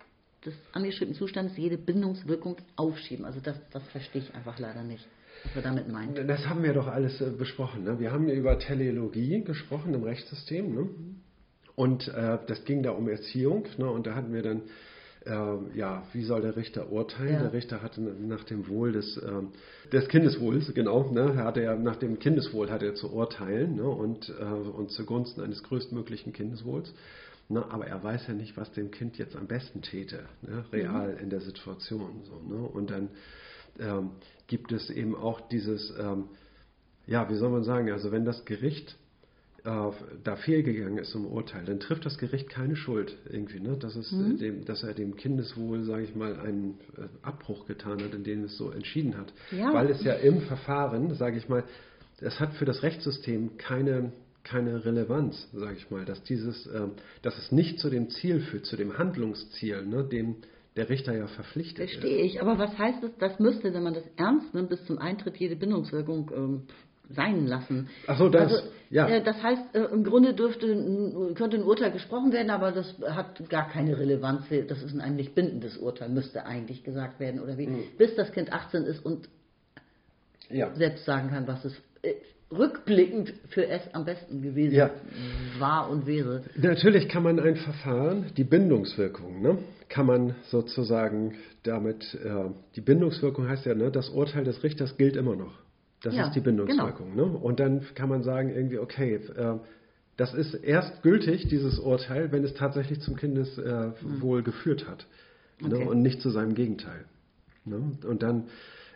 des 0.46 0.54
angestrebten 0.74 1.16
Zustands 1.16 1.56
jede 1.58 1.78
Bindungswirkung 1.78 2.58
aufschieben. 2.76 3.26
Also 3.26 3.40
das, 3.40 3.58
das 3.72 3.84
verstehe 3.88 4.22
ich 4.22 4.36
einfach 4.36 4.60
leider 4.60 4.84
nicht, 4.84 5.08
was 5.46 5.56
er 5.56 5.62
damit 5.64 5.90
meint. 5.92 6.18
Das 6.18 6.46
haben 6.48 6.62
wir 6.62 6.74
doch 6.74 6.88
alles 6.88 7.20
äh, 7.22 7.32
besprochen. 7.32 7.84
Ne? 7.86 7.98
Wir 8.00 8.12
haben 8.12 8.30
über 8.30 8.60
Teleologie 8.60 9.44
gesprochen 9.44 9.94
im 9.94 10.04
Rechtssystem. 10.04 10.76
Ne? 10.76 10.90
Und 11.76 12.08
äh, 12.10 12.38
das 12.48 12.64
ging 12.66 12.84
da 12.84 12.92
um 12.92 13.08
Erziehung. 13.10 13.66
Ne? 13.78 13.90
Und 13.90 14.06
da 14.08 14.14
hatten 14.16 14.34
wir 14.34 14.44
dann, 14.44 14.62
äh, 15.26 15.78
ja, 15.78 16.04
wie 16.14 16.24
soll 16.24 16.42
der 16.42 16.56
Richter 16.56 16.92
urteilen? 16.92 17.34
Ja. 17.34 17.40
Der 17.42 17.54
Richter 17.54 17.82
hatte 17.82 18.02
nach 18.02 18.44
dem 18.44 18.68
Wohl 18.68 18.92
des, 18.92 19.22
ähm, 19.26 19.50
des 19.92 20.08
Kindeswohls, 20.08 20.74
genau, 20.74 21.12
ne? 21.12 21.34
er 21.38 21.46
hatte 21.46 21.62
ja 21.62 21.76
nach 21.76 21.96
dem 21.96 22.20
Kindeswohl 22.20 22.70
hat 22.70 22.84
er 22.84 22.96
zu 22.96 23.12
urteilen 23.12 23.76
ne? 23.76 23.88
und, 23.88 24.30
äh, 24.40 24.44
und 24.44 24.92
zugunsten 24.92 25.42
eines 25.42 25.64
größtmöglichen 25.64 26.34
Kindeswohls. 26.34 26.94
Ne, 27.48 27.64
aber 27.70 27.86
er 27.86 28.04
weiß 28.04 28.26
ja 28.28 28.34
nicht, 28.34 28.58
was 28.58 28.72
dem 28.72 28.90
Kind 28.90 29.20
jetzt 29.20 29.36
am 29.36 29.46
besten 29.46 29.84
täte, 29.84 30.24
ne, 30.42 30.66
real 30.74 31.16
in 31.22 31.30
der 31.30 31.42
Situation. 31.42 32.24
So, 32.24 32.42
ne? 32.42 32.60
Und 32.60 32.90
dann 32.90 33.10
ähm, 33.80 34.12
gibt 34.48 34.72
es 34.72 34.90
eben 34.90 35.16
auch 35.16 35.42
dieses, 35.42 35.94
ähm, 36.00 36.26
ja, 37.06 37.30
wie 37.30 37.36
soll 37.36 37.52
man 37.52 37.64
sagen, 37.64 37.92
also 37.92 38.12
wenn 38.12 38.26
das 38.26 38.46
Gericht 38.46 38.98
äh, 39.66 39.92
da 40.24 40.36
fehlgegangen 40.36 41.00
ist 41.00 41.16
im 41.16 41.26
Urteil, 41.26 41.66
dann 41.66 41.80
trifft 41.80 42.06
das 42.06 42.18
Gericht 42.18 42.50
keine 42.50 42.76
Schuld 42.76 43.18
irgendwie, 43.30 43.60
ne? 43.60 43.78
dass, 43.78 43.96
es, 43.96 44.14
äh, 44.14 44.38
dem, 44.38 44.66
dass 44.66 44.84
er 44.84 44.94
dem 44.94 45.16
Kindeswohl, 45.16 45.84
sage 45.84 46.04
ich 46.04 46.16
mal, 46.16 46.40
einen 46.40 46.78
äh, 46.98 47.08
Abbruch 47.24 47.66
getan 47.66 48.04
hat, 48.04 48.14
in 48.14 48.24
dem 48.24 48.44
es 48.44 48.58
so 48.58 48.70
entschieden 48.70 49.18
hat. 49.18 49.34
Ja. 49.52 49.74
Weil 49.74 49.90
es 49.90 50.04
ja 50.04 50.14
im 50.14 50.42
Verfahren, 50.42 51.14
sage 51.16 51.38
ich 51.38 51.50
mal, 51.50 51.64
es 52.22 52.40
hat 52.40 52.54
für 52.54 52.66
das 52.66 52.84
Rechtssystem 52.84 53.58
keine, 53.58 54.12
keine 54.44 54.86
Relevanz, 54.86 55.50
sage 55.52 55.78
ich 55.78 55.90
mal, 55.90 56.06
dass, 56.06 56.22
dieses, 56.24 56.68
ähm, 56.68 56.92
dass 57.24 57.38
es 57.38 57.52
nicht 57.52 57.80
zu 57.80 57.90
dem 57.90 58.10
Ziel 58.10 58.42
führt, 58.42 58.66
zu 58.66 58.78
dem 58.78 58.98
Handlungsziel, 58.98 59.86
ne, 59.86 60.04
dem 60.04 60.38
der 60.76 60.90
Richter 60.90 61.16
ja 61.16 61.28
verpflichtet 61.28 61.86
ist. 61.86 61.92
Verstehe 61.94 62.22
ich. 62.24 62.42
Aber 62.42 62.60
was 62.60 62.78
heißt 62.78 63.04
es, 63.04 63.12
das 63.18 63.40
müsste, 63.40 63.74
wenn 63.74 63.84
man 63.84 63.94
das 63.94 64.04
ernst 64.18 64.54
nimmt, 64.54 64.70
bis 64.70 64.84
zum 64.86 64.98
Eintritt 64.98 65.38
jede 65.38 65.56
Bindungswirkung 65.56 66.32
ähm, 66.36 66.62
sein 67.10 67.48
lassen? 67.48 67.90
Ach 68.08 68.18
so, 68.18 68.30
das, 68.30 68.52
also, 68.54 68.68
ja. 68.90 69.08
äh, 69.08 69.24
das 69.24 69.42
heißt, 69.42 69.76
äh, 69.76 69.84
im 69.86 70.04
Grunde 70.04 70.34
dürfte, 70.34 70.68
könnte 71.36 71.58
ein 71.58 71.64
Urteil 71.64 71.92
gesprochen 71.92 72.32
werden, 72.32 72.50
aber 72.50 72.72
das 72.72 72.96
hat 73.10 73.48
gar 73.50 73.70
keine 73.70 73.98
Relevanz. 73.98 74.44
Das 74.68 74.82
ist 74.82 75.00
ein 75.00 75.16
nicht 75.16 75.36
bindendes 75.36 75.78
Urteil, 75.78 76.10
müsste 76.10 76.46
eigentlich 76.46 76.84
gesagt 76.84 77.20
werden. 77.20 77.40
Oder 77.42 77.58
wie? 77.58 77.68
Mhm. 77.68 77.84
Bis 77.98 78.16
das 78.16 78.32
Kind 78.32 78.52
18 78.54 78.84
ist 78.84 79.06
und 79.06 79.30
Ja. 80.50 80.74
selbst 80.76 81.06
sagen 81.06 81.30
kann, 81.30 81.48
was 81.48 81.64
es 81.66 81.74
äh, 82.02 82.14
rückblickend 82.52 83.34
für 83.50 83.68
es 83.68 83.82
am 83.94 84.06
besten 84.06 84.42
gewesen 84.42 84.76
Ja. 84.76 84.92
war 85.58 85.90
und 85.90 86.06
wäre. 86.06 86.44
Natürlich 86.56 87.10
kann 87.10 87.24
man 87.24 87.40
ein 87.40 87.56
Verfahren, 87.56 88.28
die 88.38 88.44
Bindungswirkung, 88.44 89.42
ne, 89.42 89.58
kann 89.90 90.06
man 90.06 90.36
sozusagen 90.44 91.34
damit, 91.64 92.18
die 92.76 92.82
Bindungswirkung 92.82 93.48
heißt 93.50 93.66
ja, 93.66 93.74
ne, 93.74 93.90
das 93.90 94.10
Urteil 94.10 94.44
des 94.44 94.62
Richters 94.64 94.96
gilt 94.98 95.16
immer 95.16 95.36
noch. 95.36 95.65
Das 96.06 96.14
Ja, 96.14 96.28
ist 96.28 96.36
die 96.36 96.40
Bindungswirkung. 96.40 97.16
Ne? 97.16 97.24
Und 97.24 97.60
dann 97.60 97.82
kann 97.96 98.10
man 98.10 98.22
sagen 98.22 98.52
irgendwie, 98.52 98.78
okay, 98.78 99.16
äh, 99.16 99.56
das 100.18 100.36
ist 100.36 100.54
erst 100.54 101.02
gültig, 101.02 101.48
dieses 101.48 101.80
Urteil, 101.80 102.32
wenn 102.32 102.44
es 102.44 102.54
tatsächlich 102.54 103.02
zum 103.02 103.16
Kindeswohl 103.16 104.44
geführt 104.44 104.88
hat 104.88 105.08
ne? 105.60 105.76
Okay. 105.76 105.88
und 105.88 106.04
nicht 106.04 106.22
zu 106.22 106.30
seinem 106.30 106.54
Gegenteil. 106.54 107.06
Ne? 107.66 107.98
Und 108.08 108.22
dann, 108.22 108.44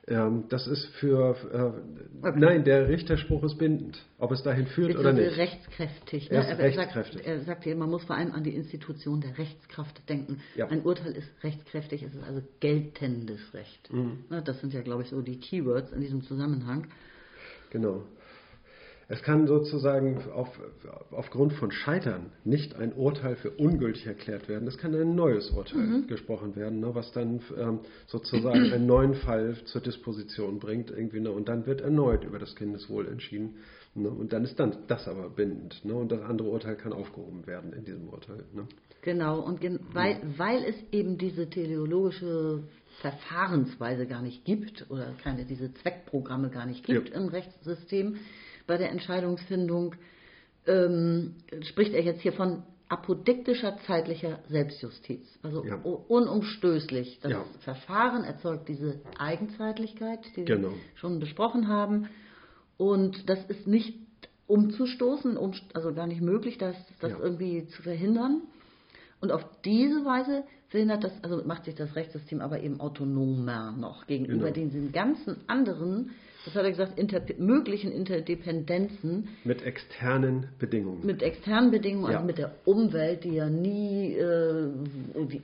ähm, 0.09 0.45
das 0.49 0.67
ist 0.67 0.85
für, 0.95 1.35
äh, 1.53 2.25
Okay. 2.27 2.39
nein, 2.39 2.63
der 2.65 2.89
Richterspruch 2.89 3.43
ist 3.43 3.57
bindend, 3.57 3.97
ob 4.17 4.31
es 4.31 4.43
dahin 4.43 4.67
führt 4.67 4.91
oder 4.97 5.13
Beziehungsweise 5.13 5.29
nicht. 5.29 5.37
rechtskräftig. 5.37 6.29
Ne? 6.29 6.37
Er 6.37 6.41
ist 6.41 6.47
er 6.49 6.55
sagt, 6.73 6.95
rechtskräftig. 6.95 7.27
er 7.27 7.39
sagt 7.41 7.65
man 7.77 7.89
muss 7.89 8.03
vor 8.03 8.15
allem 8.17 8.33
an 8.33 8.43
die 8.43 8.55
Institution 8.55 9.21
der 9.21 9.37
Rechtskraft 9.37 10.07
denken. 10.09 10.41
Ja. 10.55 10.67
Ein 10.67 10.81
Urteil 10.81 11.13
ist 11.13 11.29
rechtskräftig, 11.43 12.03
es 12.03 12.13
ist 12.13 12.23
also 12.23 12.41
geltendes 12.59 13.53
Recht. 13.53 13.93
Mhm. 13.93 14.25
Ne, 14.29 14.41
Das 14.43 14.59
sind 14.59 14.73
ja, 14.73 14.81
glaube 14.81 15.03
ich, 15.03 15.09
so 15.09 15.21
die 15.21 15.39
Keywords 15.39 15.91
in 15.93 16.01
diesem 16.01 16.21
Zusammenhang. 16.23 16.87
Genau. 17.69 18.03
Es 19.11 19.23
kann 19.23 19.47
sozusagen 19.47 20.21
auf, 20.31 20.47
aufgrund 21.09 21.53
von 21.53 21.71
Scheitern 21.71 22.31
nicht 22.43 22.75
ein 22.75 22.93
Urteil 22.93 23.35
für 23.37 23.49
ungültig 23.49 24.05
erklärt 24.05 24.47
werden. 24.47 24.67
Es 24.67 24.77
kann 24.77 24.93
ein 24.93 25.15
neues 25.15 25.49
Urteil 25.49 25.79
Mhm. 25.81 26.07
gesprochen 26.07 26.55
werden, 26.55 26.79
ne, 26.79 26.93
was 26.93 27.11
dann 27.11 27.41
ähm, 27.57 27.79
sozusagen 28.05 28.71
einen 28.71 28.85
neuen 28.85 29.15
Fall 29.15 29.57
zur 29.65 29.81
Disposition 29.81 30.59
bringt. 30.59 30.91
Irgendwie, 30.91 31.21
ne, 31.21 31.31
und 31.31 31.49
dann 31.49 31.65
wird 31.65 31.81
erneut 31.81 32.23
über 32.23 32.37
das 32.37 32.55
Kindeswohl 32.55 33.07
entschieden. 33.07 33.55
Ne, 33.95 34.09
und 34.09 34.31
dann 34.31 34.43
ist 34.43 34.59
dann 34.59 34.77
das 34.87 35.07
aber 35.07 35.27
bindend. 35.31 35.83
Ne, 35.83 35.95
und 35.95 36.11
das 36.11 36.21
andere 36.21 36.47
Urteil 36.49 36.75
kann 36.75 36.93
aufgehoben 36.93 37.47
werden 37.47 37.73
in 37.73 37.85
diesem 37.85 38.09
Urteil. 38.09 38.43
Ne. 38.53 38.67
Genau, 39.01 39.39
und 39.39 39.59
gen 39.59 39.79
weil, 39.91 40.17
weil 40.37 40.63
es 40.65 40.75
eben 40.91 41.17
diese 41.17 41.49
teleologische 41.49 42.61
Verfahrensweise 43.01 44.05
gar 44.05 44.21
nicht 44.21 44.45
gibt 44.45 44.85
oder 44.91 45.13
keine, 45.23 45.45
diese 45.45 45.73
Zweckprogramme 45.73 46.49
gar 46.49 46.67
nicht 46.67 46.85
gibt 46.85 47.09
Ja. 47.09 47.15
im 47.15 47.29
Rechtssystem 47.29 48.17
bei 48.69 48.77
der 48.77 48.91
Entscheidungsfindung, 48.91 49.95
ähm, 50.67 51.35
spricht 51.63 51.93
er 51.93 52.03
jetzt 52.03 52.21
hier 52.21 52.33
von 52.33 52.63
apodiktischer 52.87 53.77
zeitlicher 53.85 54.39
Selbstjustiz. 54.47 55.27
Also 55.43 55.65
Ja. 55.65 55.75
unumstößlich. 55.75 57.19
Das 57.21 57.31
Ja. 57.31 57.45
Verfahren 57.61 58.23
erzeugt 58.23 58.67
diese 58.69 58.99
Eigenzeitlichkeit, 59.17 60.19
die 60.35 60.45
Genau. 60.45 60.69
wir 60.69 60.77
schon 60.95 61.19
besprochen 61.19 61.67
haben. 61.67 62.07
Und 62.77 63.29
das 63.29 63.43
ist 63.45 63.67
nicht 63.67 63.95
umzustoßen, 64.47 65.35
um, 65.37 65.53
also 65.73 65.93
gar 65.93 66.07
nicht 66.07 66.21
möglich, 66.21 66.57
das, 66.57 66.75
das 67.01 67.11
Ja. 67.11 67.19
irgendwie 67.19 67.67
zu 67.67 67.81
verhindern. 67.83 68.41
Und 69.21 69.31
auf 69.31 69.43
diese 69.65 70.05
Weise 70.05 70.43
verhindert 70.69 71.03
das, 71.03 71.11
also 71.23 71.43
macht 71.45 71.65
sich 71.65 71.75
das 71.75 71.95
Rechtssystem 71.95 72.41
aber 72.41 72.61
eben 72.61 72.79
autonomer 72.79 73.71
noch 73.71 74.07
gegenüber 74.07 74.51
Genau. 74.51 74.67
diesen 74.67 74.91
ganzen 74.91 75.37
anderen, 75.47 76.11
das 76.45 76.55
hat 76.55 76.63
er 76.63 76.69
gesagt, 76.71 76.97
inter 76.97 77.21
möglichen 77.37 77.91
Interdependenzen 77.91 79.27
Mit 79.43 79.61
externen 79.63 80.47
Bedingungen. 80.57 81.05
mit 81.05 81.21
externen 81.21 81.69
Bedingungen, 81.71 82.11
Ja. 82.11 82.17
also 82.17 82.27
mit 82.27 82.37
der 82.37 82.55
Umwelt, 82.65 83.23
die 83.23 83.35
ja 83.35 83.49
nie, 83.49 84.13
äh, 84.13 84.69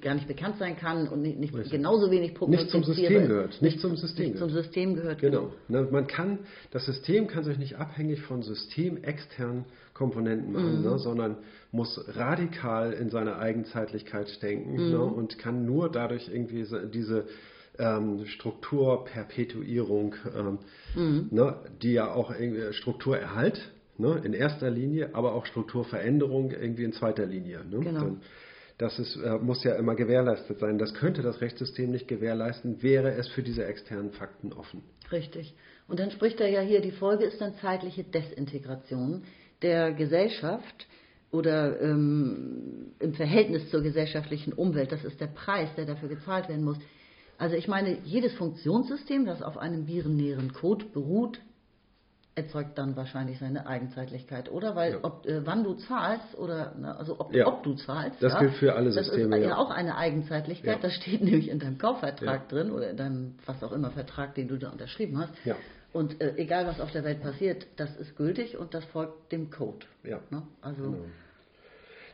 gar 0.02 0.16
nicht 0.16 0.28
bekannt 0.28 0.56
sein 0.58 0.78
kann 0.78 1.08
und 1.08 1.22
nicht, 1.22 1.38
nicht 1.40 1.72
genauso 1.72 2.10
wenig 2.12 2.40
nicht 2.48 2.70
zum 2.70 2.84
System 2.84 3.22
ist. 3.22 3.28
gehört. 3.28 3.62
Nicht 3.62 3.80
zum 3.82 3.96
System 3.98 4.26
Nicht 4.30 4.38
zum. 4.40 4.50
System 4.50 4.96
gehört. 4.96 5.20
Genau. 5.20 5.52
Ne, 5.68 5.88
man 5.92 6.08
kann, 6.08 6.40
das 6.72 6.86
System 6.86 7.28
kann 7.28 7.44
sich 7.44 7.58
nicht 7.58 7.76
abhängig 7.76 8.22
von 8.22 8.42
systemexternen 8.42 9.66
Komponenten 9.94 10.52
machen, 10.54 10.82
ne, 10.82 10.98
sondern 11.00 11.38
muss 11.72 12.00
radikal 12.16 12.94
in 12.94 13.10
seiner 13.10 13.38
Eigenzeitlichkeit 13.38 14.42
denken 14.42 14.76
ne, 14.92 15.00
und 15.00 15.38
kann 15.38 15.66
nur 15.66 15.92
dadurch 15.92 16.30
irgendwie 16.30 16.66
diese 16.94 17.26
ähm, 17.80 18.26
Strukturperpetuierung, 18.26 20.16
ähm, 20.36 20.60
ne, 21.32 21.56
die 21.82 21.94
ja 21.94 22.14
auch 22.14 22.34
Strukturerhalt 22.72 23.72
ne, 23.98 24.22
in 24.24 24.34
erster 24.34 24.70
Linie, 24.70 25.10
aber 25.14 25.34
auch 25.34 25.46
Strukturveränderung 25.46 26.52
irgendwie 26.52 26.84
in 26.84 26.94
zweiter 26.94 27.26
Linie. 27.26 27.66
Ne? 27.66 27.80
Genau. 27.80 28.00
Dann, 28.00 28.22
das 28.78 29.00
ist, 29.00 29.16
äh, 29.16 29.38
muss 29.38 29.64
ja 29.64 29.76
immer 29.76 29.96
gewährleistet 29.96 30.60
sein. 30.60 30.78
Das 30.78 30.94
könnte 30.94 31.22
das 31.22 31.40
Rechtssystem 31.40 31.92
nicht 31.92 32.08
gewährleisten, 32.08 32.84
wäre 32.84 33.12
es 33.14 33.30
für 33.30 33.42
diese 33.42 33.66
externen 33.66 34.12
Fakten 34.12 34.52
offen. 34.52 34.84
Richtig. 35.12 35.56
Und 35.88 36.00
dann 36.00 36.12
spricht 36.12 36.42
er 36.42 36.50
ja 36.50 36.62
hier, 36.62 36.82
die 36.82 36.92
Folge 36.92 37.26
ist 37.26 37.40
dann 37.40 37.56
zeitliche 37.56 38.04
Desintegration 38.04 39.24
der 39.62 39.94
Gesellschaft 39.94 40.88
oder 41.32 41.80
ähm, 41.82 42.94
im 43.00 43.14
Verhältnis 43.14 43.70
zur 43.70 43.82
gesellschaftlichen 43.82 44.52
Umwelt. 44.52 44.92
Das 44.92 45.04
ist 45.06 45.22
der 45.22 45.28
Preis, 45.28 45.70
der 45.78 45.86
dafür 45.86 46.10
gezahlt 46.10 46.50
werden 46.50 46.64
muss. 46.64 46.78
Also 47.38 47.56
ich 47.56 47.68
meine, 47.68 47.98
jedes 48.04 48.34
Funktionssystem, 48.34 49.26
das 49.26 49.42
auf 49.42 49.58
einem 49.58 49.88
virennäheren 49.88 50.54
Code 50.54 50.86
beruht, 50.86 51.40
erzeugt 52.36 52.78
dann 52.78 52.98
wahrscheinlich 52.98 53.40
seine 53.40 53.66
Eigenzeitlichkeit, 53.66 54.52
oder? 54.52 54.76
Weil 54.76 54.94
Ja. 54.94 55.00
ob, 55.04 55.26
äh, 55.26 55.46
wann 55.46 55.64
du 55.64 55.74
zahlst 55.76 56.38
oder 56.38 56.76
ne, 56.76 56.96
also 56.98 57.20
ob, 57.20 57.34
Ja. 57.34 57.48
ob 57.48 57.64
du 57.64 57.76
zahlst, 57.76 58.22
Das 58.22 58.34
ja, 58.34 58.40
gilt 58.40 58.54
für 58.56 58.76
alle 58.76 58.92
das 58.92 59.06
Systeme, 59.08 59.38
ist 59.38 59.46
ja, 59.46 59.56
auch 59.58 59.70
eine 59.72 59.96
Eigenzeitlichkeit. 59.96 60.84
Das 60.84 60.94
steht 60.96 61.22
nämlich 61.24 61.50
in 61.50 61.60
deinem 61.60 61.78
Kaufvertrag 61.78 62.50
drin 62.50 62.72
oder 62.72 62.90
in 62.90 62.98
deinem 62.98 63.36
was 63.46 63.64
auch 63.64 63.72
immer 63.72 63.92
Vertrag, 63.92 64.36
den 64.36 64.50
du 64.50 64.58
da 64.58 64.70
unterschrieben 64.70 65.18
hast. 65.18 65.34
Und 65.94 66.20
äh, 66.20 66.34
egal 66.36 66.68
was 66.68 66.82
auf 66.82 66.92
der 66.92 67.06
Welt 67.06 67.22
passiert, 67.22 67.68
das 67.78 67.96
ist 67.96 68.18
gültig 68.18 68.58
und 68.58 68.74
das 68.74 68.84
folgt 68.86 69.32
dem 69.32 69.50
Code. 69.50 69.86
Ja. 70.04 70.20
Ne? 70.30 70.42
Also 70.62 70.82
Genau. 70.84 71.06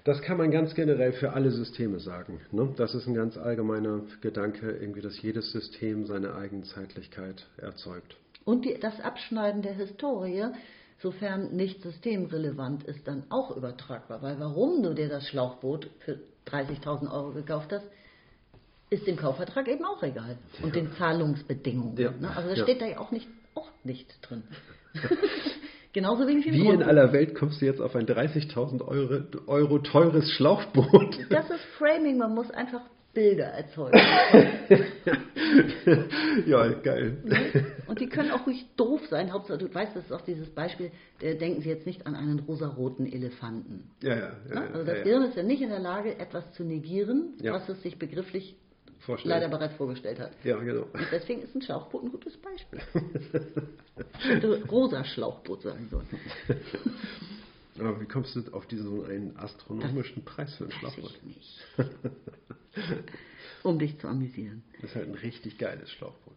Das 0.03 0.21
kann 0.21 0.37
man 0.37 0.49
ganz 0.51 0.73
generell 0.73 1.13
für 1.13 1.33
alle 1.33 1.51
Systeme 1.51 1.99
sagen. 1.99 2.41
Ne? 2.51 2.73
Das 2.75 2.95
ist 2.95 3.07
ein 3.07 3.13
ganz 3.13 3.37
allgemeiner 3.37 4.01
Gedanke, 4.21 4.71
irgendwie, 4.71 5.01
dass 5.01 5.21
jedes 5.21 5.51
System 5.51 6.05
seine 6.07 6.35
Eigenzeitlichkeit 6.35 7.45
erzeugt. 7.57 8.15
Und 8.43 8.65
die, 8.65 8.79
das 8.79 8.99
Abschneiden 8.99 9.61
der 9.61 9.73
Historie, 9.73 10.45
sofern 10.99 11.55
nicht 11.55 11.83
systemrelevant 11.83 12.83
ist, 12.83 13.07
dann 13.07 13.23
auch 13.29 13.55
übertragbar. 13.55 14.21
Weil 14.23 14.39
warum 14.39 14.81
du 14.81 14.93
dir 14.95 15.07
das 15.09 15.27
Schlauchboot 15.27 15.89
für 15.99 16.19
30.000 16.47 17.11
Euro 17.11 17.31
gekauft 17.33 17.71
hast, 17.71 17.85
ist 18.89 19.05
dem 19.05 19.15
Kaufvertrag 19.17 19.67
eben 19.67 19.85
auch 19.85 20.01
egal. 20.01 20.37
Und 20.63 20.75
den 20.75 20.91
Zahlungsbedingungen. 20.93 21.95
Ja. 21.97 22.11
Ne? 22.11 22.35
Also 22.35 22.49
das 22.49 22.57
Ja. 22.57 22.63
steht 22.63 22.81
da 22.81 22.87
ja 22.87 22.99
auch 22.99 23.11
nicht, 23.11 23.27
auch 23.53 23.69
nicht 23.83 24.07
drin. 24.27 24.43
Genauso 25.93 26.27
wenig 26.27 26.45
wie 26.45 26.53
Wie 26.53 26.67
in 26.67 26.83
aller 26.83 27.11
Welt 27.11 27.35
kommst 27.35 27.61
du 27.61 27.65
jetzt 27.65 27.81
auf 27.81 27.95
ein 27.95 28.05
30.000 28.05 28.87
Euro, 28.87 29.23
Euro 29.47 29.79
teures 29.79 30.31
Schlauchboot? 30.31 31.17
Das 31.29 31.49
ist 31.49 31.63
Framing, 31.77 32.17
man 32.17 32.33
muss 32.33 32.49
einfach 32.51 32.81
Bilder 33.13 33.47
erzeugen. 33.47 33.99
ja, 36.47 36.69
geil. 36.81 37.17
Und 37.87 37.99
die 37.99 38.07
können 38.07 38.31
auch 38.31 38.47
ruhig 38.47 38.65
doof 38.77 39.01
sein. 39.09 39.33
Hauptsache, 39.33 39.57
du 39.57 39.73
weißt, 39.73 39.97
das 39.97 40.05
ist 40.05 40.13
auch 40.13 40.21
dieses 40.21 40.49
Beispiel, 40.49 40.91
äh, 41.19 41.35
denken 41.35 41.61
Sie 41.61 41.67
jetzt 41.67 41.85
nicht 41.85 42.07
an 42.07 42.15
einen 42.15 42.39
rosaroten 42.39 43.05
Elefanten. 43.05 43.89
Ja, 44.01 44.15
ja. 44.15 44.31
ja, 44.49 44.59
Ne? 44.61 44.67
Also 44.73 44.85
das 44.85 44.87
ja, 44.87 44.95
ja. 44.95 45.03
Gehirn 45.03 45.23
ist 45.23 45.35
ja 45.35 45.43
nicht 45.43 45.61
in 45.61 45.69
der 45.69 45.81
Lage, 45.81 46.17
etwas 46.17 46.53
zu 46.53 46.63
negieren, 46.63 47.33
was 47.43 47.67
es 47.67 47.81
sich 47.81 47.99
begrifflich 47.99 48.55
Vorstellen. 49.01 49.29
leider 49.39 49.49
bereits 49.49 49.75
vorgestellt 49.75 50.19
hat. 50.19 50.31
Ja, 50.43 50.57
genau. 50.59 50.83
Und 50.83 51.07
deswegen 51.11 51.41
ist 51.41 51.55
ein 51.55 51.61
Schlauchboot 51.61 52.03
ein 52.03 52.11
gutes 52.11 52.37
Beispiel. 52.37 52.79
Ich 54.19 54.25
hätte 54.29 54.63
rosa 54.65 55.03
Schlauchboot 55.03 55.61
sagen 55.63 55.87
sollen. 55.89 56.07
Aber 57.79 57.99
wie 57.99 58.05
kommst 58.05 58.35
du 58.35 58.41
auf 58.53 58.67
diesen 58.67 59.05
einen 59.05 59.37
astronomischen 59.37 60.23
Preis 60.23 60.53
für 60.55 60.65
ein 60.65 60.69
Weiß 60.69 60.77
Schlauchboot? 60.79 61.11
ich 61.15 61.23
nicht. 61.23 61.59
Um 63.63 63.79
dich 63.79 63.97
zu 63.99 64.07
amüsieren. 64.07 64.63
Das 64.81 64.91
ist 64.91 64.95
halt 64.95 65.07
ein 65.09 65.15
richtig 65.15 65.57
geiles 65.57 65.89
Schlauchboot. 65.91 66.35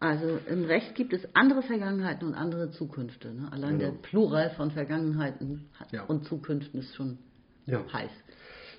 Also 0.00 0.38
im 0.48 0.64
Recht 0.64 0.94
gibt 0.94 1.12
es 1.12 1.22
andere 1.34 1.62
Vergangenheiten 1.62 2.28
und 2.28 2.34
andere 2.34 2.70
Zukünfte. 2.70 3.32
Ne? 3.34 3.48
Allein 3.50 3.78
Genau. 3.80 3.90
der 3.90 3.98
Plural 4.02 4.50
von 4.50 4.70
Vergangenheiten 4.70 5.68
Ja. 5.90 6.04
und 6.04 6.24
Zukünften 6.24 6.78
ist 6.80 6.94
schon 6.94 7.18
Ja. 7.66 7.84
heiß. 7.92 8.10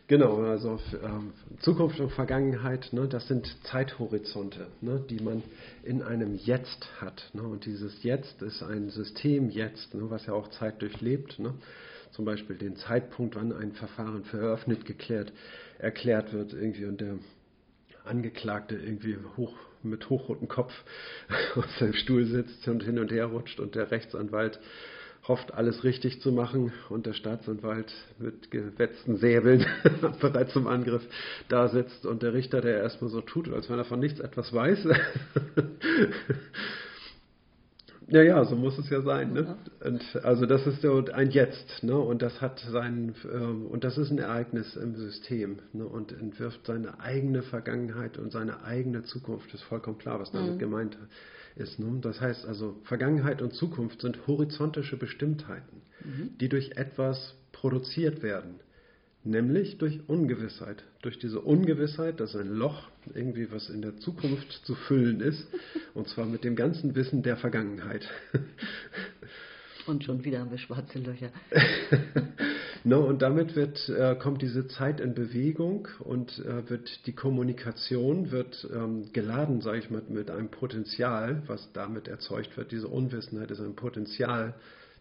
Genau, 0.09 0.37
also 0.41 0.79
ähm, 1.03 1.33
Zukunft 1.59 1.99
und 1.99 2.11
Vergangenheit, 2.11 2.91
ne, 2.93 3.07
das 3.07 3.27
sind 3.27 3.55
Zeithorizonte, 3.65 4.65
ne, 4.81 4.99
die 5.07 5.19
man 5.19 5.43
in 5.83 6.01
einem 6.01 6.33
Jetzt 6.33 6.89
hat. 6.99 7.29
Ne, 7.33 7.43
und 7.43 7.67
dieses 7.67 8.01
Jetzt 8.01 8.41
ist 8.41 8.63
ein 8.63 8.89
System 8.89 9.51
Jetzt, 9.51 9.93
ne, 9.93 10.09
was 10.09 10.25
ja 10.25 10.33
auch 10.33 10.47
Zeit 10.47 10.81
durchlebt. 10.81 11.37
Ne. 11.37 11.53
Zum 12.09 12.25
Beispiel 12.25 12.55
den 12.55 12.75
Zeitpunkt, 12.75 13.35
wann 13.35 13.53
ein 13.53 13.73
Verfahren 13.73 14.23
für 14.23 14.39
eröffnet 14.39 14.83
geklärt, 14.83 15.31
erklärt 15.77 16.33
wird 16.33 16.53
irgendwie 16.53 16.85
und 16.85 16.99
der 17.01 17.19
Angeklagte 18.03 18.77
irgendwie 18.77 19.15
hoch, 19.37 19.53
mit 19.83 20.09
hochrotem 20.09 20.47
Kopf 20.47 20.73
auf 21.55 21.69
seinem 21.77 21.93
Stuhl 21.93 22.25
sitzt 22.25 22.67
und 22.67 22.81
hin 22.81 22.97
und 22.97 23.11
her 23.11 23.27
rutscht 23.27 23.59
und 23.59 23.75
der 23.75 23.91
Rechtsanwalt 23.91 24.59
hofft, 25.29 25.53
alles 25.53 25.85
richtig 25.85 26.21
zu 26.21 26.33
machen 26.33 26.73
und 26.89 27.05
der 27.05 27.13
Staatsanwalt 27.13 27.93
mit 28.17 28.51
gewetzten 28.51 29.15
Säbeln 29.17 29.65
bereit 30.19 30.49
zum 30.49 30.67
Angriff 30.67 31.03
da 31.47 31.69
sitzt 31.69 32.05
und 32.05 32.23
der 32.23 32.33
Richter, 32.33 32.59
der 32.59 32.79
erstmal 32.79 33.09
so 33.09 33.21
tut, 33.21 33.47
als 33.53 33.69
wenn 33.69 33.77
er 33.77 33.85
von 33.85 33.99
nichts 33.99 34.19
etwas 34.19 34.51
weiß. 34.51 34.87
Ja, 38.11 38.23
ja, 38.23 38.43
so 38.43 38.55
muss 38.55 38.75
es 38.79 38.89
ja 38.89 39.01
sein. 39.01 39.33
Ne? 39.33 39.55
Und 39.85 40.01
also 40.23 40.47
das 40.47 40.65
ist 40.65 40.81
so 40.81 41.05
ein 41.13 41.29
Jetzt, 41.29 41.83
ne? 41.83 41.95
Und 41.95 42.23
das 42.23 42.41
hat 42.41 42.59
sein 42.71 43.13
ähm, 43.31 43.67
und 43.67 43.83
das 43.83 43.99
ist 43.99 44.09
ein 44.09 44.17
Ereignis 44.17 44.75
im 44.75 44.95
System, 44.95 45.59
ne? 45.73 45.85
Und 45.85 46.11
entwirft 46.11 46.65
seine 46.65 46.99
eigene 46.99 47.43
Vergangenheit 47.43 48.17
und 48.17 48.31
seine 48.31 48.63
eigene 48.63 49.03
Zukunft. 49.03 49.53
Ist 49.53 49.61
vollkommen 49.61 49.99
klar, 49.99 50.19
was 50.19 50.31
damit 50.31 50.57
gemeint 50.57 50.95
ist. 50.95 51.11
Ne? 51.59 51.99
Das 52.01 52.21
heißt 52.21 52.45
also, 52.45 52.77
Vergangenheit 52.83 53.41
und 53.41 53.53
Zukunft 53.53 54.01
sind 54.01 54.27
horizontische 54.27 54.97
Bestimmtheiten, 54.97 55.81
die 56.39 56.49
durch 56.49 56.71
etwas 56.77 57.35
produziert 57.51 58.23
werden. 58.23 58.61
Nämlich 59.25 59.77
durch 59.77 59.99
Ungewissheit. 60.07 60.85
Durch 61.01 61.19
diese 61.19 61.41
Ungewissheit, 61.41 62.21
dass 62.21 62.35
ein 62.37 62.53
Loch 62.53 62.87
irgendwie 63.13 63.51
was 63.51 63.69
in 63.69 63.81
der 63.81 63.97
Zukunft 63.97 64.49
zu 64.65 64.75
füllen 64.75 65.19
ist. 65.19 65.45
Und 65.93 66.07
zwar 66.07 66.25
mit 66.25 66.45
dem 66.45 66.55
ganzen 66.55 66.95
Wissen 66.95 67.21
der 67.21 67.35
Vergangenheit. 67.35 68.09
Und 69.89 70.03
schon 70.03 70.23
wieder 70.23 70.39
haben 70.39 70.51
wir 70.51 70.59
schwarze 70.59 70.99
Löcher. 70.99 71.31
no, 72.83 73.01
und 73.01 73.23
damit 73.23 73.55
wird, 73.55 73.89
äh, 73.89 74.15
kommt 74.15 74.43
diese 74.43 74.67
Zeit 74.67 74.99
in 74.99 75.15
Bewegung 75.15 75.87
und 75.99 76.37
äh, 76.45 76.69
wird 76.69 77.07
die 77.07 77.13
Kommunikation 77.13 78.29
wird 78.29 78.67
ähm, 78.71 79.11
geladen, 79.13 79.61
sage 79.61 79.79
ich 79.79 79.89
mal, 79.89 80.03
mit 80.07 80.29
einem 80.29 80.49
Potenzial, 80.49 81.41
was 81.47 81.71
damit 81.73 82.07
erzeugt 82.07 82.55
wird. 82.55 82.71
Diese 82.71 82.87
Unwissenheit 82.87 83.49
ist 83.49 83.61
ein 83.61 83.75
Potenzial, 83.75 84.53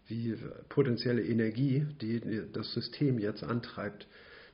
wie 0.07 0.37
potenzielle 0.71 1.23
Energie, 1.23 1.87
die 2.01 2.23
das 2.51 2.73
System 2.73 3.19
jetzt 3.19 3.45
antreibt. 3.45 4.07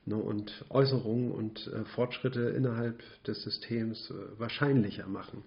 Ne, 0.07 0.15
und 0.15 0.65
Äußerungen 0.69 1.31
und 1.31 1.65
äh, 1.65 1.83
Fortschritte 1.85 2.41
innerhalb 2.49 3.01
des 3.23 3.41
Systems 3.41 4.11
äh, 4.11 4.39
wahrscheinlicher 4.39 5.07
machen. 5.07 5.43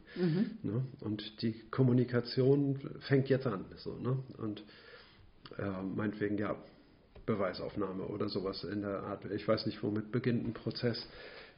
Ne, 0.64 0.84
und 1.00 1.42
die 1.42 1.54
Kommunikation 1.70 2.80
fängt 3.00 3.28
jetzt 3.28 3.46
an. 3.46 3.66
So, 3.76 3.96
ne, 3.98 4.18
und 4.38 4.64
äh, 5.58 5.82
meinetwegen, 5.94 6.38
ja, 6.38 6.56
Beweisaufnahme 7.24 8.04
oder 8.04 8.28
sowas 8.28 8.64
in 8.64 8.80
der 8.80 9.02
Art. 9.02 9.24
Ich 9.30 9.46
weiß 9.46 9.66
nicht, 9.66 9.82
womit 9.82 10.10
beginnt 10.10 10.46
ein 10.46 10.54
Prozess. 10.54 11.06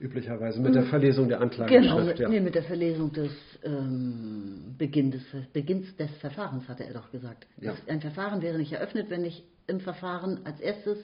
Üblicherweise 0.01 0.61
mit 0.61 0.75
der 0.75 0.85
Verlesung 0.85 1.29
der 1.29 1.39
Genau, 1.39 1.51
Anklageschrift. 1.51 2.07
mit, 2.07 2.19
ja. 2.19 2.29
nee, 2.31 2.41
mit 2.41 2.55
der 2.55 2.63
Verlesung 2.65 3.13
des 3.13 3.31
ähm, 3.63 4.75
Beginn 4.79 5.11
des, 5.11 5.23
Beginns 5.53 5.95
des 5.97 6.11
Verfahrens, 6.21 6.67
hatte 6.69 6.85
er 6.85 6.95
doch 6.95 7.13
gesagt. 7.13 7.47
Ja. 7.61 7.73
Das, 7.73 7.87
ein 7.87 8.01
Verfahren 8.01 8.41
wäre 8.41 8.57
nicht 8.57 8.73
eröffnet, 8.73 9.11
wenn 9.11 9.23
nicht 9.23 9.45
im 9.67 9.81
Verfahren 9.81 10.41
als 10.45 10.59
erstes 10.59 10.99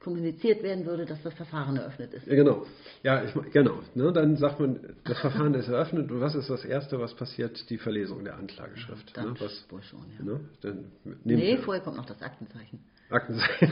kommuniziert 0.00 0.62
werden 0.62 0.86
würde, 0.86 1.04
dass 1.04 1.22
das 1.22 1.34
Verfahren 1.34 1.76
eröffnet 1.76 2.14
ist. 2.14 2.26
Ja, 2.26 2.34
genau. 2.34 2.66
Ja, 3.02 3.22
ich, 3.22 3.34
genau. 3.52 3.80
Ne, 3.94 4.12
dann 4.12 4.36
sagt 4.36 4.58
man, 4.58 4.80
das 5.04 5.18
Verfahren 5.20 5.54
ist 5.54 5.68
eröffnet 5.68 6.10
und 6.10 6.20
was 6.20 6.34
ist 6.34 6.48
das 6.48 6.64
Erste, 6.64 6.98
was 6.98 7.14
passiert? 7.14 7.68
Die 7.68 7.78
Verlesung 7.78 8.24
der 8.24 8.36
Anklageschrift. 8.36 9.16
Dann 9.16 9.34
ne, 9.34 9.34
was, 9.38 9.66
wohl 9.70 9.82
schon, 9.82 10.06
ja. 10.18 10.24
ne, 10.24 10.40
dann 10.62 10.86
Nee, 11.24 11.52
er 11.52 11.58
vorher 11.58 11.82
kommt 11.82 11.98
noch 11.98 12.06
das 12.06 12.20
Aktenzeichen. 12.22 12.80
Aktenzeichen. 13.10 13.68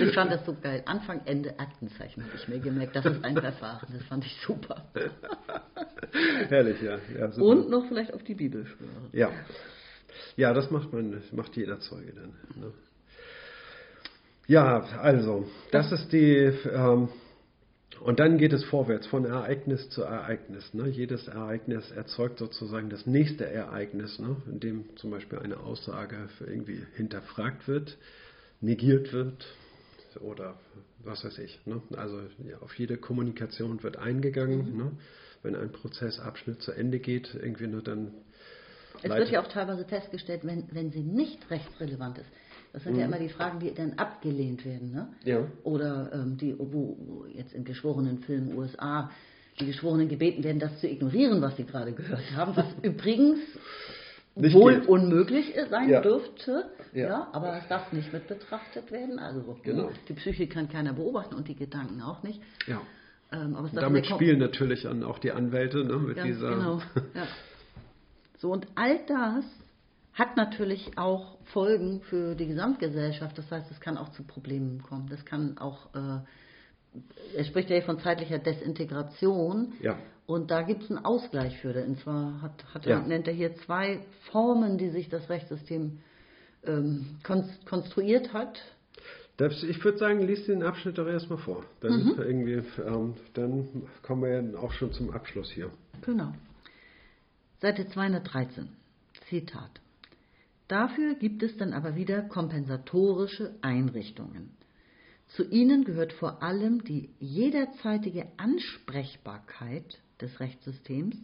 Ich 0.00 0.14
fand 0.14 0.30
das 0.30 0.44
so 0.44 0.54
geil. 0.54 0.82
Anfang, 0.84 1.22
Ende, 1.24 1.58
Aktenzeichen 1.58 2.22
habe 2.22 2.36
ich 2.36 2.46
mir 2.48 2.58
gemerkt. 2.60 2.94
Das 2.94 3.06
ist 3.06 3.24
ein 3.24 3.34
Verfahren. 3.34 3.88
Das 3.90 4.02
fand 4.04 4.26
ich 4.26 4.36
super. 4.46 4.84
Herrlich, 6.48 6.80
ja. 6.82 6.98
ja 7.18 7.30
super. 7.32 7.46
Und 7.46 7.70
noch 7.70 7.88
vielleicht 7.88 8.12
auf 8.12 8.22
die 8.22 8.34
Bibel 8.34 8.66
schwören. 8.66 9.08
Ja. 9.12 9.30
Ja, 10.36 10.52
das 10.52 10.70
macht 10.70 10.92
man, 10.92 11.22
macht 11.32 11.56
jeder 11.56 11.80
Zeuge 11.80 12.12
dann. 12.12 12.34
Ne? 12.60 12.72
Ja, 14.46 14.80
also, 15.00 15.46
das 15.72 15.90
ist 15.92 16.12
die, 16.12 16.52
ähm, 16.72 17.08
und 18.00 18.20
dann 18.20 18.38
geht 18.38 18.52
es 18.52 18.62
vorwärts 18.64 19.06
von 19.06 19.24
Ereignis 19.24 19.88
zu 19.90 20.02
Ereignis. 20.02 20.74
Ne? 20.74 20.88
Jedes 20.88 21.28
Ereignis 21.28 21.90
erzeugt 21.90 22.38
sozusagen 22.38 22.90
das 22.90 23.06
nächste 23.06 23.46
Ereignis, 23.46 24.18
ne? 24.18 24.36
in 24.46 24.60
dem 24.60 24.96
zum 24.96 25.10
Beispiel 25.10 25.38
eine 25.38 25.58
Aussage 25.58 26.28
für 26.38 26.44
irgendwie 26.44 26.82
hinterfragt 26.94 27.66
wird, 27.66 27.96
negiert 28.60 29.12
wird 29.12 29.46
oder 30.20 30.58
was 31.04 31.24
weiß 31.24 31.38
ich. 31.38 31.58
Ne? 31.66 31.82
Also 31.96 32.20
ja, 32.48 32.58
auf 32.58 32.74
jede 32.78 32.96
Kommunikation 32.96 33.82
wird 33.82 33.96
eingegangen. 33.96 34.76
Ne? 34.76 34.92
Wenn 35.42 35.56
ein 35.56 35.72
Prozessabschnitt 35.72 36.62
zu 36.62 36.72
Ende 36.72 36.98
geht, 36.98 37.34
irgendwie 37.34 37.66
nur 37.66 37.82
dann 37.82 38.12
Es 39.02 39.10
wird 39.10 39.30
ja 39.30 39.42
auch 39.42 39.48
teilweise 39.48 39.84
festgestellt, 39.84 40.42
wenn, 40.44 40.68
wenn 40.72 40.90
sie 40.90 41.02
nicht 41.02 41.50
rechtsrelevant 41.50 42.18
ist. 42.18 42.30
Das 42.76 42.84
sind 42.84 42.96
ja 42.98 43.06
immer 43.06 43.18
die 43.18 43.30
Fragen, 43.30 43.58
die 43.58 43.72
dann 43.72 43.94
abgelehnt 43.94 44.66
werden. 44.66 44.92
Ne? 44.92 45.08
Ja. 45.24 45.38
Oder 45.64 46.10
ähm, 46.12 46.36
die, 46.36 46.54
wo, 46.58 46.94
wo 47.00 47.24
jetzt 47.26 47.54
in 47.54 47.64
geschworenen 47.64 48.18
Filmen 48.18 48.54
USA 48.54 49.10
die 49.58 49.64
Geschworenen 49.64 50.08
gebeten 50.10 50.44
werden, 50.44 50.58
das 50.58 50.78
zu 50.80 50.86
ignorieren, 50.86 51.40
was 51.40 51.56
sie 51.56 51.64
gerade 51.64 51.92
gehört 51.92 52.20
haben, 52.36 52.54
was 52.54 52.66
übrigens 52.82 53.38
Nicht 54.34 54.54
wohl 54.54 54.74
geht. 54.80 54.88
unmöglich 54.90 55.54
sein 55.70 55.88
Ja. 55.88 56.02
dürfte. 56.02 56.66
Ja. 56.92 57.08
Ja. 57.08 57.28
aber 57.32 57.56
es 57.56 57.66
darf 57.68 57.90
nicht 57.94 58.12
mit 58.12 58.28
betrachtet 58.28 58.90
werden. 58.92 59.18
Also 59.18 59.56
Genau. 59.62 59.88
die 60.10 60.12
Psyche 60.12 60.46
kann 60.46 60.68
keiner 60.68 60.92
beobachten 60.92 61.34
und 61.34 61.48
die 61.48 61.56
Gedanken 61.56 62.02
auch 62.02 62.22
nicht. 62.22 62.42
Ja. 62.66 62.82
Ähm, 63.32 63.56
aber 63.56 63.68
es 63.68 63.72
darf 63.72 63.84
Damit 63.84 64.04
spielen 64.04 64.38
natürlich 64.38 64.86
auch 64.86 65.18
die 65.18 65.32
Anwälte 65.32 65.82
ne, 65.82 65.96
mit 65.96 66.18
ja, 66.18 66.24
dieser. 66.24 66.50
genau. 66.50 66.82
So, 68.38 68.52
und 68.52 68.66
all 68.74 68.98
das 69.08 69.46
hat 70.16 70.36
natürlich 70.36 70.96
auch 70.98 71.36
Folgen 71.52 72.00
für 72.02 72.34
die 72.34 72.46
Gesamtgesellschaft. 72.46 73.36
Das 73.38 73.50
heißt, 73.50 73.70
es 73.70 73.80
kann 73.80 73.96
auch 73.98 74.08
zu 74.10 74.22
Problemen 74.24 74.82
kommen. 74.82 75.08
Das 75.08 75.24
kann 75.24 75.58
auch, 75.58 75.94
äh, 75.94 76.18
er 77.36 77.44
spricht 77.44 77.68
ja 77.70 77.76
hier 77.76 77.84
von 77.84 78.00
zeitlicher 78.00 78.38
Desintegration. 78.38 79.74
Ja. 79.80 79.98
Und 80.26 80.50
da 80.50 80.62
gibt 80.62 80.82
es 80.84 80.90
einen 80.90 81.04
Ausgleich 81.04 81.58
für. 81.58 81.72
Und 81.84 82.00
zwar 82.00 82.40
hat, 82.42 82.64
hat 82.74 82.86
Ja. 82.86 82.98
er, 83.00 83.06
nennt 83.06 83.28
er 83.28 83.34
hier 83.34 83.54
zwei 83.58 84.00
Formen, 84.32 84.78
die 84.78 84.88
sich 84.88 85.08
das 85.08 85.28
Rechtssystem 85.28 85.98
ähm, 86.64 87.18
konst- 87.22 87.64
konstruiert 87.66 88.32
hat. 88.32 88.58
Das, 89.36 89.62
ich 89.62 89.84
würde 89.84 89.98
sagen, 89.98 90.22
lies 90.22 90.46
den 90.46 90.62
Abschnitt 90.62 90.96
doch 90.96 91.06
erstmal 91.06 91.38
vor. 91.38 91.62
Dann, 91.80 92.14
irgendwie, 92.16 92.62
ähm, 92.82 93.14
dann 93.34 93.68
kommen 94.02 94.22
wir 94.22 94.40
ja 94.42 94.58
auch 94.58 94.72
schon 94.72 94.92
zum 94.94 95.10
Abschluss 95.10 95.50
hier. 95.52 95.70
Genau. 96.00 96.32
Seite 97.60 97.86
213. 97.86 98.68
Zitat. 99.28 99.70
Dafür 100.68 101.14
gibt 101.14 101.42
es 101.42 101.56
dann 101.56 101.72
aber 101.72 101.94
wieder 101.94 102.22
kompensatorische 102.22 103.54
Einrichtungen. 103.62 104.50
Zu 105.28 105.44
ihnen 105.44 105.84
gehört 105.84 106.12
vor 106.12 106.42
allem 106.42 106.84
die 106.84 107.10
jederzeitige 107.18 108.26
Ansprechbarkeit 108.36 110.00
des 110.20 110.38
Rechtssystems 110.40 111.16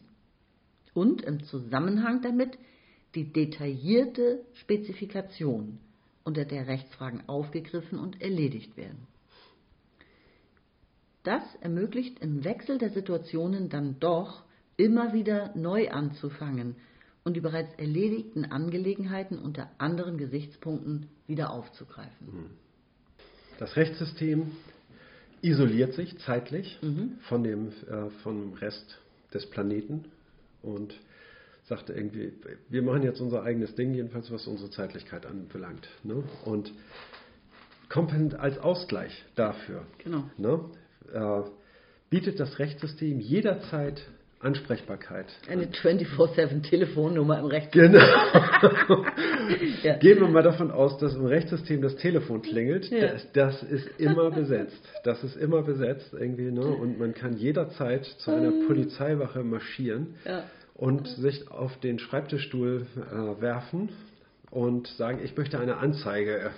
und 0.94 1.22
im 1.22 1.42
Zusammenhang 1.44 2.20
damit 2.22 2.58
die 3.14 3.32
detaillierte 3.32 4.44
Spezifikation, 4.54 5.78
unter 6.24 6.44
der 6.44 6.66
Rechtsfragen 6.66 7.28
aufgegriffen 7.28 7.98
und 7.98 8.20
erledigt 8.20 8.76
werden. 8.76 9.06
Das 11.24 11.42
ermöglicht 11.60 12.18
im 12.20 12.44
Wechsel 12.44 12.78
der 12.78 12.90
Situationen 12.90 13.68
dann 13.68 13.98
doch 14.00 14.42
immer 14.76 15.12
wieder 15.12 15.54
neu 15.56 15.90
anzufangen 15.90 16.76
und 17.24 17.34
die 17.34 17.40
bereits 17.40 17.72
erledigten 17.78 18.44
Angelegenheiten 18.44 19.38
unter 19.38 19.70
anderen 19.78 20.18
Gesichtspunkten 20.18 21.08
wieder 21.26 21.50
aufzugreifen. 21.50 22.50
Das 23.58 23.76
Rechtssystem 23.76 24.50
isoliert 25.40 25.94
sich 25.94 26.18
zeitlich 26.20 26.78
von 27.28 27.42
dem 27.42 27.68
äh, 27.68 28.10
vom 28.22 28.54
Rest 28.54 28.98
des 29.34 29.46
Planeten 29.50 30.04
und 30.62 30.94
sagt 31.64 31.90
irgendwie, 31.90 32.32
wir 32.68 32.82
machen 32.82 33.02
jetzt 33.02 33.20
unser 33.20 33.42
eigenes 33.44 33.74
Ding, 33.74 33.94
jedenfalls 33.94 34.30
was 34.30 34.46
unsere 34.46 34.70
Zeitlichkeit 34.70 35.26
anbelangt. 35.26 35.88
Ne? 36.02 36.22
Und 36.44 36.72
kommt 37.88 38.12
als 38.34 38.58
Ausgleich 38.58 39.24
dafür, 39.36 39.86
Genau. 39.98 40.24
ne? 40.38 40.60
äh, 41.12 41.42
bietet 42.10 42.40
das 42.40 42.58
Rechtssystem 42.58 43.20
jederzeit 43.20 44.02
Ansprechbarkeit. 44.42 45.26
Eine 45.48 45.66
24-7-Telefonnummer 45.66 47.38
im 47.38 47.46
Rechtssystem. 47.46 47.92
Genau. 47.92 49.04
Ja. 49.82 49.96
Gehen 49.96 50.20
wir 50.20 50.28
mal 50.28 50.42
davon 50.42 50.70
aus, 50.70 50.98
dass 50.98 51.14
im 51.14 51.26
Rechtssystem 51.26 51.82
das 51.82 51.96
Telefon 51.96 52.42
klingelt. 52.42 52.88
Ja. 52.90 53.08
Das, 53.08 53.32
das 53.32 53.62
ist 53.64 53.88
immer 54.00 54.30
besetzt. 54.30 54.80
Das 55.04 55.22
ist 55.24 55.36
immer 55.36 55.62
besetzt 55.62 56.12
irgendwie, 56.12 56.50
ne? 56.50 56.64
Und 56.64 56.98
man 56.98 57.12
kann 57.12 57.36
jederzeit 57.36 58.04
zu 58.04 58.30
einer 58.30 58.52
Polizeiwache 58.66 59.42
marschieren 59.42 60.14
Ja. 60.24 60.44
und 60.74 61.06
sich 61.08 61.50
auf 61.50 61.76
den 61.80 61.98
Schreibtischstuhl 61.98 62.86
äh, 62.96 63.40
werfen 63.42 63.90
und 64.50 64.86
sagen, 64.88 65.20
ich 65.22 65.36
möchte 65.36 65.58
eine 65.58 65.76
Anzeige 65.78 66.50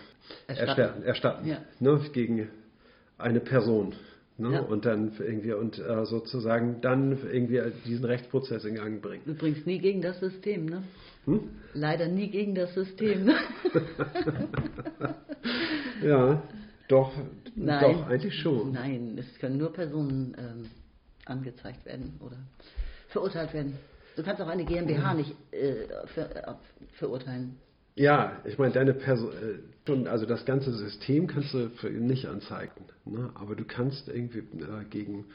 äh, 0.48 0.52
Erstatten. 0.52 1.02
erstatten, 1.02 1.02
erstatten 1.02 1.56
ne? 1.80 2.00
gegen 2.12 2.48
eine 3.18 3.40
Person. 3.40 3.94
Ne? 4.36 4.52
Ja. 4.54 4.60
Und 4.62 4.84
dann 4.84 5.12
irgendwie 5.18 5.52
und 5.52 5.78
äh, 5.78 6.04
sozusagen 6.06 6.80
dann 6.80 7.18
irgendwie 7.30 7.62
diesen 7.84 8.04
Rechtsprozess 8.04 8.64
in 8.64 8.74
Gang 8.74 9.00
bringen. 9.00 9.22
Übrigens 9.26 9.64
nie 9.64 9.78
gegen 9.78 10.02
das 10.02 10.18
System, 10.18 10.66
ne? 10.66 10.82
Hm? 11.26 11.50
Leider 11.72 12.08
nie 12.08 12.28
gegen 12.28 12.54
das 12.54 12.74
System. 12.74 13.24
Ne? 13.24 13.36
Ja, 16.02 16.42
doch, 16.88 17.12
Nein. 17.54 17.80
doch, 17.80 18.06
eigentlich 18.06 18.34
schon. 18.34 18.72
Nein, 18.72 19.16
es 19.18 19.38
können 19.38 19.56
nur 19.56 19.72
Personen 19.72 20.36
ähm, 20.38 20.70
angezeigt 21.24 21.84
werden 21.86 22.20
oder 22.20 22.36
verurteilt 23.08 23.54
werden. 23.54 23.78
Du 24.16 24.22
kannst 24.22 24.42
auch 24.42 24.48
eine 24.48 24.64
GmbH 24.64 25.14
nicht 25.14 25.34
äh, 25.52 25.86
ver, 26.14 26.48
äh, 26.48 26.54
verurteilen. 26.98 27.56
Ja, 27.96 28.40
ich 28.44 28.58
meine, 28.58 28.72
deine 28.72 28.94
Person, 28.94 29.30
äh, 29.30 29.58
schon, 29.86 30.06
also 30.06 30.26
das 30.26 30.44
ganze 30.44 30.72
System 30.72 31.26
kannst 31.26 31.54
du 31.54 31.70
für 31.76 31.88
ihn 31.88 32.06
nicht 32.06 32.26
anzeigen, 32.26 32.84
ne? 33.04 33.30
aber 33.34 33.54
du 33.54 33.64
kannst 33.64 34.08
irgendwie 34.08 34.38
äh, 34.40 34.84
gegen 34.90 35.26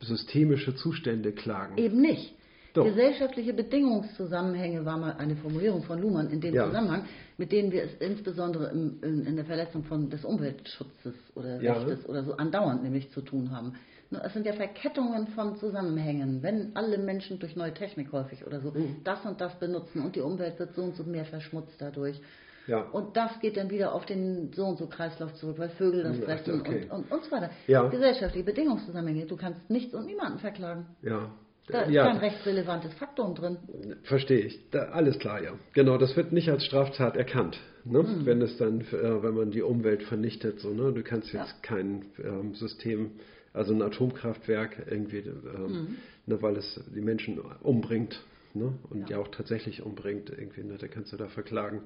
systemische 0.00 0.74
Zustände 0.76 1.32
klagen. 1.32 1.76
Eben 1.76 2.00
nicht. 2.00 2.34
Doch. 2.74 2.84
Gesellschaftliche 2.84 3.52
Bedingungszusammenhänge 3.54 4.84
war 4.84 4.98
mal 4.98 5.12
eine 5.12 5.36
Formulierung 5.36 5.82
von 5.82 6.00
Luhmann 6.00 6.30
in 6.30 6.40
dem 6.40 6.54
Ja. 6.54 6.66
Zusammenhang, 6.66 7.04
mit 7.36 7.50
denen 7.50 7.72
wir 7.72 7.82
es 7.82 7.94
insbesondere 7.98 8.70
im, 8.70 8.98
in, 9.02 9.26
in 9.26 9.36
der 9.36 9.44
Verletzung 9.44 9.84
von, 9.84 10.10
des 10.10 10.24
Umweltschutzes 10.24 11.14
oder 11.34 11.60
Ja. 11.60 11.72
Rechtes 11.74 12.08
oder 12.08 12.22
so 12.24 12.36
andauernd 12.36 12.82
nämlich 12.82 13.10
zu 13.10 13.22
tun 13.22 13.50
haben. 13.50 13.74
Nur 14.10 14.24
Es 14.24 14.32
sind 14.32 14.46
ja 14.46 14.52
Verkettungen 14.54 15.26
von 15.28 15.56
Zusammenhängen. 15.56 16.42
Wenn 16.42 16.74
alle 16.74 16.96
Menschen 16.98 17.38
durch 17.38 17.56
neue 17.56 17.74
Technik 17.74 18.10
häufig 18.12 18.46
oder 18.46 18.60
so 18.60 18.70
Mhm. 18.70 18.96
das 19.04 19.24
und 19.26 19.40
das 19.40 19.54
benutzen 19.58 20.02
und 20.04 20.16
die 20.16 20.20
Umwelt 20.20 20.58
wird 20.58 20.74
so 20.74 20.82
und 20.82 20.96
so 20.96 21.04
mehr 21.04 21.24
verschmutzt 21.26 21.76
dadurch. 21.78 22.18
Ja. 22.66 22.82
Und 22.82 23.16
das 23.16 23.38
geht 23.40 23.56
dann 23.56 23.70
wieder 23.70 23.94
auf 23.94 24.04
den 24.06 24.52
so 24.52 24.64
und 24.66 24.78
so 24.78 24.86
Kreislauf 24.86 25.32
zurück, 25.34 25.58
weil 25.58 25.70
Vögel 25.70 26.02
das 26.02 26.16
Hm, 26.16 26.22
ach, 26.22 26.26
fressen 26.26 26.60
okay. 26.60 26.82
und, 26.90 27.04
und, 27.04 27.12
und 27.12 27.24
so 27.24 27.30
weiter. 27.30 27.50
Ja. 27.66 27.88
Gesellschaftliche 27.88 28.44
Bedingungszusammenhänge. 28.44 29.26
Du 29.26 29.36
kannst 29.36 29.68
nichts 29.70 29.94
und 29.94 30.04
niemanden 30.06 30.38
verklagen. 30.38 30.86
Ja, 31.02 31.30
Da 31.66 31.78
ist 31.80 31.84
kein 31.86 31.92
ja 31.94 32.10
rechtsrelevantes 32.12 32.92
Faktum 32.94 33.34
drin. 33.34 33.56
verstehe 34.04 34.40
ich. 34.40 34.70
Da, 34.70 34.80
alles 34.90 35.18
klar, 35.18 35.42
ja. 35.42 35.52
Genau, 35.74 35.96
das 35.98 36.14
wird 36.16 36.32
nicht 36.32 36.50
als 36.50 36.64
Straftat 36.64 37.16
erkannt. 37.16 37.58
Ne? 37.84 38.00
Hm. 38.00 38.26
Wenn 38.26 38.42
es 38.42 38.56
dann, 38.58 38.80
äh, 38.82 39.22
wenn 39.22 39.34
man 39.34 39.50
die 39.50 39.62
Umwelt 39.62 40.02
vernichtet, 40.02 40.60
so, 40.60 40.68
ne? 40.70 40.92
du 40.92 41.02
kannst 41.02 41.32
jetzt 41.32 41.52
Ja. 41.52 41.58
kein 41.62 42.04
ähm, 42.22 42.54
System, 42.54 43.12
also 43.58 43.74
ein 43.74 43.82
Atomkraftwerk 43.82 44.86
irgendwie, 44.90 45.18
ähm, 45.18 45.66
Hm. 45.74 45.96
ne, 46.26 46.40
weil 46.42 46.56
es 46.56 46.80
die 46.94 47.00
Menschen 47.00 47.38
umbringt 47.62 48.24
ne? 48.54 48.72
und 48.90 49.00
Ja. 49.02 49.06
ja. 49.10 49.18
auch 49.18 49.28
tatsächlich 49.28 49.82
umbringt, 49.82 50.30
irgendwie, 50.30 50.62
ne? 50.64 50.76
da 50.78 50.88
kannst 50.88 51.12
du 51.12 51.16
da 51.16 51.28
verklagen. 51.28 51.82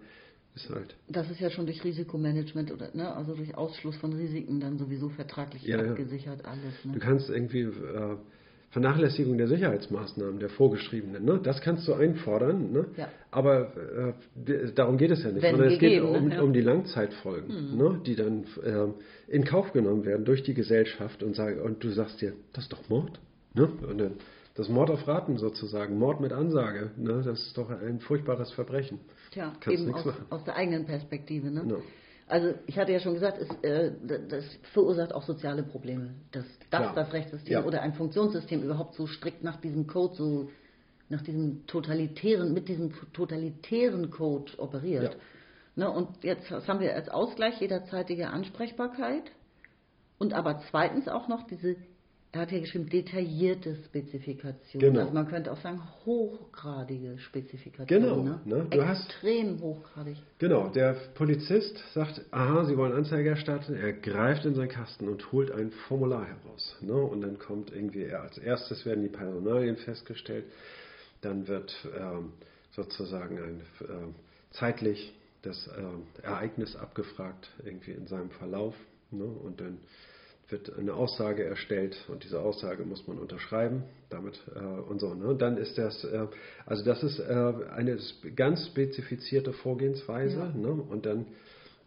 Ist 0.54 0.68
halt. 0.68 0.94
Das 1.08 1.30
ist 1.30 1.40
ja 1.40 1.48
schon 1.48 1.64
durch 1.64 1.82
Risikomanagement 1.82 2.70
oder 2.72 2.94
ne, 2.94 3.10
also 3.16 3.34
durch 3.34 3.54
Ausschluss 3.56 3.96
von 3.96 4.12
Risiken 4.12 4.60
dann 4.60 4.76
sowieso 4.76 5.08
vertraglich 5.08 5.62
Ja, 5.62 5.82
ja. 5.82 5.90
abgesichert 5.92 6.44
alles. 6.44 6.74
Du 6.82 6.90
Ne? 6.90 6.98
kannst 6.98 7.30
irgendwie 7.30 7.62
äh, 7.62 8.16
Vernachlässigung 8.72 9.36
der 9.36 9.48
Sicherheitsmaßnahmen, 9.48 10.40
der 10.40 10.48
vorgeschriebenen, 10.48 11.24
ne? 11.26 11.38
das 11.42 11.60
kannst 11.60 11.86
du 11.86 11.92
einfordern, 11.92 12.72
ne? 12.72 12.86
Ja. 12.96 13.08
aber 13.30 13.76
äh, 14.46 14.72
darum 14.74 14.96
geht 14.96 15.10
es 15.10 15.22
ja 15.22 15.30
nicht, 15.30 15.42
Wenn 15.42 15.56
sondern 15.56 15.72
es 15.74 15.78
geht 15.78 16.00
gegeben, 16.00 16.16
um, 16.16 16.30
Ja. 16.30 16.40
Um 16.40 16.52
die 16.54 16.62
Langzeitfolgen, 16.62 17.76
ne? 17.76 18.00
die 18.06 18.16
dann 18.16 18.46
ähm, 18.64 18.94
in 19.28 19.44
Kauf 19.44 19.72
genommen 19.74 20.06
werden 20.06 20.24
durch 20.24 20.42
die 20.42 20.54
Gesellschaft 20.54 21.22
und, 21.22 21.36
sag, 21.36 21.62
und 21.62 21.84
du 21.84 21.90
sagst 21.90 22.22
dir, 22.22 22.32
das 22.54 22.64
ist 22.64 22.72
doch 22.72 22.88
Mord. 22.88 23.20
Ne? 23.52 23.68
Und 23.86 23.98
dann, 23.98 24.12
das 24.54 24.70
Mord 24.70 24.90
auf 24.90 25.06
Raten 25.06 25.36
sozusagen, 25.36 25.98
Mord 25.98 26.22
mit 26.22 26.32
Ansage, 26.32 26.92
ne? 26.96 27.20
das 27.22 27.48
ist 27.48 27.58
doch 27.58 27.68
ein 27.68 28.00
furchtbares 28.00 28.52
Verbrechen. 28.52 29.00
Tja, 29.32 29.52
Kannst 29.60 29.80
eben 29.80 29.88
nichts 29.88 30.00
aus, 30.00 30.06
machen. 30.06 30.26
aus 30.30 30.44
der 30.44 30.56
eigenen 30.56 30.86
Perspektive. 30.86 31.50
Ne? 31.50 31.62
No. 31.62 31.82
Also 32.26 32.54
ich 32.66 32.78
hatte 32.78 32.92
ja 32.92 33.00
schon 33.00 33.14
gesagt, 33.14 33.38
es, 33.38 33.48
äh, 33.62 33.92
das 34.28 34.44
verursacht 34.72 35.12
auch 35.12 35.22
soziale 35.24 35.62
Probleme, 35.62 36.14
dass, 36.30 36.44
dass 36.70 36.94
das 36.94 37.12
Rechtssystem 37.12 37.52
Ja. 37.52 37.64
oder 37.64 37.82
ein 37.82 37.94
Funktionssystem 37.94 38.62
überhaupt 38.62 38.94
so 38.94 39.06
strikt 39.06 39.42
nach 39.42 39.60
diesem 39.60 39.86
Code, 39.86 40.14
so 40.14 40.50
nach 41.08 41.22
diesem 41.22 41.66
totalitären, 41.66 42.54
mit 42.54 42.68
diesem 42.68 42.92
totalitären 43.12 44.10
Code 44.10 44.52
operiert. 44.58 45.16
Ne, 45.74 45.90
und 45.90 46.22
jetzt 46.22 46.50
haben 46.50 46.80
wir 46.80 46.94
als 46.94 47.08
Ausgleich 47.08 47.60
jederzeitige 47.60 48.28
Ansprechbarkeit 48.28 49.24
und 50.18 50.34
aber 50.34 50.62
zweitens 50.70 51.08
auch 51.08 51.28
noch 51.28 51.46
diese, 51.46 51.76
er 52.34 52.40
hat 52.40 52.50
hier 52.50 52.60
geschrieben, 52.60 52.88
detaillierte 52.88 53.76
Spezifikation. 53.84 54.80
Genau. 54.80 55.00
Also 55.00 55.12
man 55.12 55.28
könnte 55.28 55.52
auch 55.52 55.60
sagen, 55.60 55.80
hochgradige 56.06 57.18
Spezifikation. 57.18 57.86
Genau, 58.02 58.22
Ne? 58.22 58.40
ne, 58.46 58.66
du 58.70 58.86
hast- 58.86 59.06
Extrem 59.10 59.60
hochgradig. 59.60 60.16
Genau, 60.38 60.68
der 60.68 60.94
Polizist 61.14 61.76
sagt, 61.92 62.22
aha, 62.30 62.64
Sie 62.64 62.76
wollen 62.76 62.92
Anzeige 62.94 63.28
erstatten, 63.30 63.74
er 63.74 63.92
greift 63.92 64.46
in 64.46 64.54
seinen 64.54 64.70
Kasten 64.70 65.08
und 65.08 65.30
holt 65.32 65.50
ein 65.52 65.70
Formular 65.88 66.24
heraus. 66.26 66.76
Ne? 66.80 66.94
Und 66.94 67.20
dann 67.20 67.38
kommt 67.38 67.70
irgendwie, 67.70 68.04
er- 68.04 68.22
als 68.22 68.38
erstes 68.38 68.86
werden 68.86 69.02
die 69.02 69.10
Personalien 69.10 69.76
festgestellt, 69.76 70.44
dann 71.20 71.46
wird 71.48 71.74
ähm, 71.98 72.32
sozusagen 72.70 73.36
ein, 73.38 73.60
ähm, 73.88 74.14
zeitlich 74.52 75.12
das 75.42 75.68
ähm, 75.78 76.04
Ereignis 76.22 76.76
abgefragt, 76.76 77.50
irgendwie 77.64 77.90
in 77.92 78.06
seinem 78.06 78.30
Verlauf. 78.30 78.74
Ne? 79.10 79.24
Und 79.24 79.60
dann 79.60 79.78
wird 80.52 80.76
eine 80.78 80.94
Aussage 80.94 81.42
erstellt 81.44 81.96
und 82.08 82.22
diese 82.24 82.40
Aussage 82.40 82.84
muss 82.84 83.06
man 83.08 83.18
unterschreiben 83.18 83.82
damit 84.10 84.38
äh, 84.54 84.58
und 84.60 85.00
so. 85.00 85.14
Ne? 85.14 85.26
Und 85.26 85.42
dann 85.42 85.56
ist 85.56 85.76
das, 85.78 86.04
äh, 86.04 86.26
also 86.66 86.84
das 86.84 87.02
ist 87.02 87.18
äh, 87.18 87.22
eine 87.74 87.98
ganz 88.36 88.66
spezifizierte 88.66 89.52
Vorgehensweise 89.52 90.36
Ja. 90.38 90.52
ne? 90.54 90.70
und 90.70 91.06
dann 91.06 91.26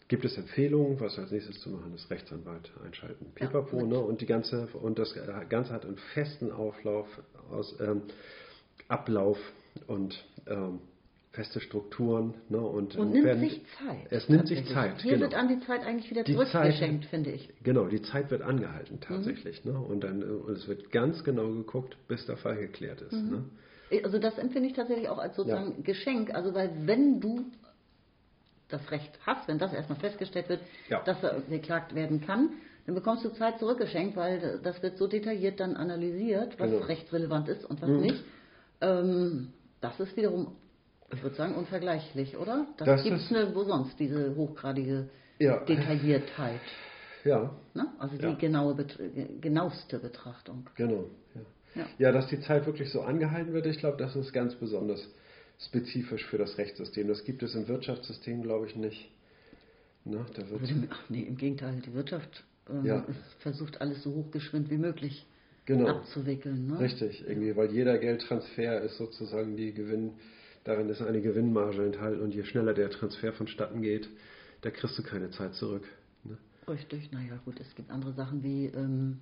gibt 0.08 0.26
es 0.26 0.38
Empfehlungen, 0.38 1.00
was 1.00 1.18
als 1.18 1.32
nächstes 1.32 1.60
zu 1.62 1.70
machen 1.70 1.94
ist, 1.96 2.10
Rechtsanwalt 2.12 2.72
einschalten, 2.84 3.26
Ja, 3.40 3.48
Pipapo, 3.48 3.78
mit- 3.78 3.88
ne? 3.90 4.00
und 4.00 4.22
die 4.22 4.26
ganze 4.26 4.68
und 4.74 5.00
das 5.00 5.16
Ganze 5.50 5.72
hat 5.74 5.86
einen 5.86 5.98
festen 6.14 6.52
Auflauf 6.52 7.08
aus 7.52 7.76
ähm, 7.80 8.02
Ablauf 8.88 9.38
und 9.88 10.24
ähm, 10.48 10.80
feste 11.36 11.60
Strukturen. 11.60 12.34
Ne, 12.50 12.58
und, 12.60 12.96
Und 12.96 13.12
nimmt 13.12 13.40
sich 13.40 13.62
Zeit. 13.78 14.08
Es 14.12 14.28
nimmt 14.30 14.48
sich. 14.48 14.66
Zeit. 14.74 15.02
Hier 15.02 15.12
genau. 15.14 15.24
wird 15.26 15.36
an 15.36 15.48
die 15.48 15.60
Zeit 15.66 15.84
eigentlich 15.86 16.10
wieder 16.10 16.24
Die 16.24 16.34
zurückgeschenkt, 16.34 17.04
Zeit- 17.04 17.10
finde 17.10 17.32
ich. 17.32 17.50
Genau, 17.64 17.86
die 17.86 18.02
Zeit 18.02 18.32
wird 18.32 18.42
angehalten 18.42 18.96
Mhm. 18.96 19.02
tatsächlich. 19.02 19.64
Ne? 19.66 19.74
Und, 19.80 20.04
dann, 20.04 20.22
äh, 20.22 20.26
und 20.26 20.54
es 20.58 20.68
wird 20.68 20.92
ganz 20.92 21.24
genau 21.24 21.48
geguckt, 21.52 21.98
bis 22.08 22.26
der 22.26 22.38
Fall 22.38 22.58
geklärt 22.58 23.02
ist. 23.02 23.14
Mhm. 23.14 23.30
Ne? 23.92 24.02
Also 24.04 24.18
das 24.18 24.38
empfinde 24.38 24.68
ich 24.70 24.74
tatsächlich 24.76 25.08
auch 25.10 25.20
als 25.20 25.36
sozusagen 25.36 25.84
Geschenk. 25.84 26.34
Also 26.34 26.54
weil 26.56 26.72
wenn 26.86 27.20
du 27.20 27.46
das 28.70 28.90
Recht 28.92 29.12
hast, 29.26 29.48
wenn 29.48 29.60
das 29.60 29.74
erstmal 29.74 30.00
festgestellt 30.00 30.50
wird, 30.50 30.62
Ja. 30.90 31.02
dass 31.04 31.22
er 31.22 31.42
geklagt 31.42 31.94
werden 31.94 32.20
kann, 32.22 32.50
dann 32.88 32.96
bekommst 32.96 33.24
du 33.24 33.30
Zeit 33.30 33.60
zurückgeschenkt, 33.60 34.16
weil 34.16 34.60
das 34.64 34.82
wird 34.82 34.98
so 34.98 35.08
detailliert 35.08 35.60
dann 35.60 35.76
analysiert, 35.76 36.60
was 36.60 36.72
Genau. 36.72 36.86
rechtsrelevant 36.86 37.48
ist 37.50 37.66
und 37.66 37.82
was 37.82 37.90
Mhm. 37.90 38.00
nicht. 38.02 38.24
Ähm, 38.82 39.54
das 39.82 40.00
ist 40.00 40.18
wiederum, 40.18 40.56
ich 41.14 41.22
würde 41.24 41.36
sagen, 41.36 41.56
unvergleichlich, 41.56 42.38
oder? 42.38 42.68
Das, 42.78 42.86
Das 42.88 43.04
gibt 43.04 43.18
es 43.18 43.32
nirgendwo 43.32 43.64
sonst, 43.64 44.00
diese 44.00 44.36
hochgradige 44.36 45.10
Ja. 45.40 45.60
Detailliertheit. 45.66 46.62
Ja, 47.24 47.56
Ne? 47.74 47.88
Also 47.98 48.18
die 48.18 48.24
Ja. 48.24 48.34
genaue, 48.36 48.76
genaueste 49.42 50.00
Betrachtung. 50.00 50.70
genau. 50.76 51.06
Ja. 51.34 51.42
Ja. 51.76 51.88
ja, 51.98 52.12
dass 52.14 52.28
die 52.28 52.40
Zeit 52.40 52.66
wirklich 52.68 52.90
so 52.92 53.02
angehalten 53.02 53.52
wird, 53.52 53.66
ich 53.66 53.80
glaube, 53.80 53.98
das 53.98 54.16
ist 54.16 54.32
ganz 54.32 54.56
besonders 54.56 55.10
spezifisch 55.60 56.24
für 56.26 56.38
das 56.38 56.58
Rechtssystem. 56.58 57.08
Das 57.08 57.24
gibt 57.26 57.44
es 57.44 57.54
im 57.56 57.68
Wirtschaftssystem, 57.68 58.44
glaube 58.44 58.68
ich, 58.68 58.76
nicht. 58.76 59.10
Ne? 60.06 60.26
Da 60.36 60.50
wird, 60.50 60.62
ach 60.92 61.10
nee, 61.10 61.22
im 61.24 61.36
Gegenteil, 61.36 61.82
die 61.86 61.94
Wirtschaft 61.94 62.44
ähm, 62.70 62.86
Ja. 62.86 63.06
versucht 63.40 63.82
alles 63.82 64.04
so 64.04 64.14
hochgeschwind 64.14 64.70
wie 64.70 64.78
möglich 64.78 65.26
genau. 65.66 65.88
abzuwickeln. 65.88 66.68
Ne? 66.68 66.80
Richtig, 66.80 67.28
irgendwie, 67.28 67.56
weil 67.58 67.72
jeder 67.72 67.98
Geldtransfer 67.98 68.82
ist 68.82 68.98
sozusagen 68.98 69.58
die 69.58 69.74
Gewinn, 69.74 70.12
darin 70.66 70.90
ist 70.90 71.02
eine 71.02 71.22
Gewinnmarge 71.22 71.86
enthalten 71.86 72.22
und 72.22 72.36
je 72.36 72.44
schneller 72.44 72.74
der 72.74 72.90
Transfer 72.90 73.32
vonstatten 73.32 73.82
geht, 73.82 74.10
da 74.62 74.72
kriegst 74.72 74.98
du 74.98 75.04
keine 75.04 75.30
Zeit 75.30 75.54
zurück. 75.54 75.88
Ne? 76.24 76.38
Richtig, 76.68 77.12
naja 77.12 77.40
gut, 77.46 77.60
es 77.62 77.74
gibt 77.76 77.90
andere 77.90 78.14
Sachen 78.14 78.44
wie 78.44 78.66
ähm, 78.66 79.20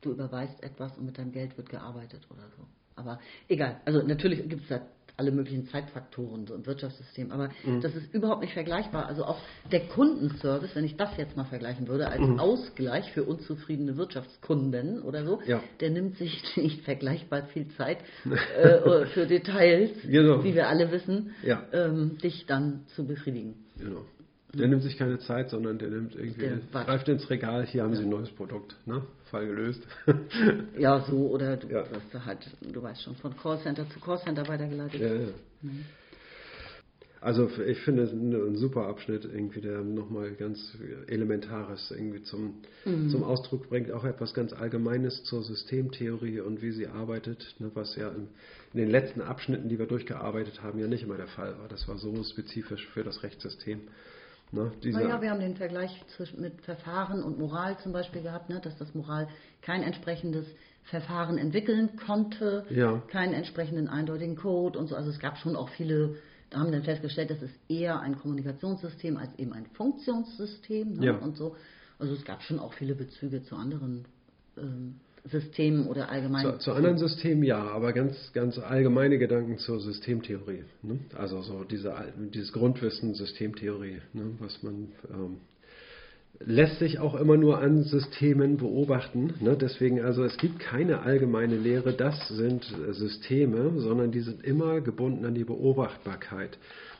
du 0.00 0.12
überweist 0.12 0.62
etwas 0.62 0.96
und 0.96 1.04
mit 1.04 1.18
deinem 1.18 1.32
Geld 1.32 1.56
wird 1.56 1.68
gearbeitet 1.68 2.26
oder 2.30 2.48
so. 2.56 2.64
Aber 2.94 3.20
egal, 3.48 3.80
also 3.84 4.02
natürlich 4.02 4.48
gibt 4.48 4.62
es 4.62 4.68
da 4.68 4.80
alle 5.16 5.32
möglichen 5.32 5.66
Zeitfaktoren 5.68 6.46
so 6.46 6.54
im 6.54 6.66
Wirtschaftssystem, 6.66 7.32
aber 7.32 7.50
Mhm. 7.64 7.80
das 7.80 7.94
ist 7.94 8.12
überhaupt 8.14 8.42
nicht 8.42 8.52
vergleichbar. 8.52 9.06
Also 9.06 9.24
auch 9.24 9.38
der 9.72 9.80
Kundenservice, 9.88 10.74
wenn 10.74 10.84
ich 10.84 10.96
das 10.96 11.16
jetzt 11.16 11.36
mal 11.36 11.44
vergleichen 11.44 11.88
würde, 11.88 12.08
als 12.08 12.20
Mhm. 12.20 12.38
Ausgleich 12.38 13.10
für 13.12 13.24
unzufriedene 13.24 13.96
Wirtschaftskunden 13.96 15.02
oder 15.02 15.24
so, 15.24 15.40
Ja. 15.46 15.62
der 15.80 15.90
nimmt 15.90 16.16
sich 16.18 16.42
nicht 16.56 16.82
vergleichbar 16.84 17.44
viel 17.46 17.68
Zeit 17.76 17.98
äh, 18.56 19.06
für 19.06 19.26
Details, 19.26 19.90
Genau. 20.06 20.44
wie 20.44 20.54
wir 20.54 20.68
alle 20.68 20.90
wissen, 20.92 21.30
Ja. 21.42 21.62
ähm, 21.72 22.18
dich 22.18 22.46
dann 22.46 22.84
zu 22.94 23.06
befriedigen. 23.06 23.54
Genau. 23.78 24.02
Der 24.54 24.68
nimmt 24.68 24.82
sich 24.82 24.96
keine 24.96 25.18
Zeit, 25.18 25.50
sondern 25.50 25.78
der 25.78 25.88
nimmt 25.90 26.14
irgendwie, 26.14 26.40
Der 26.40 26.84
greift 26.84 27.08
ins 27.08 27.28
Regal, 27.28 27.66
hier 27.66 27.82
haben 27.82 27.94
Sie 27.94 28.02
ein 28.02 28.08
neues 28.08 28.30
Produkt, 28.30 28.76
ne? 28.86 29.02
Fall 29.30 29.46
gelöst. 29.46 29.82
Ja, 30.78 31.00
so, 31.00 31.28
oder 31.30 31.56
du, 31.56 31.68
Ja. 31.68 31.90
wirst 31.90 32.12
du 32.12 32.24
halt, 32.24 32.46
du 32.60 32.82
weißt 32.82 33.02
schon, 33.02 33.16
von 33.16 33.36
Callcenter 33.36 33.88
zu 33.90 34.00
Callcenter 34.00 34.46
weitergeleitet. 34.48 35.00
ja, 35.00 35.14
ja. 35.14 35.28
Also 37.20 37.50
ich 37.66 37.78
finde 37.80 38.02
es 38.04 38.12
ein, 38.12 38.56
super 38.56 38.86
Abschnitt, 38.86 39.24
irgendwie, 39.24 39.60
der 39.60 39.80
nochmal 39.80 40.32
ganz 40.32 40.76
Elementares 41.08 41.90
irgendwie 41.90 42.22
zum, 42.22 42.62
zum 43.10 43.24
Ausdruck 43.24 43.68
bringt, 43.68 43.90
auch 43.90 44.04
etwas 44.04 44.32
ganz 44.32 44.52
Allgemeines 44.52 45.24
zur 45.24 45.42
Systemtheorie 45.42 46.40
und 46.40 46.62
wie 46.62 46.70
sie 46.70 46.86
arbeitet, 46.86 47.56
ne, 47.58 47.70
was 47.74 47.96
ja 47.96 48.10
in, 48.10 48.28
in 48.74 48.80
den 48.80 48.90
letzten 48.90 49.22
Abschnitten, 49.22 49.68
die 49.68 49.78
wir 49.78 49.86
durchgearbeitet 49.86 50.62
haben, 50.62 50.78
ja 50.78 50.86
nicht 50.86 51.02
immer 51.02 51.16
der 51.16 51.26
Fall 51.26 51.58
war. 51.58 51.66
Das 51.68 51.88
war 51.88 51.96
so 51.98 52.22
spezifisch 52.22 52.86
für 52.88 53.02
das 53.02 53.22
Rechtssystem. 53.24 53.80
Ne, 54.52 54.70
Naja, 54.84 55.20
wir 55.20 55.30
haben 55.30 55.40
den 55.40 55.56
Vergleich 55.56 55.90
zwischen, 56.16 56.40
mit 56.40 56.60
Verfahren 56.62 57.22
und 57.22 57.38
Moral 57.38 57.78
zum 57.78 57.92
Beispiel 57.92 58.22
gehabt, 58.22 58.48
ne, 58.48 58.60
dass 58.60 58.76
das 58.78 58.94
Moral 58.94 59.28
kein 59.60 59.82
entsprechendes 59.82 60.46
Verfahren 60.84 61.36
entwickeln 61.36 61.96
konnte, 62.06 62.64
Ja. 62.70 63.02
keinen 63.08 63.34
entsprechenden 63.34 63.88
eindeutigen 63.88 64.36
Code 64.36 64.78
und 64.78 64.86
so. 64.86 64.94
Also 64.94 65.10
es 65.10 65.18
gab 65.18 65.36
schon 65.38 65.56
auch 65.56 65.68
viele, 65.70 66.14
da 66.50 66.60
haben 66.60 66.70
dann 66.70 66.84
festgestellt, 66.84 67.30
das 67.30 67.42
ist 67.42 67.54
eher 67.68 68.00
ein 68.00 68.16
Kommunikationssystem 68.16 69.16
als 69.16 69.36
eben 69.38 69.52
ein 69.52 69.66
Funktionssystem 69.74 70.94
ne, 70.94 71.06
Ja. 71.06 71.16
und 71.16 71.36
so. 71.36 71.56
Also 71.98 72.14
es 72.14 72.24
gab 72.24 72.42
schon 72.42 72.60
auch 72.60 72.72
viele 72.74 72.94
Bezüge 72.94 73.42
zu 73.42 73.56
anderen 73.56 74.04
ähm, 74.56 75.00
Systemen 75.30 75.86
oder 75.86 76.08
allgemein. 76.08 76.44
Zu, 76.44 76.58
zu 76.58 76.72
anderen 76.72 76.98
Systemen 76.98 77.42
ja, 77.42 77.58
aber 77.58 77.92
ganz, 77.92 78.32
ganz 78.32 78.58
allgemeine 78.58 79.18
Gedanken 79.18 79.58
zur 79.58 79.80
Systemtheorie. 79.80 80.64
Ne? 80.82 81.00
Also 81.16 81.42
so 81.42 81.64
diese, 81.64 81.94
dieses 82.32 82.52
Grundwissen 82.52 83.14
Systemtheorie, 83.14 84.00
ne? 84.12 84.30
was 84.38 84.62
man 84.62 84.88
ähm, 85.10 85.36
lässt 86.38 86.78
sich 86.78 86.98
auch 86.98 87.14
immer 87.14 87.36
nur 87.36 87.58
an 87.58 87.84
Systemen 87.84 88.56
beobachten. 88.56 89.34
Ne? 89.40 89.56
Deswegen 89.56 90.02
also 90.02 90.24
es 90.24 90.36
gibt 90.36 90.58
keine 90.58 91.00
allgemeine 91.00 91.56
Lehre, 91.56 91.92
das 91.92 92.28
sind 92.28 92.64
Systeme, 92.90 93.80
sondern 93.80 94.12
die 94.12 94.20
sind 94.20 94.44
immer 94.44 94.80
gebunden 94.80 95.24
an 95.24 95.34
die 95.34 95.44
Beobachtbarkeit. 95.44 96.58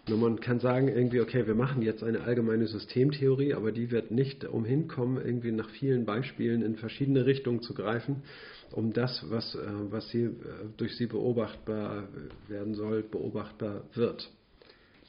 Nur 0.08 0.18
man 0.18 0.38
kann 0.38 0.60
sagen 0.60 0.86
irgendwie, 0.86 1.20
okay, 1.20 1.48
wir 1.48 1.56
machen 1.56 1.82
jetzt 1.82 2.04
eine 2.04 2.20
allgemeine 2.20 2.68
Systemtheorie, 2.68 3.54
aber 3.54 3.72
die 3.72 3.90
wird 3.90 4.12
nicht 4.12 4.44
umhin 4.44 4.86
kommen, 4.86 5.16
irgendwie 5.16 5.50
nach 5.50 5.68
vielen 5.70 6.04
Beispielen 6.04 6.62
in 6.62 6.76
verschiedene 6.76 7.26
Richtungen 7.26 7.60
zu 7.60 7.74
greifen, 7.74 8.22
um 8.70 8.92
das, 8.92 9.24
was, 9.28 9.56
äh, 9.56 9.58
was 9.90 10.08
sie, 10.10 10.24
äh, 10.24 10.30
durch 10.76 10.96
sie 10.96 11.06
beobachtbar 11.06 12.08
werden 12.46 12.74
soll, 12.74 13.02
beobachtbar 13.02 13.82
wird. 13.94 14.30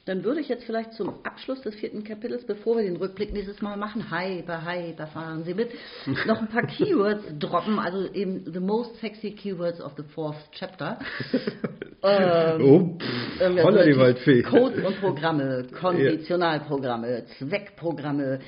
Dann 0.08 0.24
würde 0.24 0.40
ich 0.40 0.48
jetzt 0.48 0.64
vielleicht 0.64 0.94
zum 0.94 1.22
Abschluss 1.22 1.60
des 1.60 1.74
vierten 1.74 2.02
Kapitels, 2.02 2.46
bevor 2.46 2.78
wir 2.78 2.82
den 2.82 2.96
Rückblick 2.96 3.30
nächstes 3.34 3.60
Mal 3.60 3.76
machen, 3.76 4.10
Hyper, 4.10 4.64
Hyper, 4.64 5.06
fahren 5.08 5.44
Sie 5.44 5.52
mit, 5.52 5.68
noch 6.26 6.40
ein 6.40 6.48
paar 6.48 6.66
Keywords 6.66 7.24
droppen, 7.38 7.78
also 7.78 8.10
eben 8.14 8.50
the 8.50 8.58
most 8.58 8.98
sexy 9.00 9.32
keywords 9.32 9.82
of 9.82 9.92
the 9.98 10.02
fourth 10.14 10.38
chapter. 10.52 10.98
ähm, 12.02 12.62
Oh, 12.62 12.98
irgendwie 13.38 13.62
holla 13.62 13.84
die 13.84 13.98
Waldfee. 13.98 14.42
Codes 14.44 14.82
und 14.82 14.98
Programme, 14.98 15.66
Konditionalprogramme, 15.78 17.26
Zweckprogramme, 17.38 18.38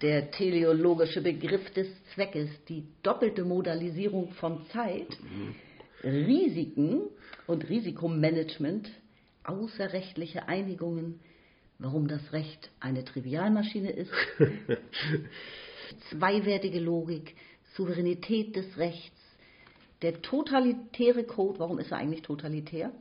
der 0.00 0.30
teleologische 0.30 1.20
Begriff 1.20 1.70
des 1.72 1.86
Zweckes, 2.14 2.48
die 2.70 2.86
doppelte 3.02 3.44
Modalisierung 3.44 4.30
von 4.30 4.64
Zeit, 4.68 5.18
Risiken 6.02 7.10
und 7.46 7.68
Risikomanagement, 7.68 8.88
außerrechtliche 9.44 10.48
Einigungen, 10.48 11.20
warum 11.78 12.08
das 12.08 12.32
Recht 12.32 12.70
eine 12.80 13.04
Trivialmaschine 13.04 13.90
ist, 13.90 14.12
zweiwertige 16.10 16.80
Logik, 16.80 17.34
Souveränität 17.76 18.56
des 18.56 18.76
Rechts, 18.78 19.20
der 20.02 20.20
totalitäre 20.22 21.24
Code, 21.24 21.58
warum 21.58 21.78
ist 21.78 21.90
er 21.90 21.98
eigentlich 21.98 22.22
totalitär? 22.22 22.92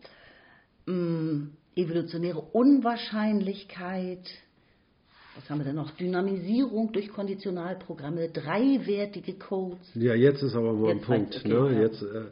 Mm, 0.85 1.47
evolutionäre 1.75 2.39
Unwahrscheinlichkeit, 2.39 4.29
was 5.35 5.49
haben 5.49 5.59
wir 5.59 5.65
denn 5.65 5.75
noch? 5.75 5.91
Dynamisierung 5.91 6.91
durch 6.91 7.09
Konditionalprogramme, 7.09 8.29
dreiwertige 8.29 9.33
Codes. 9.33 9.79
Ja, 9.95 10.13
jetzt 10.13 10.43
ist 10.43 10.53
aber 10.53 10.73
mal 10.73 10.91
ein 10.91 10.97
Jetzt 10.97 11.05
Punkt. 11.07 11.33
reicht's, 11.33 11.45
ne? 11.45 11.59
okay, 11.59 11.73
ja. 11.73 11.81
jetzt, 11.81 12.01
äh, 12.03 12.25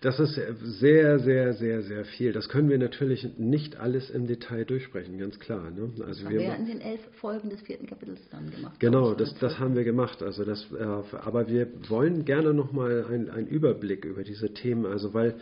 das 0.00 0.20
ist 0.20 0.38
sehr, 0.80 1.18
sehr, 1.18 1.54
sehr, 1.54 1.82
sehr 1.82 2.04
viel. 2.04 2.32
Das 2.32 2.48
können 2.48 2.68
wir 2.68 2.78
natürlich 2.78 3.26
nicht 3.38 3.76
alles 3.76 4.10
im 4.10 4.26
Detail 4.26 4.64
durchsprechen, 4.64 5.18
ganz 5.18 5.38
klar. 5.38 5.70
Ne? 5.70 5.90
Das 5.96 6.08
Also 6.08 6.24
haben 6.24 6.34
wir 6.34 6.42
ja 6.42 6.54
in 6.54 6.66
den 6.66 6.80
elf 6.80 7.00
Folgen 7.20 7.50
des 7.50 7.60
vierten 7.62 7.86
Kapitels 7.86 8.20
dann 8.30 8.50
gemacht. 8.50 8.78
Genau, 8.78 9.14
das, 9.14 9.30
oder 9.32 9.40
das 9.40 9.58
haben 9.58 9.74
wir 9.74 9.84
gemacht. 9.84 10.22
Also 10.22 10.44
das, 10.44 10.66
äh, 10.72 10.82
aber 10.82 11.48
wir 11.48 11.68
wollen 11.88 12.24
gerne 12.24 12.52
nochmal 12.52 13.06
einen, 13.06 13.30
einen 13.30 13.46
Überblick 13.46 14.04
über 14.04 14.22
diese 14.22 14.52
Themen, 14.52 14.86
also 14.86 15.14
weil 15.14 15.36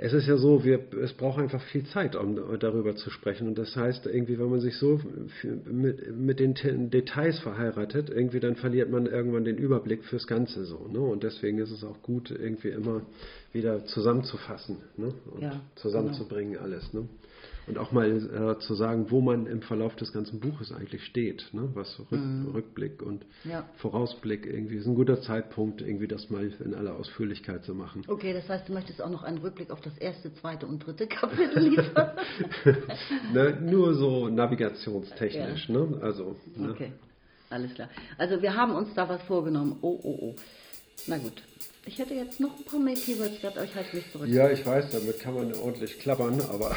es 0.00 0.12
ist 0.12 0.28
ja 0.28 0.36
so, 0.36 0.64
wir, 0.64 0.80
es 1.02 1.12
braucht 1.12 1.40
einfach 1.40 1.60
viel 1.60 1.84
Zeit, 1.86 2.14
um 2.14 2.38
darüber 2.60 2.94
zu 2.94 3.10
sprechen. 3.10 3.48
Und 3.48 3.58
das 3.58 3.74
heißt, 3.74 4.06
irgendwie, 4.06 4.38
wenn 4.38 4.48
man 4.48 4.60
sich 4.60 4.76
so 4.76 5.00
mit, 5.42 6.16
mit 6.16 6.38
den 6.38 6.54
Details 6.88 7.40
verheiratet, 7.40 8.08
irgendwie 8.08 8.38
dann 8.38 8.54
verliert 8.54 8.90
man 8.90 9.06
irgendwann 9.06 9.44
den 9.44 9.56
Überblick 9.56 10.04
fürs 10.04 10.28
Ganze 10.28 10.64
so. 10.64 10.86
Ne? 10.86 11.00
Und 11.00 11.24
deswegen 11.24 11.58
ist 11.58 11.72
es 11.72 11.82
auch 11.82 12.00
gut, 12.02 12.30
irgendwie 12.30 12.68
immer 12.68 13.02
wieder 13.52 13.84
zusammenzufassen 13.86 14.76
ne? 14.96 15.12
und 15.32 15.42
Ja, 15.42 15.60
zusammenzubringen 15.74 16.58
alles. 16.58 16.92
Ne? 16.92 17.08
Und 17.68 17.78
auch 17.78 17.92
mal 17.92 18.10
äh, 18.10 18.58
zu 18.60 18.74
sagen, 18.74 19.10
wo 19.10 19.20
man 19.20 19.46
im 19.46 19.62
Verlauf 19.62 19.94
des 19.96 20.12
ganzen 20.12 20.40
Buches 20.40 20.72
eigentlich 20.72 21.04
steht, 21.04 21.48
ne? 21.52 21.68
was 21.74 21.98
Rück, 22.10 22.20
Rückblick 22.54 23.02
und 23.02 23.24
Ja. 23.44 23.68
Vorausblick 23.76 24.46
irgendwie 24.46 24.76
ist 24.76 24.86
ein 24.86 24.94
guter 24.94 25.20
Zeitpunkt, 25.20 25.82
irgendwie 25.82 26.08
das 26.08 26.30
mal 26.30 26.50
in 26.64 26.74
aller 26.74 26.96
Ausführlichkeit 26.96 27.64
zu 27.64 27.74
machen. 27.74 28.02
Okay, 28.06 28.32
das 28.32 28.48
heißt, 28.48 28.68
du 28.68 28.72
möchtest 28.72 29.02
auch 29.02 29.10
noch 29.10 29.22
einen 29.22 29.38
Rückblick 29.38 29.70
auf 29.70 29.80
das 29.80 29.96
erste, 29.98 30.32
zweite 30.34 30.66
und 30.66 30.86
dritte 30.86 31.06
Kapitel 31.06 31.62
liefern? 31.62 32.12
ne? 33.32 33.58
Nur 33.60 33.94
so 33.94 34.28
navigationstechnisch, 34.28 35.68
ne? 35.68 35.98
Also, 36.00 36.36
ne? 36.56 36.70
Okay, 36.70 36.92
alles 37.50 37.74
klar. 37.74 37.88
Also 38.16 38.40
wir 38.42 38.54
haben 38.54 38.74
uns 38.74 38.94
da 38.94 39.08
was 39.08 39.22
vorgenommen. 39.22 39.78
Oh, 39.82 39.98
oh, 40.02 40.18
oh. 40.20 40.34
Na 41.06 41.18
gut. 41.18 41.42
Ich 41.88 41.98
hätte 41.98 42.12
jetzt 42.12 42.38
noch 42.38 42.54
ein 42.54 42.64
paar 42.64 42.80
mehr 42.80 42.94
Keywords 42.94 43.40
gehabt, 43.40 43.56
aber 43.56 43.64
ich 43.64 43.74
halte 43.74 43.96
mich 43.96 44.04
zurück. 44.12 44.28
Ja, 44.28 44.50
ich 44.50 44.64
weiß, 44.64 44.90
damit 44.92 45.18
kann 45.20 45.32
man 45.34 45.54
ordentlich 45.54 45.98
klappern, 45.98 46.38
aber 46.42 46.76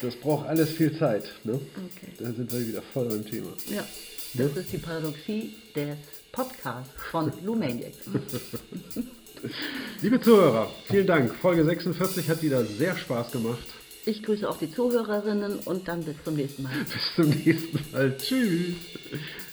das 0.00 0.16
braucht 0.16 0.48
alles 0.48 0.70
viel 0.70 0.98
Zeit. 0.98 1.24
Ne? 1.44 1.52
Okay. 1.52 2.12
Da 2.18 2.32
sind 2.32 2.50
wir 2.50 2.66
wieder 2.68 2.80
voll 2.80 3.08
beim 3.10 3.26
Thema. 3.26 3.48
Ja, 3.66 3.86
das 4.32 4.56
ist 4.56 4.72
die 4.72 4.78
Paradoxie 4.78 5.56
des 5.76 5.98
Podcasts 6.32 6.90
von 7.10 7.30
Lumaniac. 7.44 7.92
Liebe 10.00 10.22
Zuhörer, 10.22 10.70
vielen 10.86 11.06
Dank. 11.06 11.34
Folge 11.34 11.66
46 11.66 12.30
hat 12.30 12.42
wieder 12.42 12.64
sehr 12.64 12.96
Spaß 12.96 13.30
gemacht. 13.30 13.58
Ich 14.06 14.22
grüße 14.22 14.48
auch 14.48 14.56
die 14.56 14.72
Zuhörerinnen 14.72 15.58
und 15.66 15.86
dann 15.86 16.02
bis 16.02 16.16
zum 16.24 16.32
nächsten 16.34 16.62
Mal. 16.62 16.72
Bis 16.90 17.14
zum 17.14 17.28
nächsten 17.28 17.78
Mal. 17.92 18.16
Tschüss. 18.16 18.74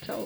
Ciao. 0.06 0.26